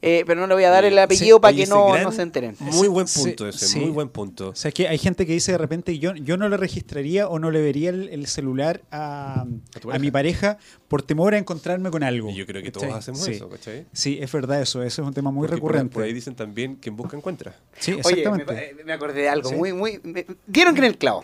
eh, 0.06 0.24
pero 0.26 0.40
no 0.40 0.48
le 0.48 0.54
voy 0.54 0.64
a 0.64 0.70
dar 0.70 0.86
el 0.86 0.98
apellido 1.00 1.38
Sí, 1.38 1.42
para 1.42 1.54
Oye, 1.56 1.64
que 1.64 1.70
no, 1.70 1.92
gran- 1.92 2.04
no 2.04 2.12
se 2.12 2.22
enteren. 2.22 2.56
Muy 2.60 2.88
buen 2.88 3.08
Sí, 3.08 3.20
punto 3.24 3.48
ese, 3.50 3.66
sí. 3.68 3.80
muy 3.80 3.90
buen 3.90 4.08
punto. 4.10 4.50
O 4.50 4.56
sea, 4.56 4.72
que 4.72 4.88
hay 4.88 4.98
gente 4.98 5.26
que 5.26 5.34
dice 5.34 5.52
de 5.52 5.58
repente, 5.58 5.98
yo, 6.00 6.14
yo 6.16 6.38
no 6.38 6.48
le 6.48 6.58
registraría 6.58 7.28
o 7.28 7.40
no 7.40 7.50
le 7.52 7.62
vería 7.62 7.90
el, 7.90 8.10
el 8.10 8.28
celular 8.28 8.82
a, 8.92 9.46
a 9.92 10.00
mi 10.00 10.12
pareja 10.12 10.58
por 10.88 11.02
temor 11.02 11.34
a 11.34 11.38
encontrarme 11.38 11.90
con 11.92 12.04
algo. 12.04 12.30
Y 12.30 12.36
yo 12.36 12.46
creo 12.46 12.62
que 12.64 12.72
todos 12.72 12.94
hacemos 12.94 13.22
Sí. 13.24 13.32
eso, 13.32 13.50
¿cachai? 13.50 13.86
Sí, 13.94 14.20
es 14.22 14.32
verdad 14.32 14.62
eso, 14.62 14.84
eso 14.84 15.02
es 15.02 15.08
un 15.08 15.14
tema 15.14 15.32
muy 15.32 15.48
Porque 15.48 15.56
recurrente. 15.56 15.94
Por, 15.94 16.04
ahí 16.04 16.14
dicen 16.14 16.36
también 16.36 16.76
que 16.78 16.90
en 16.90 16.96
busca 16.96 17.18
encuentra. 17.18 17.56
Sí, 17.80 17.92
Oye, 17.94 18.00
exactamente. 18.02 18.54
me, 18.54 18.60
eh, 18.62 18.76
me 18.86 18.94
acordé 18.94 19.22
de 19.22 19.30
algo 19.30 19.50
Sí. 19.50 19.56
muy, 19.56 19.74
muy. 19.74 20.00
me- 20.04 20.26
dieron 20.46 20.74
que 20.76 20.80
en 20.82 20.86
el 20.86 20.98
clavo. 20.98 21.24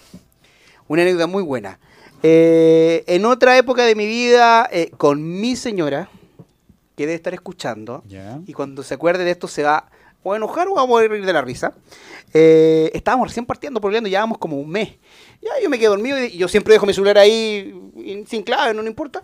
Una 0.88 1.03
anécdota 1.03 1.27
muy 1.27 1.43
buena. 1.43 1.79
Eh, 2.23 3.03
en 3.07 3.25
otra 3.25 3.57
época 3.57 3.84
de 3.86 3.95
mi 3.95 4.05
vida, 4.05 4.67
eh, 4.71 4.91
con 4.97 5.39
mi 5.39 5.55
señora, 5.55 6.09
que 7.02 7.08
debe 7.08 7.16
estar 7.16 7.34
escuchando, 7.34 8.04
Ya. 8.08 8.39
y 8.45 8.54
cuando 8.54 8.84
se 8.84 8.93
acuerde 8.93 9.24
de 9.24 9.32
esto 9.32 9.47
se 9.47 9.64
va 9.64 9.89
o 10.24 10.34
a 10.34 10.38
enojar 10.38 10.68
o 10.68 10.78
a 10.80 10.86
morir 10.86 11.26
de 11.26 11.34
la 11.34 11.41
risa. 11.41 11.74
Eh, 12.34 12.91
estábamos 12.93 13.28
recién 13.28 13.45
partiendo, 13.45 13.82
problemando, 13.82 14.08
llevábamos 14.08 14.38
como 14.38 14.58
un 14.60 14.70
mes. 14.70 14.89
Ya 15.41 15.49
yo 15.62 15.70
me 15.70 15.78
quedé 15.80 15.88
dormido 15.89 16.24
y 16.24 16.38
yo 16.38 16.47
siempre 16.47 16.74
dejo 16.74 16.86
mi 16.86 16.93
celular 16.93 17.18
ahí 17.18 17.74
sin 18.28 18.43
clave, 18.43 18.74
no, 18.74 18.82
no 18.84 18.88
importa. 18.88 19.24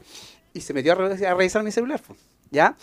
Y 0.53 0.61
se 0.61 0.73
metió 0.73 0.93
a, 0.93 0.95
re- 0.95 1.27
a 1.27 1.33
revisar 1.35 1.63
mi 1.63 1.71
celular, 1.71 2.01
po, 2.01 2.15
¿ya? 2.49 2.75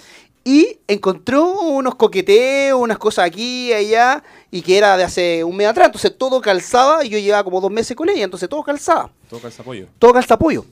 Y 0.45 0.79
encontró 0.87 1.61
unos 1.61 1.97
coqueteos, 1.97 2.79
unas 2.81 2.99
cosas 2.99 3.25
aquí 3.27 3.73
allá, 3.73 4.23
y 4.51 4.63
que 4.63 4.79
era 4.79 4.97
de 4.97 5.03
hace 5.03 5.43
un 5.43 5.57
mes 5.57 5.67
atrás. 5.67 5.87
Entonces 5.87 6.17
todo 6.17 6.41
calzaba 6.41 7.05
y 7.05 7.09
yo 7.09 7.19
llevaba 7.19 7.43
como 7.43 7.61
dos 7.61 7.73
meses 7.73 7.97
con 7.97 8.09
ella, 8.09 8.23
entonces 8.25 8.49
todo 8.49 8.63
calzaba 8.63 9.11
Todo 9.29 9.41
calza 9.41 9.63
apoyo. 9.63 9.89
todo 9.99 10.13
calzapollo. 10.13 10.65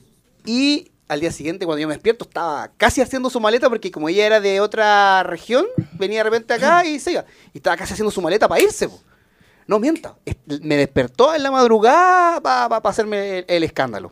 Y 0.45 0.91
al 1.07 1.19
día 1.19 1.31
siguiente, 1.31 1.65
cuando 1.65 1.81
yo 1.81 1.87
me 1.87 1.93
despierto, 1.93 2.25
estaba 2.25 2.71
casi 2.77 3.01
haciendo 3.01 3.29
su 3.29 3.39
maleta, 3.39 3.69
porque 3.69 3.91
como 3.91 4.09
ella 4.09 4.25
era 4.25 4.39
de 4.39 4.61
otra 4.61 5.23
región, 5.23 5.65
venía 5.93 6.19
de 6.19 6.23
repente 6.23 6.53
acá 6.53 6.85
y 6.85 6.99
se 6.99 7.11
iba. 7.13 7.25
Y 7.53 7.57
estaba 7.57 7.77
casi 7.77 7.93
haciendo 7.93 8.11
su 8.11 8.21
maleta 8.21 8.47
para 8.47 8.61
irse. 8.61 8.89
No 9.67 9.79
mienta. 9.79 10.15
Me 10.61 10.77
despertó 10.77 11.33
en 11.33 11.43
la 11.43 11.51
madrugada 11.51 12.41
para 12.41 12.89
hacerme 12.89 13.45
el, 13.47 13.63
escándalo. 13.63 14.11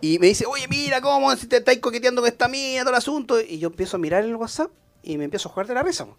Y 0.00 0.18
me 0.18 0.26
dice, 0.26 0.44
oye, 0.46 0.66
mira 0.68 1.00
cómo 1.00 1.34
si 1.36 1.46
te 1.46 1.56
estáis 1.56 1.78
coqueteando 1.78 2.20
con 2.20 2.28
esta 2.28 2.48
mía, 2.48 2.82
todo 2.82 2.90
el 2.90 2.96
asunto. 2.96 3.40
Y 3.40 3.58
yo 3.58 3.68
empiezo 3.68 3.96
a 3.96 4.00
mirar 4.00 4.24
el 4.24 4.36
WhatsApp 4.36 4.70
y 5.02 5.16
me 5.18 5.24
empiezo 5.24 5.48
a 5.48 5.52
jugar 5.52 5.66
de 5.66 5.74
la 5.74 5.82
risa. 5.82 6.06
po. 6.06 6.16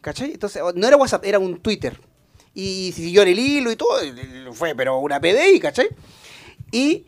¿Cachai? 0.00 0.32
Entonces, 0.32 0.62
no 0.74 0.86
era 0.86 0.96
WhatsApp, 0.96 1.24
era 1.24 1.38
un 1.38 1.58
Twitter. 1.60 1.98
Y 2.54 2.92
siguió 2.94 3.22
en 3.22 3.28
el 3.28 3.38
hilo 3.38 3.70
y 3.70 3.76
todo. 3.76 4.00
Fue, 4.52 4.74
pero 4.74 4.98
una 4.98 5.20
PDI, 5.20 5.58
¿cachai? 5.60 5.88
Y 6.70 7.06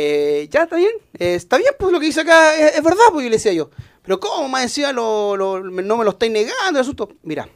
eh, 0.00 0.48
ya 0.50 0.62
está 0.62 0.76
bien, 0.76 0.92
eh, 1.18 1.34
está 1.34 1.56
bien, 1.58 1.72
pues 1.78 1.90
lo 1.92 1.98
que 2.00 2.06
dice 2.06 2.20
acá 2.20 2.54
es, 2.56 2.76
es 2.76 2.82
verdad, 2.82 3.04
pues 3.12 3.24
yo 3.24 3.30
le 3.30 3.36
decía 3.36 3.52
yo. 3.52 3.70
Pero 4.02 4.20
¿cómo 4.20 4.48
más 4.48 4.62
decía 4.62 4.92
lo, 4.92 5.36
lo- 5.36 5.60
no 5.62 5.96
me 5.96 6.04
lo 6.04 6.10
estáis 6.10 6.32
negando 6.32 6.70
el 6.70 6.76
asunto? 6.82 7.08
Mira, 7.22 7.48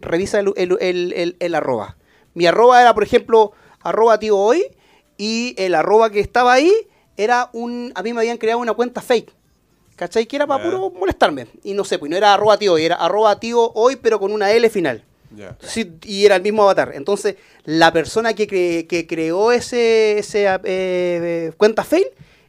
revisa 0.00 0.40
el, 0.40 0.52
el, 0.56 0.76
el- 0.80 1.36
el- 1.40 1.54
arroba. 1.54 1.96
Mi 2.34 2.46
arroba 2.46 2.80
era, 2.80 2.94
por 2.94 3.02
ejemplo, 3.02 3.52
arroba 3.80 4.18
tío 4.18 4.36
hoy, 4.36 4.64
y 5.16 5.54
el 5.56 5.74
arroba 5.74 6.10
que 6.10 6.20
estaba 6.20 6.52
ahí 6.52 6.72
era 7.16 7.48
un. 7.52 7.92
A 7.94 8.02
mí 8.02 8.12
me 8.12 8.20
habían 8.20 8.36
creado 8.38 8.60
una 8.60 8.74
cuenta 8.74 9.00
fake. 9.00 9.32
¿Cachai? 9.96 10.26
Que 10.26 10.34
era 10.36 10.46
para 10.46 10.64
puro 10.64 10.90
molestarme. 10.90 11.46
Y 11.62 11.72
no 11.74 11.84
sé, 11.84 11.98
pues 12.00 12.10
no 12.10 12.16
era 12.16 12.34
arroba 12.34 12.58
tío 12.58 12.72
hoy, 12.72 12.84
era 12.84 12.96
arroba 12.96 13.38
tío 13.38 13.70
hoy, 13.74 13.94
pero 13.96 14.18
con 14.18 14.32
una 14.32 14.50
L 14.50 14.68
final. 14.68 15.04
Ya. 15.36 15.56
Sí, 15.60 15.92
y 16.04 16.24
era 16.24 16.36
el 16.36 16.42
mismo 16.42 16.62
avatar. 16.62 16.92
Entonces, 16.94 17.36
la 17.64 17.92
persona 17.92 18.34
que, 18.34 18.46
cre- 18.48 18.86
que 18.86 19.06
creó 19.06 19.52
ese, 19.52 20.18
ese 20.18 20.46
eh, 20.46 20.58
eh, 20.64 21.52
cuenta 21.56 21.84
fail 21.84 22.06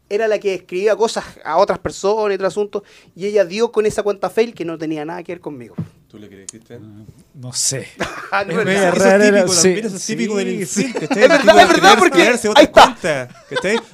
era 0.10 0.28
la 0.28 0.38
que 0.40 0.54
escribía 0.54 0.96
cosas 0.96 1.26
a 1.44 1.58
otras 1.58 1.80
personas 1.80 2.32
y 2.32 2.36
otro 2.36 2.48
asunto. 2.48 2.84
Y 3.16 3.26
ella 3.26 3.44
dio 3.46 3.72
con 3.72 3.86
esa 3.86 4.04
cuenta 4.04 4.30
fail 4.30 4.54
que 4.54 4.66
no 4.66 4.78
tenía 4.78 5.04
nada 5.06 5.24
que 5.24 5.32
ver 5.34 5.42
conmigo. 5.42 5.76
¿Tú 6.16 6.22
le 6.22 6.28
crees, 6.30 6.48
Cristian? 6.50 7.06
No 7.34 7.52
sé. 7.54 7.88
Ah, 8.32 8.44
no, 8.44 8.60
Es 8.60 8.66
típico, 8.66 8.98
sí, 9.54 9.60
también 9.70 9.86
eso 9.86 9.96
es 9.96 10.06
típico 10.08 10.40
sí, 10.40 10.46
del 10.46 10.68
sí. 10.68 10.82
infiel, 10.82 11.08
¿cachai? 11.08 11.24
Es 11.24 11.30
verdad, 11.30 11.94
es 11.94 11.96
porque 12.00 12.22
ahí 12.56 12.64
está. 12.66 13.30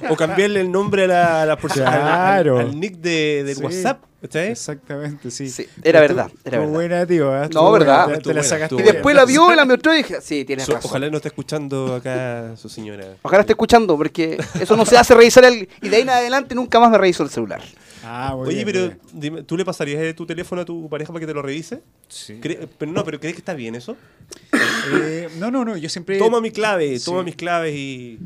O 0.08 0.16
cambiarle 0.16 0.60
el 0.60 0.72
nombre 0.72 1.04
a 1.04 1.06
la, 1.06 1.42
a 1.42 1.46
la 1.46 1.56
persona, 1.56 1.88
al- 1.92 2.00
Claro. 2.00 2.58
al, 2.58 2.66
al 2.70 2.80
nick 2.80 2.96
de, 2.96 3.44
del 3.44 3.56
Sí. 3.56 3.62
WhatsApp. 3.62 4.02
Exactamente, 4.22 5.30
sí. 5.30 5.50
Sí, 5.50 5.66
era 5.82 6.00
verdad, 6.00 6.30
era 6.44 6.56
tú 6.56 6.60
verdad. 6.62 6.66
buena, 6.74 7.06
tío. 7.06 7.42
¿eh? 7.44 7.48
No, 7.52 7.70
verdad. 7.72 8.04
buena, 8.04 8.06
Te, 8.06 8.12
Estuvo 8.18 8.32
te 8.32 8.34
la 8.38 8.42
sacaste. 8.42 8.74
Y 8.76 8.82
después 8.82 9.14
la 9.14 9.24
vio 9.24 9.52
y 9.52 9.56
la 9.56 9.64
mostró 9.64 9.92
y 9.94 9.98
dije, 9.98 10.20
sí, 10.22 10.44
tienes 10.44 10.64
So- 10.66 10.74
razón. 10.74 10.88
ojalá 10.90 11.10
no 11.10 11.16
esté 11.16 11.28
escuchando 11.28 11.94
acá 11.94 12.56
su 12.56 12.68
señora. 12.68 13.04
Ojalá 13.22 13.40
esté 13.42 13.52
escuchando, 13.52 13.96
porque 13.96 14.42
eso 14.60 14.76
no 14.76 14.86
se 14.86 14.96
hace 14.96 15.14
revisar 15.14 15.44
el... 15.44 15.68
Y 15.82 15.88
de 15.88 15.96
ahí 15.96 16.02
en 16.02 16.10
adelante 16.10 16.54
nunca 16.54 16.80
más 16.80 16.90
me 16.90 16.98
reviso 16.98 17.22
el 17.22 17.30
celular. 17.30 17.60
Ah, 18.04 18.34
muy 18.36 18.48
Oye, 18.48 18.64
bien, 18.64 18.66
pero 18.66 18.80
muy 18.80 18.88
bien. 18.88 19.00
dime, 19.20 19.42
¿tú 19.44 19.56
le 19.56 19.64
pasarías 19.64 20.14
tu 20.14 20.26
teléfono 20.26 20.62
a 20.62 20.64
tu 20.64 20.88
pareja 20.88 21.12
para 21.12 21.20
que 21.20 21.26
te 21.26 21.34
lo 21.34 21.42
revise? 21.42 21.82
Sí. 22.08 22.38
Pero 22.42 22.92
no, 22.92 23.04
pero 23.04 23.18
¿crees 23.20 23.34
que 23.34 23.40
está 23.40 23.54
bien 23.54 23.74
eso? 23.74 23.96
Eh, 24.94 25.28
no, 25.38 25.50
no, 25.50 25.64
no. 25.64 25.76
Yo 25.76 25.88
siempre. 25.88 26.18
Toma 26.18 26.40
mi 26.40 26.50
clave, 26.50 26.98
Sí. 26.98 27.04
toma 27.04 27.22
mis 27.22 27.36
claves 27.36 27.74
y... 27.74 28.18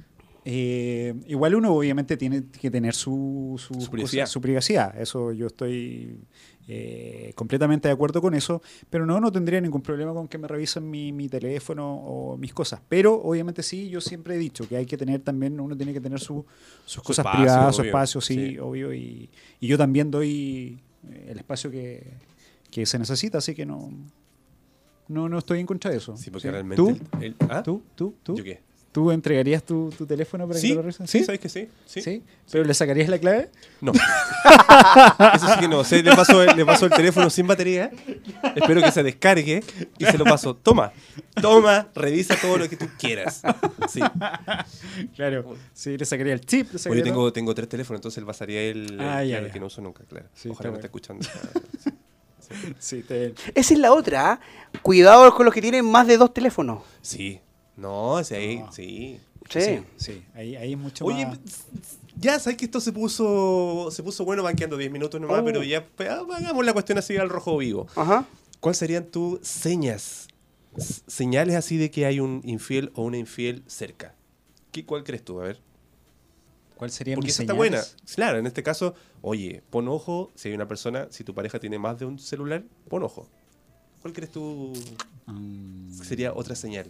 Eh, 0.49 1.13
igual 1.27 1.57
uno 1.57 1.75
obviamente 1.75 2.17
tiene 2.17 2.45
que 2.61 2.71
tener 2.71 2.95
su, 2.95 3.57
su, 3.59 3.81
Su 3.81 3.91
privacidad. 3.91 4.23
cosa- 4.25 4.33
su 4.33 4.41
privacidad. 4.41 5.01
Eso 5.01 5.33
yo 5.33 5.49
estoy 5.49 6.19
eh, 6.69 7.33
completamente 7.37 7.89
de 7.89 7.95
acuerdo 7.95 8.21
con 8.21 8.35
eso. 8.35 8.61
Pero 8.91 9.07
no, 9.07 9.21
no 9.21 9.31
tendría 9.31 9.61
ningún 9.61 9.83
problema 9.83 10.13
con 10.13 10.27
que 10.29 10.39
me 10.39 10.49
revisen 10.49 10.89
mi, 10.91 11.13
mi 11.13 11.29
teléfono 11.29 11.95
o 11.97 12.37
mis 12.37 12.53
cosas. 12.53 12.81
Pero 12.89 13.15
obviamente 13.23 13.63
sí, 13.63 13.89
yo 13.89 14.01
siempre 14.01 14.35
he 14.35 14.39
dicho 14.39 14.69
que 14.69 14.77
hay 14.77 14.87
que 14.87 14.97
tener 14.97 15.21
también, 15.21 15.59
uno 15.61 15.77
tiene 15.77 15.93
que 15.93 16.01
tener 16.01 16.19
su- 16.21 16.45
sus 16.85 17.03
cosas 17.03 17.25
espacio, 17.25 17.43
privadas, 17.45 17.77
su 17.77 17.83
espacio, 17.83 18.21
sí, 18.21 18.35
sí. 18.35 18.59
obvio. 18.59 18.93
Y, 18.93 19.29
y 19.61 19.67
yo 19.67 19.79
también 19.79 20.11
doy 20.11 20.81
eh, 21.09 21.27
el 21.31 21.39
espacio 21.39 21.71
que, 21.71 22.05
que 22.71 22.85
se 22.87 22.99
necesita, 22.99 23.39
así 23.39 23.55
que 23.55 23.65
no, 23.65 23.91
no, 25.09 25.29
no 25.29 25.39
estoy 25.39 25.61
en 25.61 25.67
contra 25.67 25.91
de 25.91 25.99
eso. 25.99 26.17
Sí, 26.17 26.31
porque 26.31 26.49
Sí. 26.49 26.51
realmente... 26.51 26.77
¿Tú? 26.83 26.89
el- 27.21 27.25
el- 27.25 27.37
¿Ah? 27.49 27.63
¿Tú? 27.63 27.83
¿Tú? 27.95 28.15
¿Tú? 28.23 28.35
¿Yo 28.37 28.45
qué? 28.45 28.61
¿Tú 28.97 29.11
entregarías 29.13 29.63
tu, 29.63 29.91
tu 29.91 30.07
teléfono 30.07 30.49
para 30.49 30.59
que 30.59 30.69
te 30.69 30.75
lo 30.75 30.81
revisen? 30.81 31.07
sí, 31.07 31.23
¿sabes 31.23 31.39
que 31.39 31.51
sí? 31.51 31.69
Sí. 31.85 32.01
¿Sí? 32.01 32.23
¿Pero 32.51 32.65
le 32.65 32.73
sacarías 32.73 33.11
la 33.11 33.19
clave? 33.19 33.51
No. 33.83 33.93
Eso 35.35 35.49
sí 35.53 35.61
que 35.61 35.69
no. 35.69 35.81
O 35.81 35.85
sea, 35.85 36.01
le, 36.03 36.17
paso, 36.17 36.43
el- 36.43 36.57
le 36.57 36.65
paso 36.65 36.87
el 36.87 36.93
teléfono 36.93 37.29
sin 37.29 37.47
batería. 37.47 37.91
Espero 38.55 38.81
que 38.81 38.91
se 38.91 39.03
descargue 39.03 39.63
y 39.99 40.05
se 40.07 40.17
lo 40.17 40.25
paso. 40.25 40.57
Toma, 40.57 40.93
toma, 41.43 41.89
revisa 41.95 42.37
todo 42.41 42.57
lo 42.57 42.71
que 42.71 42.79
tú 42.79 42.87
quieras. 42.99 43.43
Sí. 43.87 44.01
Claro. 45.15 45.57
Sí, 45.75 45.99
le 45.99 46.05
sacaría 46.07 46.33
el 46.33 46.41
chip. 46.41 46.69
Le 46.69 46.71
Oye, 46.71 46.79
sacaría 46.79 47.05
tengo, 47.05 47.31
tengo 47.35 47.55
tres 47.55 47.69
teléfonos, 47.69 47.99
entonces 47.99 48.17
él 48.17 48.25
pasaría 48.25 48.63
el, 48.63 48.97
Ah, 48.99 49.23
el- 49.23 49.29
ya, 49.29 49.35
claro, 49.35 49.47
ya. 49.49 49.53
que 49.53 49.61
no 49.61 49.67
uso 49.67 49.83
nunca, 49.83 50.05
claro. 50.09 50.27
Sí, 50.33 50.49
Ojalá 50.49 50.71
no 50.71 50.77
está 50.77 50.87
esté 50.87 50.99
escuchando. 50.99 51.29
Sí, 52.79 52.99
está 53.01 53.15
bien. 53.15 53.35
Esa 53.57 53.75
es 53.75 53.81
la 53.81 53.93
otra. 53.93 54.31
¿ah? 54.33 54.41
Cuidado 54.81 55.35
con 55.35 55.45
los 55.45 55.53
que 55.53 55.61
tienen 55.61 55.85
más 55.85 56.07
de 56.07 56.17
dos 56.17 56.33
teléfonos. 56.33 56.81
Sí. 57.03 57.41
No, 57.77 58.23
sí, 58.25 58.35
ahí, 58.35 58.59
No. 58.59 58.73
sí. 58.73 59.21
Sí. 59.51 59.61
Sí, 59.61 59.81
sí. 59.97 60.23
Ahí, 60.35 60.57
ahí 60.57 60.73
es 60.73 60.79
mucho 60.79 61.05
Oye, 61.05 61.25
más... 61.25 61.39
ya 62.17 62.39
sabes 62.41 62.57
que 62.57 62.65
esto 62.65 62.81
se 62.81 62.91
puso 62.93 63.89
se 63.93 64.03
puso 64.03 64.25
bueno 64.25 64.43
banqueando 64.43 64.77
10 64.77 64.91
minutos 64.91 65.21
nomás, 65.21 65.41
Oh. 65.41 65.45
pero 65.45 65.63
ya 65.63 65.87
pues, 65.87 66.09
ah, 66.09 66.25
hagamos 66.35 66.65
la 66.67 66.73
cuestión 66.73 66.99
así 66.99 67.17
al 67.17 67.29
rojo 67.29 67.57
vivo. 67.57 67.87
Ajá. 67.95 68.27
¿Cuáles 68.59 68.79
serían 68.79 69.05
tus 69.05 69.39
señas? 69.47 70.27
Señales 71.07 71.55
así 71.55 71.77
de 71.77 71.91
que 71.93 72.07
hay 72.07 72.19
un 72.19 72.41
infiel 72.45 72.91
o 72.95 73.03
una 73.05 73.19
infiel 73.19 73.63
cerca. 73.69 74.15
¿Qué, 74.73 74.85
¿Cuál 74.85 75.05
crees 75.05 75.25
tú? 75.25 75.41
A 75.41 75.45
ver. 75.45 75.61
¿Cuál 76.77 76.91
sería 76.91 77.15
Porque 77.15 77.31
esa 77.31 77.43
está 77.45 77.55
buena. 77.55 77.83
Claro, 78.17 78.39
en 78.39 78.47
este 78.47 78.63
caso, 78.63 78.95
oye, 79.23 79.63
pon 79.71 79.87
ojo, 79.89 80.33
si 80.35 80.49
hay 80.49 80.55
una 80.55 80.67
persona, 80.69 81.07
si 81.11 81.23
tu 81.25 81.35
pareja 81.35 81.59
tiene 81.61 81.79
más 81.79 81.99
de 81.99 82.05
un 82.05 82.19
celular, 82.19 82.65
pon 82.89 83.03
ojo. 83.05 83.29
¿Cuál 84.03 84.13
crees 84.13 84.33
tú 84.33 84.73
Mm, 85.27 85.93
sería 86.03 86.33
otra 86.35 86.55
señal? 86.55 86.87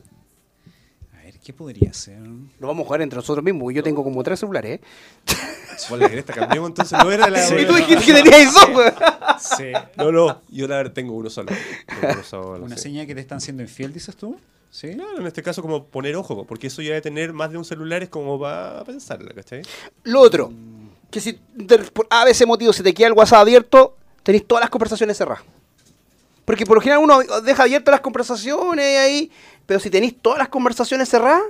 ¿Qué 1.47 1.53
podría 1.53 1.93
ser? 1.93 2.19
Lo 2.59 2.67
vamos 2.67 2.83
a 2.83 2.87
jugar 2.87 3.03
entre 3.03 3.19
nosotros 3.19 3.45
mismos. 3.45 3.73
Yo 3.73 3.81
tengo 3.81 4.03
como 4.03 4.21
tres 4.25 4.41
celulares, 4.41 4.81
¿eh? 4.81 4.81
¿Cuál 5.89 6.01
la 6.01 6.09
cresta? 6.09 6.33
Cambiemos 6.33 6.71
entonces. 6.71 6.99
No 6.99 7.13
era 7.13 7.31
la. 7.31 7.39
Y 7.61 7.65
tú 7.65 7.75
dijiste 7.77 8.05
que 8.05 8.15
tenías 8.15 8.53
güey. 8.73 8.89
Sí. 9.39 9.71
No, 9.97 10.11
no, 10.11 10.43
yo 10.49 10.67
la 10.67 10.79
verdad 10.79 10.93
tengo 10.93 11.15
uno 11.15 11.31
solo. 11.31 11.53
Tengo 11.87 12.15
uno 12.15 12.25
solo, 12.25 12.65
¿Una 12.65 12.77
sí. 12.77 12.83
señal 12.83 13.07
que 13.07 13.15
te 13.15 13.21
están 13.21 13.41
siendo 13.41 13.63
infiel, 13.63 13.93
dices 13.93 14.17
tú? 14.17 14.37
Sí. 14.73 14.95
Claro, 14.97 15.21
en 15.21 15.27
este 15.29 15.41
caso 15.45 15.63
como 15.63 15.85
poner 15.85 16.17
ojo, 16.17 16.45
porque 16.45 16.67
eso 16.67 16.83
ya 16.83 16.95
de 16.95 17.01
tener 17.01 17.33
más 17.33 17.53
de 17.53 17.59
un 17.59 17.65
celular 17.65 18.03
es 18.03 18.09
como 18.09 18.41
va 18.41 18.81
a 18.81 18.85
pensarla, 18.85 19.33
¿cachai? 19.33 19.63
Lo 20.03 20.23
otro, 20.23 20.53
que 21.13 21.21
si 21.21 21.35
por 21.93 22.09
a 22.11 22.25
veces 22.25 22.45
motivo 22.45 22.73
se 22.73 22.83
te 22.83 22.93
queda 22.93 23.07
el 23.07 23.13
WhatsApp 23.13 23.43
abierto, 23.43 23.97
tenéis 24.25 24.49
todas 24.49 24.63
las 24.63 24.71
conversaciones 24.71 25.17
cerradas. 25.17 25.45
Porque 26.47 26.65
por 26.65 26.77
lo 26.77 26.81
general 26.81 27.03
uno 27.05 27.19
deja 27.43 27.65
abiertas 27.65 27.93
las 27.93 28.01
conversaciones 28.01 28.99
ahí, 28.99 29.31
pero 29.67 29.79
si 29.81 29.91
tenéis 29.91 30.17
todas 30.23 30.39
las 30.39 30.49
conversaciones 30.49 31.09
cerradas, 31.11 31.43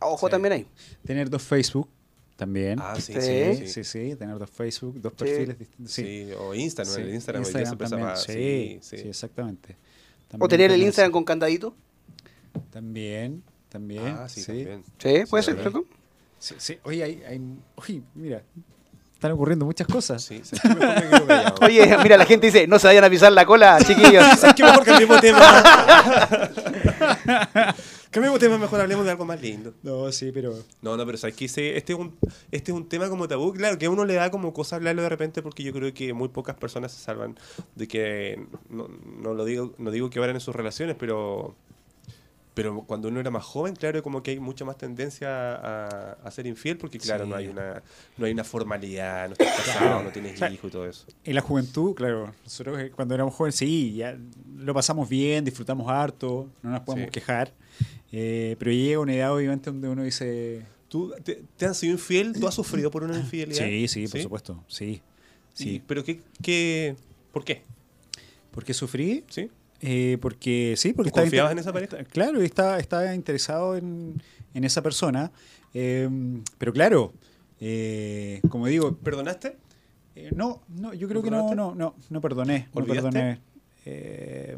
ojo 0.00 0.26
Sí. 0.26 0.30
también 0.30 0.52
ahí. 0.52 0.66
Tener 1.06 1.30
dos 1.30 1.42
Facebook 1.42 1.88
también. 2.36 2.78
Ah, 2.82 2.94
sí, 2.96 3.14
Sí. 3.14 3.20
sí, 3.20 3.56
sí, 3.56 3.66
sí. 3.68 3.84
sí, 4.10 4.16
tener 4.16 4.38
dos 4.38 4.50
Facebook, 4.50 5.00
dos 5.00 5.12
Sí. 5.16 5.24
perfiles 5.24 5.58
distintos. 5.58 5.94
Sí, 5.94 6.02
Sí. 6.28 6.32
o 6.38 6.54
Instagram, 6.54 6.94
Sí, 6.94 7.00
el 7.00 7.14
Instagram, 7.14 7.44
hoy 7.44 7.52
día 7.52 7.64
se 7.66 7.72
empieza 7.72 7.96
también. 7.96 8.16
Sí, 8.18 8.32
sí, 8.32 8.78
sí, 8.82 9.02
sí. 9.04 9.08
exactamente. 9.08 9.76
O 10.38 10.48
tener 10.48 10.70
el 10.72 10.82
Instagram 10.82 11.12
con 11.12 11.24
candadito. 11.24 11.74
También, 12.70 13.42
también. 13.68 14.06
Ah, 14.18 14.28
sí, 14.28 14.40
sí. 14.40 14.46
también. 14.46 14.84
Sí, 14.98 15.24
puede 15.30 15.42
Sí, 15.44 15.50
ser. 15.52 15.60
¿cierto? 15.60 15.84
Sí, 16.38 16.54
sí. 16.58 16.78
Oye, 16.84 17.02
hay, 17.04 17.22
hay, 17.26 17.40
oye, 17.76 18.02
mira, 18.14 18.42
están 19.16 19.32
ocurriendo 19.32 19.64
muchas 19.64 19.86
cosas. 19.86 20.22
Sí, 20.22 20.42
¿sabes 20.44 20.60
qué? 20.60 20.68
mejor 20.68 20.94
me 20.94 21.08
quedo 21.08 21.26
callado. 21.26 21.54
Oye, 21.66 21.96
mira, 22.02 22.18
la 22.18 22.26
gente 22.26 22.46
dice, 22.46 22.66
no 22.66 22.78
se 22.78 22.86
vayan 22.86 23.02
a 23.02 23.10
pisar 23.10 23.32
la 23.32 23.46
cola, 23.46 23.78
chiquillos. 23.82 24.22
¿Sabes 24.38 24.54
qué? 24.54 24.62
Mejor 24.62 24.84
cambiemos 24.84 25.20
tema. 25.22 25.40
cambiemos 28.10 28.38
tema, 28.38 28.58
mejor 28.58 28.82
hablemos 28.82 29.06
de 29.06 29.12
algo 29.12 29.24
más 29.24 29.40
lindo. 29.40 29.72
No, 29.82 30.12
sí, 30.12 30.32
pero 30.34 30.54
No, 30.82 30.98
no, 30.98 31.06
pero 31.06 31.16
sabes 31.16 31.34
que 31.34 31.46
este 31.46 31.78
es 31.78 31.98
un 31.98 32.14
este 32.50 32.72
es 32.72 32.76
un 32.76 32.86
tema 32.90 33.08
como 33.08 33.26
tabú, 33.26 33.54
claro, 33.54 33.78
que 33.78 33.86
a 33.86 33.90
uno 33.90 34.04
le 34.04 34.14
da 34.14 34.30
como 34.30 34.52
cosa 34.52 34.76
hablarlo 34.76 35.00
de 35.00 35.08
repente 35.08 35.40
porque 35.40 35.62
yo 35.62 35.72
creo 35.72 35.94
que 35.94 36.12
muy 36.12 36.28
pocas 36.28 36.56
personas 36.56 36.92
se 36.92 37.02
salvan 37.02 37.38
de 37.74 37.88
que 37.88 38.44
no, 38.68 38.88
no 39.18 39.32
lo 39.32 39.46
digo 39.46 39.72
no 39.78 39.90
digo 39.90 40.10
que 40.10 40.20
vayan 40.20 40.36
en 40.36 40.40
sus 40.40 40.54
relaciones, 40.54 40.94
pero 40.98 41.54
Pero 42.56 42.84
cuando 42.86 43.08
uno 43.08 43.20
era 43.20 43.30
más 43.30 43.44
joven, 43.44 43.76
claro, 43.76 44.02
como 44.02 44.22
que 44.22 44.30
hay 44.30 44.40
mucha 44.40 44.64
más 44.64 44.78
tendencia 44.78 45.28
a, 45.56 46.12
a 46.14 46.30
ser 46.30 46.46
infiel, 46.46 46.78
porque 46.78 46.98
claro, 46.98 47.24
Sí. 47.24 47.30
no 47.30 47.36
hay 47.36 47.48
una 47.48 47.82
no 48.16 48.24
hay 48.24 48.32
una 48.32 48.44
formalidad, 48.44 49.26
no 49.28 49.32
estás 49.34 49.54
casado, 49.58 50.02
no 50.02 50.08
tienes 50.10 50.32
Claro. 50.38 50.54
hijos 50.54 50.68
y 50.68 50.72
todo 50.72 50.86
eso. 50.88 51.04
En 51.22 51.34
la 51.34 51.42
juventud, 51.42 51.94
claro, 51.94 52.32
nosotros 52.44 52.80
eh, 52.80 52.90
cuando 52.96 53.14
éramos 53.14 53.34
jóvenes, 53.34 53.56
sí, 53.56 53.92
ya 53.96 54.16
lo 54.56 54.72
pasamos 54.72 55.06
bien, 55.06 55.44
disfrutamos 55.44 55.86
harto, 55.90 56.48
no 56.62 56.70
nos 56.70 56.80
podemos 56.80 57.06
Sí. 57.08 57.12
quejar. 57.12 57.52
eh, 58.12 58.56
pero 58.58 58.70
llega 58.72 59.00
una 59.00 59.12
edad, 59.14 59.34
obviamente, 59.34 59.70
donde 59.70 59.88
uno 59.88 60.02
dice. 60.02 60.62
¿Tú 60.88 61.12
te, 61.24 61.42
te 61.58 61.66
han 61.66 61.74
sido 61.74 61.92
infiel? 61.92 62.32
¿Tú 62.40 62.48
has 62.48 62.54
sufrido 62.54 62.90
por 62.90 63.02
una 63.02 63.18
infidelidad? 63.18 63.66
Sí, 63.66 63.86
sí, 63.88 64.08
por 64.08 64.22
supuesto. 64.22 64.64
Sí. 64.68 65.02
sí. 65.52 65.82
¿Pero 65.86 66.02
qué, 66.04 66.20
qué, 66.42 66.96
por 67.32 67.44
qué? 67.44 67.64
¿Por 68.52 68.64
qué 68.64 68.72
sufrí? 68.72 69.24
¿Sí? 69.28 69.50
Eh, 69.82 70.16
porque 70.20 70.74
sí, 70.76 70.92
porque 70.92 71.10
¿Tú 71.10 71.20
confiabas 71.20 71.52
en 71.52 71.58
esa 71.58 71.72
pareja? 71.72 71.98
está- 71.98 72.10
Claro, 72.10 72.42
y 72.42 72.46
estaba, 72.46 72.78
estaba 72.78 73.14
interesado 73.14 73.76
en, 73.76 74.22
en 74.54 74.64
esa 74.64 74.82
persona. 74.82 75.30
eh, 75.74 76.08
pero 76.58 76.72
claro, 76.72 77.12
eh, 77.60 78.40
como 78.48 78.66
digo, 78.66 78.96
¿Perdonaste? 78.96 79.56
eh, 80.14 80.30
no, 80.34 80.62
no, 80.68 80.94
yo 80.94 81.08
creo 81.08 81.20
¿No 81.20 81.24
que 81.24 81.30
no, 81.30 81.54
no, 81.54 81.74
no, 81.74 81.94
no 82.08 82.20
perdoné. 82.20 82.68
Perdoné. 82.72 83.40
Eh, 83.84 84.56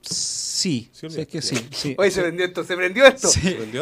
sí, 0.00 0.88
Sí, 0.92 1.08
sí, 1.10 1.20
es 1.20 1.26
que 1.28 1.40
sí. 1.42 1.56
sí. 1.70 1.94
Oye, 1.98 2.10
se 2.10 2.20
prendió 2.22 2.44
esto, 2.46 2.64
se 2.64 2.76
prendió 2.76 3.06
esto. 3.06 3.28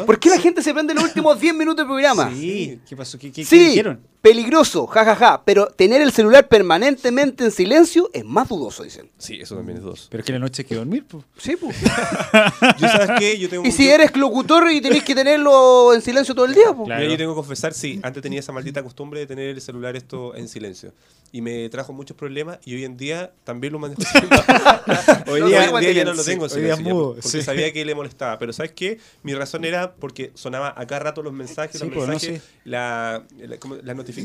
¿Por 0.04 0.18
qué 0.20 0.28
la 0.28 0.38
gente 0.38 0.60
se 0.62 0.74
prende 0.74 0.92
los 0.94 1.04
últimos 1.04 1.40
10 1.40 1.54
minutos 1.54 1.78
del 1.78 1.86
programa? 1.86 2.30
Sí, 2.34 2.80
¿qué 2.88 2.96
pasó? 2.96 3.18
¿Qué, 3.18 3.30
qué- 3.32 3.44
qué 3.44 3.58
dijeron? 3.68 4.00
Peligroso, 4.30 4.88
jajaja, 4.88 5.42
pero 5.44 5.66
tener 5.68 6.02
el 6.02 6.10
celular 6.10 6.48
permanentemente 6.48 7.44
en 7.44 7.52
silencio 7.52 8.10
es 8.12 8.24
más 8.24 8.48
dudoso, 8.48 8.82
dicen. 8.82 9.08
Sí, 9.18 9.38
eso 9.40 9.54
también 9.54 9.78
es 9.78 9.84
dos. 9.84 10.08
Pero 10.10 10.20
es 10.22 10.26
que 10.26 10.32
en 10.32 10.40
la 10.40 10.44
noche 10.46 10.62
hay 10.62 10.66
que 10.68 10.74
dormir, 10.74 11.04
pues. 11.06 11.24
Sí, 11.38 11.54
pues. 11.54 11.76
Yo, 12.78 12.88
¿sabes 12.88 13.10
qué? 13.20 13.38
Yo 13.38 13.48
tengo 13.48 13.64
Y 13.64 13.70
si 13.70 13.86
yo- 13.86 13.92
eres 13.92 14.16
locutor 14.16 14.68
y 14.72 14.80
tenés 14.80 15.04
que 15.04 15.14
tenerlo 15.14 15.94
en 15.94 16.02
silencio 16.02 16.34
todo 16.34 16.46
el 16.46 16.54
día, 16.54 16.72
pues. 16.74 16.86
Claro. 16.86 17.00
Mira, 17.02 17.12
yo 17.12 17.18
tengo 17.18 17.32
que 17.34 17.36
confesar, 17.36 17.72
sí, 17.72 18.00
antes 18.02 18.20
tenía 18.20 18.40
esa 18.40 18.50
maldita 18.50 18.82
costumbre 18.82 19.20
de 19.20 19.26
tener 19.28 19.48
el 19.50 19.60
celular 19.60 19.94
esto 19.94 20.34
en 20.34 20.48
silencio. 20.48 20.92
Y 21.32 21.40
me 21.40 21.68
trajo 21.68 21.92
muchos 21.92 22.16
problemas 22.16 22.58
y 22.64 22.74
hoy 22.74 22.84
en 22.84 22.96
día 22.96 23.30
también 23.44 23.72
lo 23.72 23.78
manejo. 23.78 24.00
hoy 25.28 25.40
No, 25.40 25.46
día, 25.46 25.70
no, 25.70 25.78
en 25.78 25.84
día 25.84 25.92
ya 25.92 26.04
no 26.04 26.12
sí, 26.12 26.16
lo 26.18 26.24
tengo 26.24 26.46
día 26.48 26.54
silencio. 26.56 26.84
ya, 26.84 26.92
mudo, 26.94 27.12
porque 27.14 27.28
sí. 27.28 27.42
sabía 27.42 27.72
que 27.72 27.84
le 27.84 27.94
molestaba. 27.94 28.38
Pero 28.38 28.52
¿sabes 28.52 28.72
qué? 28.72 28.98
Mi 29.22 29.34
razón 29.34 29.64
era 29.64 29.92
porque 29.94 30.30
sonaba 30.34 30.72
acá 30.76 30.98
rato 30.98 31.22
los 31.22 31.32
mensajes, 31.32 31.80
Sí, 31.80 31.86
los 31.86 31.94
no, 31.96 32.06
mensajes, 32.06 32.42
sí. 32.42 32.48
la- 32.64 33.22
la- 33.38 33.58
como 33.58 33.74
las 33.76 33.96
notificaciones, 33.96 34.15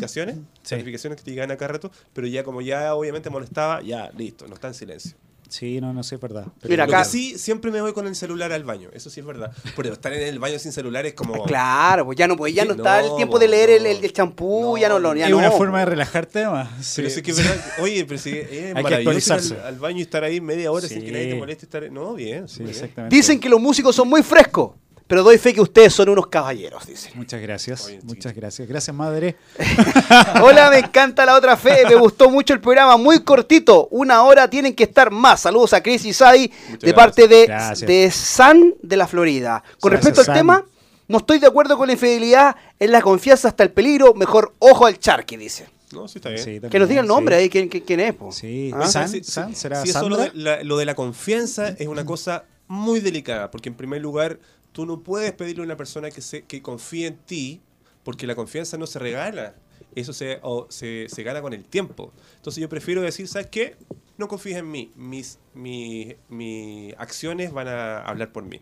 Sí. 0.64 0.76
notificaciones 0.76 1.18
que 1.18 1.24
te 1.24 1.32
llegan 1.32 1.52
acá 1.52 1.68
rato, 1.68 1.92
pero 2.14 2.28
ya 2.28 2.44
como 2.44 2.62
ya 2.62 2.94
obviamente 2.96 3.30
molestaba, 3.30 3.82
ya 3.82 4.12
listo, 4.18 4.48
no 4.48 4.56
está 4.56 4.68
en 4.70 4.74
silencio. 4.74 5.14
Sí, 5.50 5.82
no, 5.82 5.92
no 5.92 6.02
sé, 6.02 6.16
es 6.16 6.22
verdad. 6.22 6.46
Pero- 6.62 6.72
Mira, 6.72 6.86
acá- 6.86 7.00
que 7.04 7.10
sí, 7.10 7.38
siempre 7.38 7.72
me 7.72 7.82
voy 7.82 7.92
con 7.92 8.08
el 8.08 8.16
celular 8.16 8.54
al 8.54 8.64
baño, 8.64 8.90
eso 8.94 9.10
sí 9.10 9.20
es 9.20 9.26
verdad. 9.26 9.52
Pero 9.76 9.92
estar 9.92 10.14
en 10.14 10.22
el 10.26 10.40
baño 10.40 10.58
sin 10.60 10.72
celular 10.72 11.06
es 11.06 11.14
como... 11.14 11.44
Claro, 11.44 12.06
pues 12.06 12.18
ya 12.18 12.26
no, 12.26 12.38
pues 12.38 12.54
ya 12.56 12.64
no, 12.64 12.72
Sí, 12.74 12.78
está 12.80 13.02
el 13.02 13.14
tiempo 13.18 13.38
de 13.38 13.50
leer 13.50 13.70
el, 13.70 13.86
el, 13.86 13.98
no. 14.00 14.04
el 14.06 14.14
champú, 14.14 14.62
No, 14.62 14.78
ya 14.78 14.88
no 14.88 14.98
lo 15.00 15.14
ya 15.14 15.26
es 15.26 15.32
no, 15.32 15.40
una 15.40 15.52
forma 15.52 15.80
de 15.80 15.88
relajarte 15.88 16.46
más. 16.48 16.94
Pero 16.96 17.10
sí 17.10 17.22
que 17.22 17.32
es 17.32 17.38
verdad, 17.38 17.58
oye, 17.82 18.06
pero 18.06 18.18
sí, 18.18 18.30
es 18.30 18.48
que 18.50 18.74
maravilloso 18.76 18.88
ir 18.88 18.96
actualizarse. 19.00 19.54
al, 19.56 19.66
al 19.68 19.80
baño 19.80 19.98
y 19.98 20.02
estar 20.04 20.24
ahí 20.24 20.40
media 20.40 20.72
hora 20.72 20.88
sin 20.88 21.02
Sí. 21.02 21.06
que 21.08 21.12
nadie 21.12 21.28
te 21.34 21.36
moleste. 21.36 21.66
Estar, 21.66 21.92
no, 21.92 22.14
bien. 22.14 22.48
Sí, 22.48 22.60
bien. 22.60 22.70
exactamente. 22.70 23.14
Dicen 23.14 23.38
que 23.38 23.50
los 23.50 23.60
músicos 23.60 23.94
son 23.94 24.08
muy 24.08 24.24
frescos, 24.24 24.72
pero 25.12 25.24
doy 25.24 25.38
fe 25.38 25.54
que 25.54 25.60
ustedes 25.60 25.94
son 25.94 26.08
unos 26.08 26.28
caballeros, 26.28 26.88
dicen. 26.88 27.12
Muchas 27.16 27.42
gracias, 27.42 27.86
Oye, 27.86 28.00
muchas 28.04 28.34
gracias. 28.34 28.66
Gracias, 28.66 28.96
madre. 28.96 29.36
Hola, 30.42 30.70
me 30.70 30.80
encanta 30.80 31.26
la 31.26 31.36
otra 31.36 31.58
fe, 31.58 31.84
me 31.86 31.96
gustó 31.96 32.30
mucho 32.30 32.54
el 32.54 32.62
programa, 32.62 32.96
muy 32.96 33.20
cortito, 33.22 33.90
una 33.92 34.24
hora 34.24 34.50
tienen 34.50 34.74
que 34.74 34.84
estar 34.86 35.12
más. 35.12 35.42
Saludos 35.42 35.74
a 35.74 35.84
Chris 35.84 36.06
y 36.06 36.14
Sadi 36.14 36.50
Muchas 36.70 36.80
de 36.80 36.94
parte 36.94 37.28
de, 37.28 37.46
Gracias. 37.46 37.88
de 37.88 38.10
San 38.10 38.74
de 38.82 38.96
la 38.96 39.06
Florida. 39.06 39.62
Con 39.82 39.92
Gracias, 39.92 40.06
respecto 40.06 40.22
al 40.22 40.26
San. 40.28 40.36
tema, 40.36 40.66
no 41.10 41.18
estoy 41.18 41.40
de 41.40 41.48
acuerdo 41.48 41.78
con 41.78 41.88
la 41.88 41.94
infidelidad, 41.94 42.56
en 42.80 42.92
la 42.94 43.02
confianza 43.02 43.50
hasta 43.50 43.64
el 43.64 43.72
peligro, 43.72 44.14
mejor 44.14 44.54
ojo 44.60 44.86
al 44.86 44.98
charqui, 44.98 45.36
dice. 45.36 45.68
No, 45.92 46.08
sí 46.08 46.20
está 46.20 46.30
bien. 46.30 46.42
Sí, 46.42 46.62
Que 46.70 46.80
nos 46.80 46.88
diga 46.88 47.02
el 47.02 47.08
nombre 47.08 47.36
sí. 47.36 47.42
ahí, 47.42 47.50
quién, 47.50 47.68
quién- 47.68 47.84
quién 47.84 48.00
es. 48.00 48.14
po? 48.14 48.32
Sí. 48.32 48.72
¿Ah? 48.74 48.88
San, 48.88 49.10
Sí, 49.10 49.22
San, 49.26 49.54
¿será 49.54 49.82
sí, 49.84 49.90
eso 49.90 50.08
lo 50.08 50.16
Sandra? 50.16 50.32
de, 50.34 50.40
la, 50.40 50.64
lo 50.64 50.78
de 50.78 50.86
la 50.86 50.96
confianza 50.96 51.68
es 51.68 51.88
una 51.90 52.06
cosa 52.06 52.46
muy 52.70 53.02
delicada, 53.02 53.52
porque 53.52 53.68
en 53.68 53.76
primer 53.76 54.02
lugar, 54.02 54.40
tú 54.72 54.86
no 54.86 55.02
puedes 55.02 55.32
pedirle 55.34 55.64
a 55.64 55.66
una 55.66 55.78
persona 55.78 56.12
que, 56.12 56.22
se, 56.22 56.44
que 56.44 56.62
confíe 56.62 57.08
en 57.08 57.18
ti, 57.18 57.62
porque 58.04 58.26
la 58.28 58.36
confianza 58.36 58.78
no 58.78 58.88
se 58.88 59.00
regala. 59.00 59.56
Eso 59.96 60.14
se, 60.14 60.40
o 60.44 60.68
se, 60.70 61.08
se 61.10 61.24
gana 61.24 61.42
con 61.42 61.54
el 61.54 61.66
tiempo. 61.66 62.14
Entonces 62.38 62.62
yo 62.62 62.70
prefiero 62.70 63.02
decir, 63.02 63.28
¿sabes 63.28 63.48
qué? 63.48 63.76
No 64.18 64.28
confíes 64.28 64.58
en 64.58 64.70
mí. 64.72 64.92
Mis, 64.96 65.40
mis, 65.54 66.16
mis 66.30 66.94
acciones 66.98 67.52
van 67.52 67.68
a 67.68 68.00
hablar 68.00 68.32
por 68.32 68.44
mí. 68.44 68.62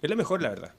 Es 0.00 0.08
la 0.08 0.16
mejor, 0.16 0.40
la 0.40 0.48
verdad. 0.50 0.74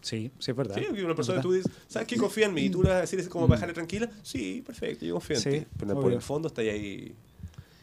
Sí, 0.00 0.30
sí, 0.38 0.50
es 0.50 0.56
verdad. 0.56 0.76
Sí, 0.76 0.86
una 1.02 1.14
persona 1.14 1.40
tú 1.40 1.52
dices, 1.52 1.70
¿sabes 1.88 2.06
qué? 2.08 2.16
Confía 2.16 2.46
en 2.46 2.54
mí. 2.54 2.62
Y 2.62 2.70
tú 2.70 2.82
le 2.82 2.90
vas 2.90 2.98
a 2.98 3.00
decir, 3.02 3.18
es 3.20 3.28
como 3.28 3.46
para 3.46 3.56
dejarle 3.56 3.74
tranquila. 3.74 4.10
Sí, 4.22 4.62
perfecto, 4.64 5.04
yo 5.06 5.14
confío 5.14 5.36
en 5.36 5.42
Sí, 5.42 5.50
ti. 5.50 5.66
Pero 5.78 5.94
por 5.94 6.04
obvio. 6.04 6.16
el 6.16 6.22
fondo 6.22 6.48
está 6.48 6.60
ahí. 6.62 7.14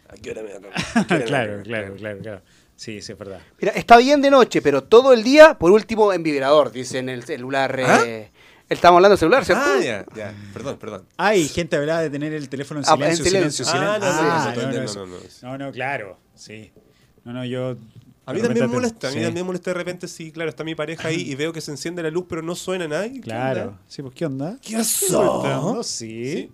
¿A 0.10 0.16
qué 0.16 0.32
hora 0.32 0.44
me 0.44 0.50
va 0.60 0.70
a- 0.76 1.00
a 1.02 1.08
qué 1.08 1.14
hora 1.16 1.18
me 1.18 1.20
va 1.20 1.24
a- 1.24 1.26
claro, 1.26 1.64
claro, 1.64 1.96
claro, 1.96 2.20
claro. 2.20 2.42
Sí, 2.82 3.00
sí, 3.00 3.12
es 3.12 3.18
verdad. 3.18 3.40
Mira, 3.60 3.74
está 3.74 3.98
bien 3.98 4.22
de 4.24 4.32
noche, 4.32 4.60
pero 4.60 4.84
todo 4.84 5.14
el 5.14 5.22
día, 5.22 5.54
por 5.56 5.70
último, 5.72 6.12
en 6.14 6.24
vibrador, 6.24 6.72
dice 6.72 6.98
en 6.98 7.10
el 7.10 7.24
celular. 7.24 7.80
¿Ah? 7.86 8.00
eh, 8.04 8.32
Estamos 8.68 8.98
hablando 8.98 9.12
del 9.14 9.20
celular, 9.20 9.46
¿cierto? 9.46 9.64
Ah, 9.68 9.80
ya, 9.80 10.06
ya. 10.16 10.34
Perdón, 10.52 10.78
perdón. 10.80 11.06
Hay 11.18 11.48
gente 11.48 11.76
hablaba 11.76 12.02
de 12.02 12.10
tener 12.10 12.34
el 12.34 12.50
teléfono 12.50 12.80
en 12.80 12.86
Ah, 12.88 12.94
silencio, 12.94 13.24
en 13.26 13.32
silencio, 13.32 13.66
silencio. 13.66 13.88
silencio. 13.88 14.10
Ah, 14.10 14.54
no, 14.56 14.64
no, 14.64 14.64
no, 14.64 14.66
no, 14.66 14.72
no, 14.72 14.80
no, 14.80 14.84
eso- 14.86 15.06
no, 15.06 15.18
no. 15.52 15.58
no, 15.58 15.66
no, 15.66 15.72
claro, 15.72 16.18
sí. 16.34 16.72
No, 17.24 17.34
no, 17.34 17.46
yo... 17.46 17.76
A 18.26 18.34
mí 18.34 18.42
también 18.42 18.66
me 18.68 18.74
molesta, 18.74 19.10
a 19.10 19.12
mí 19.12 19.18
sí, 19.18 19.24
también 19.24 19.44
me 19.46 19.48
molesta 19.48 19.70
de 19.72 19.74
repente, 19.76 20.08
sí, 20.08 20.32
claro, 20.32 20.50
está 20.50 20.64
mi 20.64 20.74
pareja 20.74 21.08
ahí 21.10 21.22
y 21.22 21.36
veo 21.36 21.54
que 21.54 21.62
se 21.62 21.70
enciende 21.70 22.02
la 22.02 22.10
luz, 22.10 22.26
pero 22.30 22.42
no 22.42 22.56
suena 22.56 22.88
nada. 22.88 23.06
¿y 23.06 23.14
qué 23.16 23.22
Claro. 23.22 23.62
onda? 23.62 23.80
Sí, 23.88 24.02
pues, 24.02 24.16
¿qué 24.16 24.26
onda? 24.26 24.58
¿Qué 24.62 24.78
pasó? 24.78 25.44
No, 25.44 25.84
sí. 25.84 26.24
Sí. 26.34 26.52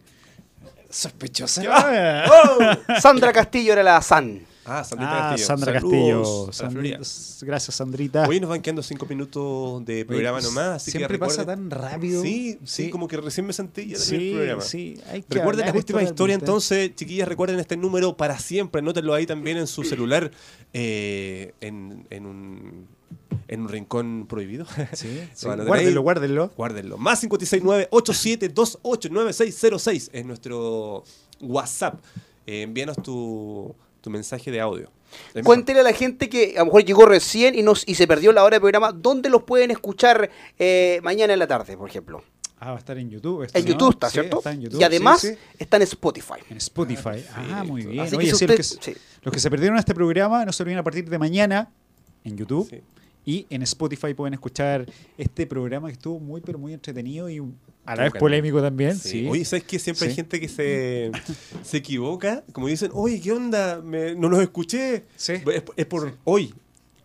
Sospechosa. 0.89 1.61
¿Qué 1.61 1.67
¡Oh! 2.32 2.99
Sandra 2.99 3.32
Castillo 3.32 3.73
era 3.73 3.84
la 3.84 4.01
San. 4.01 4.47
Ah, 4.68 4.84
Sandrita 4.84 5.15
Ah, 5.15 5.30
Castillo. 5.32 5.47
Sandra 5.47 5.74
Castillo. 5.74 6.43
a 6.43 6.47
la 6.47 6.53
Sand- 6.53 6.72
Florida. 6.74 6.99
Gracias, 7.41 7.76
Sandrita. 7.76 8.28
Hoy 8.28 8.39
nos 8.39 8.49
van 8.49 8.61
quedando 8.61 8.84
cinco 8.84 9.05
minutos 9.05 9.86
de 9.86 10.03
programa 10.05 10.38
Oye, 10.39 10.47
nomás, 10.47 10.68
así 10.76 10.91
siempre 10.91 11.15
que 11.15 11.20
pasa 11.20 11.45
tan 11.45 11.70
rápido. 11.72 12.22
Sí, 12.22 12.59
sí, 12.65 12.84
Sí. 12.86 12.89
como 12.89 13.07
que 13.07 13.18
recién 13.18 13.45
me 13.47 13.53
sentí 13.53 13.82
ya 13.88 13.89
en 13.89 13.91
el 13.93 13.99
Sí, 13.99 14.32
programa. 14.36 14.61
sí. 14.61 14.99
hay 15.09 15.22
que 15.24 15.36
Recuerden 15.36 15.65
las 15.68 15.76
últimas 15.76 16.03
historias, 16.03 16.39
entonces, 16.39 16.93
chiquillas, 16.95 17.28
recuerden 17.28 17.59
este 17.59 17.78
número 17.78 18.18
para 18.18 18.38
siempre, 18.39 18.80
anótenlo 18.80 19.13
ahí 19.13 19.26
también 19.26 19.57
en 19.57 19.68
su 19.68 19.84
celular, 19.84 20.32
eh, 20.74 21.53
en, 21.61 22.05
en 22.09 22.26
un, 22.26 22.88
en 23.47 23.61
un 23.61 23.70
rincón 23.70 24.26
prohibido. 24.28 24.65
Sí, 24.93 25.22
sí. 25.34 25.45
Guárdenlo, 25.47 26.01
guárdenlo. 26.01 26.51
Guárdenlo. 26.57 26.97
Más 26.97 27.24
569-8728-9606 27.24 30.09
es 30.11 30.26
nuestro 30.26 31.03
WhatsApp. 31.39 32.01
Eh, 32.45 32.61
envíanos 32.63 32.97
tu, 33.03 33.74
tu 34.02 34.10
mensaje 34.10 34.52
de 34.52 34.60
audio. 34.60 34.91
Cuéntele 35.43 35.80
a 35.80 35.84
la 35.84 35.93
gente 35.93 36.30
que 36.30 36.56
a 36.58 36.60
lo 36.60 36.66
mejor 36.66 36.84
llegó 36.84 37.06
recién 37.06 37.56
y, 37.56 37.62
nos, 37.64 37.88
y 37.88 37.95
se 37.95 38.08
perdió 38.08 38.32
la 38.34 38.43
hora 38.43 38.58
de 38.58 38.60
programa. 38.62 38.91
¿Dónde 38.91 39.30
los 39.30 39.43
pueden 39.43 39.72
escuchar 39.72 40.30
eh, 40.60 41.00
mañana 41.04 41.34
en 41.34 41.39
la 41.39 41.48
tarde, 41.48 41.78
por 41.78 41.89
ejemplo? 41.89 42.24
Ah, 42.60 42.72
va 42.72 42.76
a 42.76 42.80
estar 42.80 42.98
en 42.98 43.10
YouTube. 43.10 43.43
esto, 43.43 43.58
En 43.58 43.66
¿no? 43.66 43.72
YouTube 43.72 43.91
está, 43.91 44.10
Sí, 44.10 44.14
¿cierto? 44.14 44.38
está 44.38 44.52
en 44.52 44.62
YouTube, 44.62 44.82
y 44.82 44.84
además 44.84 45.22
sí, 45.22 45.30
sí. 45.30 45.36
está 45.60 45.78
en 45.78 45.84
Spotify. 45.84 46.34
En 46.50 46.58
Spotify. 46.58 47.24
Ah, 47.36 47.64
muy 47.66 47.86
bien. 47.86 48.00
Así 48.02 48.12
que 48.12 48.18
Oye, 48.18 48.32
si 48.32 48.36
sí, 48.38 48.48
los, 48.48 48.56
que, 48.56 48.62
usted- 48.62 48.82
se- 48.82 48.93
sí. 48.93 49.00
los 49.22 49.34
que 49.34 49.39
se 49.39 49.50
perdieron 49.50 49.78
este 49.78 49.93
programa, 49.93 50.43
no 50.43 50.52
se 50.52 50.64
olviden 50.64 50.80
a 50.80 50.84
partir 50.84 51.08
de 51.10 51.18
mañana 51.20 51.72
en 52.24 52.36
YouTube. 52.36 52.68
Y 53.28 53.45
en 53.49 53.61
Spotify 53.63 54.13
pueden 54.13 54.34
escuchar 54.36 54.86
este 55.17 55.45
programa 55.45 55.89
que 55.89 55.93
estuvo 55.95 56.17
muy, 56.17 56.39
pero 56.39 56.57
muy 56.57 56.71
entretenido 56.73 57.30
y 57.30 57.41
a 57.86 57.95
la 57.97 58.03
vez 58.03 58.13
polémico 58.13 58.61
también. 58.61 58.95
Sí. 58.97 59.09
Sí. 59.09 59.28
Oye, 59.30 59.43
¿sabes 59.43 59.65
qué? 59.65 59.78
Siempre 59.80 60.07
hay 60.07 60.15
gente 60.15 60.39
que 60.39 60.47
se, 60.47 61.11
se 61.61 61.75
equivoca. 61.78 62.45
Como 62.53 62.67
dicen, 62.67 62.89
oye, 62.93 63.19
¿qué 63.19 63.34
onda? 63.34 63.82
Me- 63.82 64.15
no 64.15 64.30
los 64.30 64.39
escuché. 64.41 65.03
Sí. 65.17 65.34
Es, 65.34 65.63
es 65.75 65.86
por 65.88 66.13
hoy. 66.23 66.53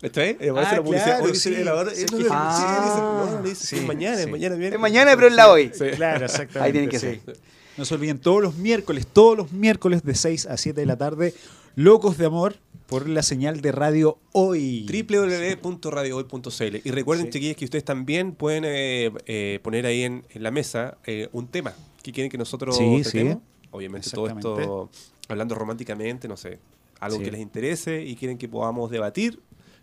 ¿Está 0.00 0.22
bien? 0.22 0.36
Eh, 0.40 0.50
Ah, 0.56 0.74
la 0.74 0.82
publicidad. 0.82 1.04
claro, 1.18 1.24
hoy 1.24 1.34
sí. 1.34 1.54
el 1.54 1.66
ahora- 1.68 1.92
Sí, 1.92 2.06
no 2.12 2.18
que- 2.18 2.24
lo. 2.24 2.30
Ah. 2.32 3.40
Dice, 3.44 3.74
no, 3.76 3.82
le 3.82 3.86
mañana, 3.88 4.26
mañana 4.28 4.54
viene. 4.54 4.76
Es 4.76 4.80
mañana, 4.80 5.14
pero 5.16 5.26
es 5.26 5.34
la 5.34 5.50
hoy. 5.50 5.72
Sí. 5.74 5.84
Claro, 5.96 6.24
exactamente. 6.24 6.60
Ahí 6.60 6.70
tienen 6.72 6.88
que 6.90 6.98
sí. 7.00 7.20
ser. 7.24 7.36
No 7.76 7.84
se 7.84 7.94
olviden 7.94 8.18
todos 8.18 8.40
los 8.42 8.54
miércoles, 8.56 9.06
todos 9.12 9.36
los 9.36 9.50
miércoles 9.50 10.04
de 10.04 10.14
6 10.14 10.46
a 10.46 10.56
7 10.56 10.80
de 10.80 10.86
la 10.86 10.96
tarde, 10.96 11.34
Locos 11.74 12.18
de 12.18 12.26
Amor 12.26 12.56
por 12.86 13.08
la 13.08 13.22
señal 13.22 13.60
de 13.62 13.72
radio 13.72 14.18
hoy. 14.32 14.86
www.radiohoy.cl 14.86 16.76
Y 16.84 16.90
recuerden, 16.90 17.26
Sí. 17.26 17.32
chiquillos, 17.32 17.56
que 17.56 17.64
ustedes 17.64 17.84
también 17.84 18.32
pueden 18.32 18.64
eh, 18.66 19.10
eh, 19.26 19.58
poner 19.62 19.86
ahí 19.86 20.02
en, 20.02 20.24
en 20.30 20.42
la 20.42 20.50
mesa 20.50 20.98
eh, 21.06 21.28
un 21.32 21.48
tema 21.48 21.72
que 22.02 22.12
quieren 22.12 22.30
que 22.30 22.36
nosotros 22.38 22.76
Sí, 22.76 23.00
tratemos. 23.02 23.34
sí. 23.36 23.40
Obviamente 23.70 24.10
todo 24.10 24.28
esto 24.28 24.90
hablando 25.28 25.54
románticamente, 25.54 26.28
no 26.28 26.36
sé, 26.36 26.58
algo 27.00 27.18
que 27.20 27.30
les 27.30 27.40
interese 27.40 28.02
y 28.04 28.16
quieren 28.16 28.36
que 28.36 28.48
podamos 28.48 28.90
debatir. 28.90 29.40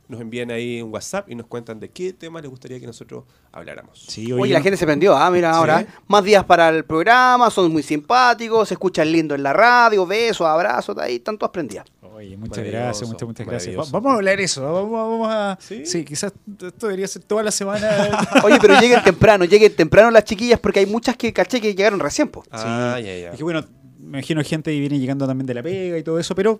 Nos 0.10 0.20
envían 0.20 0.52
ahí 0.52 0.82
un 0.82 0.92
WhatsApp 0.92 1.30
y 1.30 1.36
nos 1.36 1.46
cuentan 1.48 1.80
de 1.80 1.90
qué 1.90 2.12
tema 2.12 2.42
les 2.42 2.50
gustaría 2.50 2.80
que 2.80 2.86
nosotros 2.88 3.24
habláramos. 3.52 4.04
Sí, 4.08 4.32
Oye, 4.34 4.52
la 4.54 4.62
gente 4.62 4.76
se 4.76 4.86
prendió, 4.86 5.16
ah, 5.16 5.30
mira, 5.32 5.52
ahora. 5.52 5.86
Más 6.08 6.24
días 6.24 6.44
para 6.44 6.68
el 6.70 6.84
programa, 6.84 7.50
son 7.50 7.72
muy 7.72 7.84
simpáticos, 7.84 8.68
se 8.68 8.74
escuchan 8.74 9.12
lindo 9.12 9.36
en 9.36 9.44
la 9.44 9.54
radio, 9.54 10.06
besos, 10.06 10.46
abrazos, 10.48 10.98
ahí 10.98 11.16
están 11.16 11.38
todas 11.38 11.52
prendidas. 11.54 11.86
Oye, 12.02 12.36
muchas 12.36 12.66
gracias, 12.66 13.08
muchas, 13.08 13.28
muchas 13.28 13.48
gracias. 13.48 13.78
Va- 13.78 13.86
Vamos 13.92 14.12
a 14.12 14.16
hablar 14.16 14.40
eso, 14.42 14.62
vamos, 14.64 14.92
vamos 14.92 15.28
a... 15.32 15.58
¿Sí? 15.62 15.86
¿Sí? 15.86 16.04
quizás 16.04 16.34
esto 16.60 16.88
debería 16.88 17.08
ser 17.08 17.24
toda 17.24 17.44
la 17.44 17.52
semana. 17.52 17.88
Oye, 18.44 18.58
pero 18.60 18.78
lleguen 18.82 19.02
temprano, 19.04 19.46
lleguen 19.46 19.74
temprano 19.74 20.12
las 20.12 20.26
chiquillas 20.26 20.60
porque 20.60 20.80
hay 20.80 20.86
muchas 20.86 21.16
que 21.16 21.32
caché 21.32 21.62
que 21.62 21.74
llegaron 21.74 22.00
recién, 22.00 22.28
pues. 22.28 22.48
Ah, 22.52 22.96
Sí. 22.98 23.06
ya, 23.06 23.18
ya. 23.18 23.32
Es 23.32 23.38
que 23.38 23.44
bueno, 23.44 23.64
me 24.00 24.18
imagino 24.18 24.44
gente 24.44 24.72
que 24.72 24.80
viene 24.80 25.00
llegando 25.00 25.28
también 25.28 25.46
de 25.46 25.54
la 25.54 25.62
pega 25.64 25.98
y 25.98 26.04
todo 26.04 26.20
eso, 26.20 26.34
pero 26.36 26.60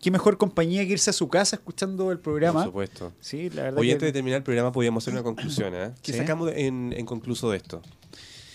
qué 0.00 0.10
mejor 0.10 0.38
compañía 0.38 0.84
que 0.86 0.92
irse 0.92 1.10
a 1.10 1.12
su 1.12 1.28
casa 1.28 1.56
escuchando 1.56 2.10
el 2.12 2.18
Por 2.18 2.24
programa. 2.24 2.64
supuesto. 2.64 3.12
Sí, 3.20 3.50
la 3.50 3.64
verdad 3.64 3.82
que- 3.82 3.92
antes 3.92 4.06
de 4.08 4.12
terminar 4.12 4.38
el 4.38 4.42
programa 4.42 4.72
podríamos 4.72 5.04
hacer 5.04 5.12
una 5.14 5.22
conclusión, 5.22 5.74
¿eh? 5.74 5.92
¿Qué 6.02 6.12
Sí. 6.12 6.18
sacamos 6.18 6.48
de- 6.50 6.66
en, 6.66 6.92
en 6.96 7.06
concluso 7.06 7.50
de 7.50 7.58
esto? 7.58 7.82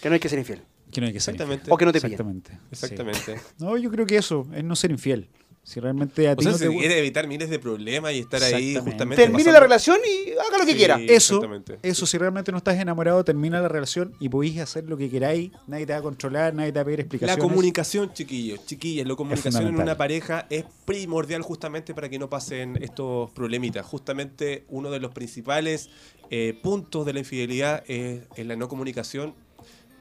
Que 0.01 0.09
no 0.09 0.13
hay 0.13 0.19
que 0.19 0.29
ser 0.29 0.39
infiel. 0.39 0.61
que 0.91 1.01
no 1.01 1.07
hay 1.07 1.13
que 1.13 1.19
ser 1.19 1.33
Exactamente. 1.35 1.63
infiel. 1.63 1.73
O 1.73 1.77
que 1.77 1.85
no 1.85 1.91
te 1.91 1.99
pillen. 1.99 2.13
Exactamente. 2.13 2.51
sí. 2.51 2.57
Exactamente. 2.71 3.41
No, 3.59 3.75
yo 3.77 3.91
creo 3.91 4.05
que 4.05 4.15
eso, 4.17 4.47
es 4.53 4.63
no 4.63 4.75
ser 4.75 4.91
infiel. 4.91 5.27
Si 5.67 5.81
realmente 5.81 6.29
a 6.29 6.31
O 6.31 6.35
ti 6.37 6.43
sea, 6.43 6.53
no 6.53 6.57
si 6.57 6.63
te 6.65 6.77
quiere 6.77 6.97
evitar 6.97 7.27
miles 7.27 7.49
de 7.49 7.59
problemas 7.59 8.13
y 8.13 8.19
estar 8.19 8.41
ahí 8.41 8.75
justamente. 8.75 9.17
Termine 9.17 9.39
pasando- 9.39 9.51
la 9.51 9.59
relación 9.59 9.97
y 10.07 10.31
haga 10.31 10.59
lo 10.59 10.65
que 10.65 10.71
Sí. 10.71 10.77
quiera. 10.77 10.97
Eso, 11.09 11.41
eso, 11.83 12.05
si 12.05 12.17
realmente 12.17 12.53
no 12.53 12.59
estás 12.59 12.79
enamorado, 12.79 13.21
termina 13.25 13.59
la 13.59 13.67
relación 13.67 14.13
y 14.21 14.29
podéis 14.29 14.59
hacer 14.59 14.85
lo 14.85 14.95
que 14.95 15.09
queráis. 15.09 15.51
Nadie 15.67 15.85
te 15.85 15.91
va 15.91 15.99
a 15.99 16.01
controlar, 16.01 16.53
nadie 16.53 16.71
te 16.71 16.77
va 16.77 16.83
a 16.83 16.85
pedir 16.85 16.99
La 16.99 17.03
explicaciones. 17.03 17.43
comunicación, 17.43 18.13
chiquillos, 18.13 18.65
chiquillas, 18.65 19.05
la 19.05 19.15
comunicación 19.17 19.67
en 19.67 19.75
una 19.75 19.97
pareja 19.97 20.47
es 20.49 20.63
primordial 20.85 21.41
justamente 21.41 21.93
para 21.93 22.07
que 22.07 22.17
no 22.17 22.29
pasen 22.29 22.79
estos 22.81 23.29
problemitas. 23.31 23.85
Justamente 23.85 24.63
uno 24.69 24.89
de 24.89 25.01
los 25.01 25.11
principales 25.11 25.89
eh, 26.29 26.57
puntos 26.63 27.05
de 27.05 27.11
la 27.11 27.19
infidelidad 27.19 27.83
es, 27.87 28.21
es 28.37 28.45
la 28.45 28.55
no 28.55 28.69
comunicación, 28.69 29.33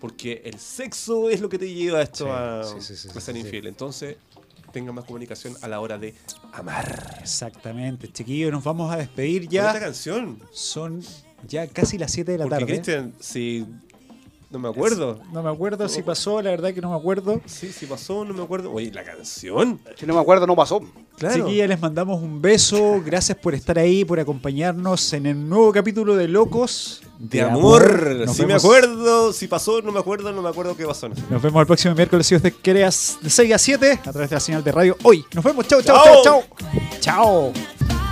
porque 0.00 0.42
el 0.44 0.60
sexo 0.60 1.28
es 1.28 1.40
lo 1.40 1.48
que 1.48 1.58
te 1.58 1.72
lleva 1.74 1.98
a 1.98 2.02
esto 2.02 2.26
Sí, 2.26 2.30
a, 2.32 2.62
sí, 2.64 2.94
sí, 2.94 2.96
sí, 2.96 3.08
a 3.08 3.20
ser 3.20 3.34
sí, 3.34 3.40
sí. 3.40 3.46
infiel. 3.46 3.66
Entonces, 3.66 4.16
tengan 4.76 4.94
más 4.94 5.06
comunicación 5.06 5.56
a 5.62 5.68
la 5.68 5.80
hora 5.80 5.96
de 5.96 6.12
amar. 6.52 7.16
Exactamente, 7.22 8.12
chiquillos, 8.12 8.52
nos 8.52 8.62
vamos 8.62 8.92
a 8.92 8.98
despedir 8.98 9.46
Con 9.46 9.56
esta 9.56 9.72
ya. 9.72 9.80
canción. 9.80 10.38
Son 10.52 11.00
ya 11.48 11.66
casi 11.66 11.96
las 11.96 12.12
7 12.12 12.32
de 12.32 12.36
la 12.38 12.44
Porque, 12.44 12.58
tarde. 12.58 12.72
Cristian, 12.74 13.14
si. 13.18 13.64
No 14.56 14.62
me 14.62 14.68
acuerdo. 14.70 15.18
No 15.32 15.42
me 15.42 15.50
acuerdo 15.50 15.86
si 15.86 16.00
pasó, 16.02 16.40
la 16.40 16.48
verdad 16.48 16.72
que 16.72 16.80
no 16.80 16.88
me 16.88 16.96
acuerdo. 16.96 17.42
Sí, 17.44 17.70
si 17.72 17.84
pasó, 17.84 18.24
no 18.24 18.32
me 18.32 18.42
acuerdo. 18.42 18.72
Oye, 18.72 18.90
la 18.90 19.04
canción. 19.04 19.78
Si 19.96 20.06
no 20.06 20.14
me 20.14 20.20
acuerdo, 20.20 20.46
no 20.46 20.56
pasó. 20.56 20.80
Claro. 21.18 21.34
Chiquillas, 21.44 21.68
les 21.68 21.78
mandamos 21.78 22.22
un 22.22 22.40
beso. 22.40 23.02
Gracias 23.04 23.36
por 23.36 23.54
estar 23.54 23.78
ahí, 23.78 24.02
por 24.06 24.18
acompañarnos 24.18 25.12
en 25.12 25.26
el 25.26 25.46
nuevo 25.46 25.70
capítulo 25.72 26.16
de 26.16 26.26
Locos. 26.28 27.02
De 27.18 27.42
amor. 27.42 28.16
Nos 28.26 28.34
Si 28.36 28.46
me 28.46 28.54
acuerdo, 28.54 29.32
si 29.34 29.46
pasó, 29.46 29.82
no 29.82 29.92
me 29.92 29.98
acuerdo, 30.00 30.32
no 30.32 30.40
me 30.40 30.48
acuerdo 30.48 30.74
qué 30.74 30.86
pasó. 30.86 31.08
Nos 31.10 31.42
vemos 31.42 31.60
el 31.60 31.66
próximo 31.66 31.94
miércoles, 31.94 32.26
si 32.26 32.34
usted 32.36 32.54
quiere, 32.62 32.82
a- 32.84 32.88
de 32.88 33.30
6 33.30 33.52
a 33.52 33.58
7 33.58 33.92
a 34.06 34.12
través 34.12 34.30
de 34.30 34.36
la 34.36 34.40
señal 34.40 34.64
de 34.64 34.72
radio 34.72 34.96
hoy. 35.02 35.22
Nos 35.34 35.44
vemos. 35.44 35.66
Chao, 35.68 35.82
chao, 35.82 35.96
Chao. 36.02 36.22
chao. 36.22 36.42
Chao. 37.00 37.52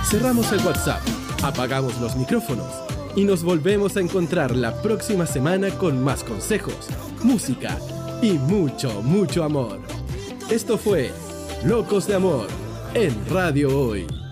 Cerramos 0.09 0.51
el 0.51 0.63
WhatsApp, 0.65 1.01
apagamos 1.43 1.99
los 1.99 2.15
micrófonos 2.15 2.84
y 3.15 3.23
nos 3.23 3.43
volvemos 3.43 3.95
a 3.95 4.01
encontrar 4.01 4.55
la 4.55 4.81
próxima 4.81 5.25
semana 5.25 5.69
con 5.71 6.03
más 6.03 6.23
consejos, 6.23 6.89
música 7.23 7.77
y 8.21 8.33
mucho, 8.33 9.01
mucho 9.01 9.43
amor. 9.43 9.79
Esto 10.49 10.77
fue 10.77 11.11
Locos 11.63 12.07
de 12.07 12.15
Amor 12.15 12.47
en 12.93 13.13
Radio 13.29 13.79
Hoy. 13.79 14.24